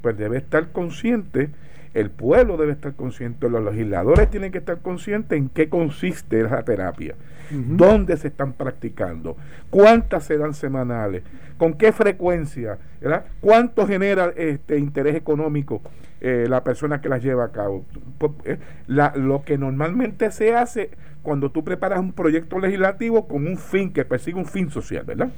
pues 0.02 0.18
debe 0.18 0.38
estar 0.38 0.72
consciente 0.72 1.50
el 1.96 2.12
pueblo 2.12 2.58
debe 2.58 2.74
estar 2.74 2.94
consciente, 2.94 3.50
los 3.50 3.64
legisladores 3.64 4.30
tienen 4.30 4.52
que 4.52 4.58
estar 4.58 4.80
conscientes 4.80 5.38
en 5.38 5.48
qué 5.48 5.70
consiste 5.70 6.44
la 6.44 6.62
terapia, 6.64 7.16
dónde 7.50 8.18
se 8.18 8.28
están 8.28 8.52
practicando, 8.52 9.38
cuántas 9.70 10.26
serán 10.26 10.54
semanales, 10.54 11.24
con 11.58 11.74
qué 11.74 11.94
frecuencia, 11.94 12.78
¿verdad? 13.00 13.26
cuánto 13.40 13.88
genera 13.88 14.34
este 14.36 14.78
interés 14.78 15.16
económico 15.16 15.82
eh, 16.20 16.48
la 16.50 16.66
persona 16.66 17.00
que 17.00 17.08
las 17.08 17.24
lleva 17.24 17.46
a 17.46 17.52
cabo. 17.54 17.86
Pues, 18.18 18.32
eh, 18.44 18.58
lo 18.88 19.44
que 19.46 19.58
normalmente 19.58 20.32
se 20.32 20.54
hace 20.54 20.90
cuando 21.24 21.50
tú 21.50 21.64
preparas 21.64 22.00
un 22.00 22.12
proyecto 22.12 22.60
legislativo 22.60 23.26
con 23.26 23.48
un 23.48 23.58
fin 23.58 23.94
que 23.94 24.04
persigue 24.04 24.38
un 24.38 24.46
fin 24.46 24.70
social, 24.70 25.06
¿verdad? 25.06 25.30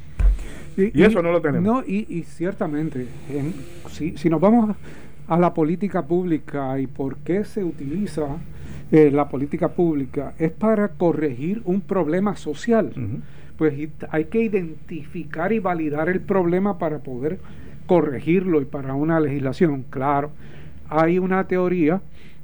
Y, 0.75 1.03
eso 1.03 1.21
no 1.21 1.31
lo 1.31 1.41
tenemos. 1.41 1.63
No, 1.63 1.83
y, 1.85 2.23
ciertamente, 2.23 3.07
si, 3.89 4.15
si 4.17 4.29
nos 4.29 4.39
vamos 4.39 4.75
a 5.27 5.37
la 5.37 5.53
política 5.53 6.05
pública 6.05 6.79
y 6.79 6.87
por 6.87 7.17
qué 7.17 7.43
se 7.43 7.63
utiliza 7.63 8.37
eh, 8.91 9.11
la 9.11 9.27
política 9.27 9.69
pública 9.69 10.33
es 10.39 10.51
para 10.51 10.87
corregir 10.89 11.61
un 11.65 11.81
problema 11.81 12.35
social. 12.35 12.93
Pues 13.57 13.89
hay 14.09 14.25
que 14.25 14.41
identificar 14.41 15.51
y 15.51 15.59
validar 15.59 16.09
el 16.09 16.21
problema 16.21 16.77
para 16.77 16.99
poder 16.99 17.39
corregirlo 17.85 18.61
y 18.61 18.65
para 18.65 18.93
una 18.93 19.19
legislación, 19.19 19.83
claro. 19.89 20.31
hay 20.89 21.19
una 21.19 21.47
teoría 21.47 22.01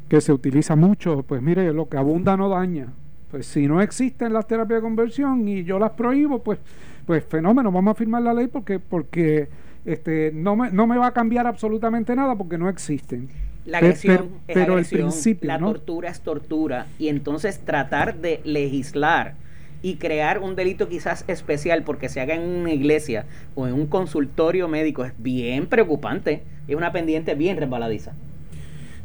que 0.09 0.21
se 0.21 0.33
utiliza 0.33 0.75
mucho, 0.75 1.23
pues 1.23 1.41
mire, 1.41 1.71
lo 1.73 1.87
que 1.87 1.97
abunda 1.97 2.35
no 2.35 2.49
daña. 2.49 2.87
Pues 3.31 3.47
si 3.47 3.67
no 3.67 3.81
existen 3.81 4.33
las 4.33 4.47
terapias 4.47 4.79
de 4.79 4.83
conversión 4.83 5.47
y 5.47 5.63
yo 5.63 5.79
las 5.79 5.91
prohíbo, 5.91 6.43
pues, 6.43 6.59
pues 7.05 7.23
fenómeno, 7.25 7.71
vamos 7.71 7.93
a 7.93 7.95
firmar 7.95 8.21
la 8.21 8.33
ley 8.33 8.47
porque, 8.47 8.79
porque 8.79 9.47
este, 9.85 10.31
no, 10.33 10.55
me, 10.55 10.71
no 10.71 10.87
me 10.87 10.97
va 10.97 11.07
a 11.07 11.13
cambiar 11.13 11.47
absolutamente 11.47 12.15
nada 12.15 12.35
porque 12.35 12.57
no 12.57 12.69
existen. 12.69 13.29
La 13.65 13.77
agresión 13.77 14.29
es 14.47 14.57
agresión, 14.57 15.11
la 15.41 15.57
tortura 15.57 16.09
es 16.09 16.19
tortura 16.19 16.87
y 16.99 17.07
entonces 17.07 17.59
tratar 17.59 18.17
de 18.17 18.41
legislar 18.43 19.35
y 19.81 19.95
crear 19.95 20.39
un 20.39 20.55
delito 20.55 20.89
quizás 20.89 21.23
especial 21.27 21.83
porque 21.83 22.09
se 22.09 22.19
haga 22.19 22.35
en 22.35 22.41
una 22.41 22.73
iglesia 22.73 23.25
o 23.55 23.67
en 23.67 23.73
un 23.73 23.87
consultorio 23.87 24.67
médico 24.67 25.05
es 25.05 25.13
bien 25.17 25.67
preocupante, 25.67 26.41
es 26.67 26.75
una 26.75 26.91
pendiente 26.91 27.35
bien 27.35 27.57
resbaladiza. 27.57 28.13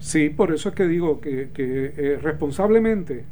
Sí, 0.01 0.31
por 0.31 0.53
eso 0.53 0.68
es 0.68 0.74
que 0.74 0.87
digo 0.87 1.20
que, 1.20 1.51
eh, 1.57 2.18
responsablemente 2.22 3.24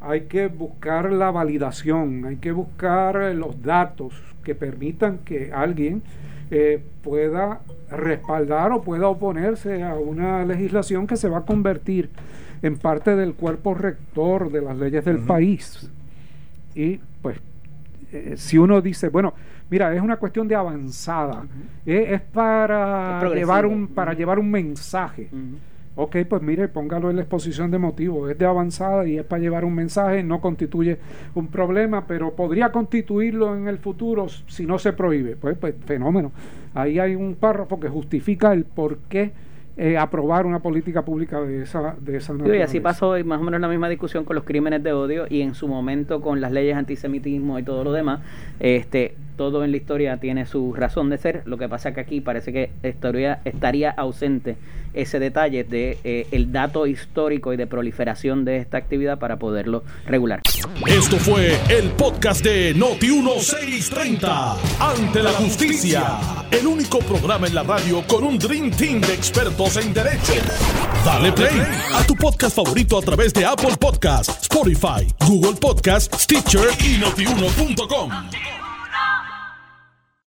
hay 0.00 0.22
que 0.22 0.48
buscar 0.48 1.12
la 1.12 1.30
validación, 1.30 2.24
hay 2.24 2.36
que 2.36 2.52
buscar 2.52 3.34
los 3.34 3.62
datos 3.62 4.14
que 4.42 4.54
permitan 4.54 5.18
que 5.18 5.52
alguien 5.52 6.02
eh, 6.50 6.82
pueda 7.02 7.60
respaldar 7.90 8.72
o 8.72 8.82
pueda 8.82 9.08
oponerse 9.08 9.82
a 9.82 9.94
una 9.94 10.44
legislación 10.44 11.06
que 11.06 11.16
se 11.16 11.28
va 11.28 11.38
a 11.38 11.44
convertir 11.44 12.10
en 12.62 12.76
parte 12.76 13.16
del 13.16 13.34
cuerpo 13.34 13.74
rector 13.74 14.50
de 14.50 14.60
las 14.60 14.76
leyes 14.76 15.04
del 15.04 15.20
país. 15.20 15.90
Y 16.74 17.00
pues, 17.22 17.38
eh, 18.12 18.34
si 18.36 18.58
uno 18.58 18.80
dice, 18.80 19.08
bueno, 19.08 19.34
mira, 19.70 19.94
es 19.94 20.02
una 20.02 20.16
cuestión 20.16 20.48
de 20.48 20.54
avanzada, 20.54 21.44
es 21.86 22.20
para, 22.20 23.22
llevar 23.32 23.66
un, 23.66 23.88
para 23.88 24.14
llevar 24.14 24.38
un 24.38 24.50
mensaje. 24.50 25.28
Ok, 25.96 26.16
pues 26.28 26.40
mire, 26.40 26.68
póngalo 26.68 27.10
en 27.10 27.16
la 27.16 27.22
exposición 27.22 27.70
de 27.70 27.78
motivos. 27.78 28.30
Es 28.30 28.38
de 28.38 28.46
avanzada 28.46 29.06
y 29.06 29.18
es 29.18 29.24
para 29.24 29.42
llevar 29.42 29.64
un 29.64 29.74
mensaje, 29.74 30.22
no 30.22 30.40
constituye 30.40 30.98
un 31.34 31.48
problema, 31.48 32.06
pero 32.06 32.32
podría 32.32 32.70
constituirlo 32.70 33.56
en 33.56 33.68
el 33.68 33.78
futuro 33.78 34.28
si 34.46 34.66
no 34.66 34.78
se 34.78 34.92
prohíbe. 34.92 35.36
Pues, 35.36 35.58
pues 35.58 35.74
fenómeno. 35.84 36.32
Ahí 36.74 36.98
hay 36.98 37.16
un 37.16 37.34
párrafo 37.34 37.80
que 37.80 37.88
justifica 37.88 38.52
el 38.52 38.64
por 38.64 38.98
qué 39.08 39.32
eh, 39.76 39.96
aprobar 39.96 40.46
una 40.46 40.58
política 40.58 41.04
pública 41.04 41.40
de 41.40 41.62
esa, 41.62 41.96
de 42.00 42.16
esa 42.16 42.34
Y 42.44 42.60
así 42.60 42.80
pasó 42.80 43.14
más 43.24 43.40
o 43.40 43.44
menos 43.44 43.60
la 43.60 43.68
misma 43.68 43.88
discusión 43.88 44.24
con 44.24 44.36
los 44.36 44.44
crímenes 44.44 44.82
de 44.82 44.92
odio 44.92 45.24
y 45.28 45.40
en 45.40 45.54
su 45.54 45.68
momento 45.68 46.20
con 46.20 46.40
las 46.40 46.52
leyes 46.52 46.76
antisemitismo 46.76 47.58
y 47.58 47.62
todo 47.62 47.82
lo 47.82 47.92
demás. 47.92 48.20
Este, 48.58 49.14
todo 49.40 49.64
en 49.64 49.70
la 49.70 49.78
historia 49.78 50.18
tiene 50.18 50.44
su 50.44 50.74
razón 50.74 51.08
de 51.08 51.16
ser. 51.16 51.40
Lo 51.46 51.56
que 51.56 51.66
pasa 51.66 51.94
que 51.94 52.00
aquí 52.00 52.20
parece 52.20 52.52
que 52.52 52.72
estaría, 52.82 53.40
estaría 53.46 53.90
ausente 53.90 54.58
ese 54.92 55.18
detalle 55.18 55.64
de 55.64 55.96
eh, 56.04 56.26
el 56.30 56.52
dato 56.52 56.86
histórico 56.86 57.54
y 57.54 57.56
de 57.56 57.66
proliferación 57.66 58.44
de 58.44 58.58
esta 58.58 58.76
actividad 58.76 59.18
para 59.18 59.38
poderlo 59.38 59.82
regular. 60.04 60.42
Esto 60.86 61.16
fue 61.16 61.58
el 61.70 61.88
podcast 61.92 62.44
de 62.44 62.74
Noti 62.74 63.08
1630. 63.08 64.56
Ante 64.78 65.22
la 65.22 65.30
justicia, 65.30 66.18
el 66.50 66.66
único 66.66 66.98
programa 66.98 67.46
en 67.46 67.54
la 67.54 67.62
radio 67.62 68.02
con 68.06 68.24
un 68.24 68.38
dream 68.38 68.70
team 68.70 69.00
de 69.00 69.14
expertos 69.14 69.78
en 69.78 69.94
derecho. 69.94 70.34
Dale 71.02 71.32
play 71.32 71.62
a 71.94 72.02
tu 72.06 72.14
podcast 72.14 72.54
favorito 72.54 72.98
a 72.98 73.00
través 73.00 73.32
de 73.32 73.46
Apple 73.46 73.76
Podcasts, 73.80 74.42
Spotify, 74.42 75.06
Google 75.26 75.58
Podcasts, 75.58 76.24
Stitcher 76.24 76.68
y 76.84 76.98
notiuno.com. 76.98 78.10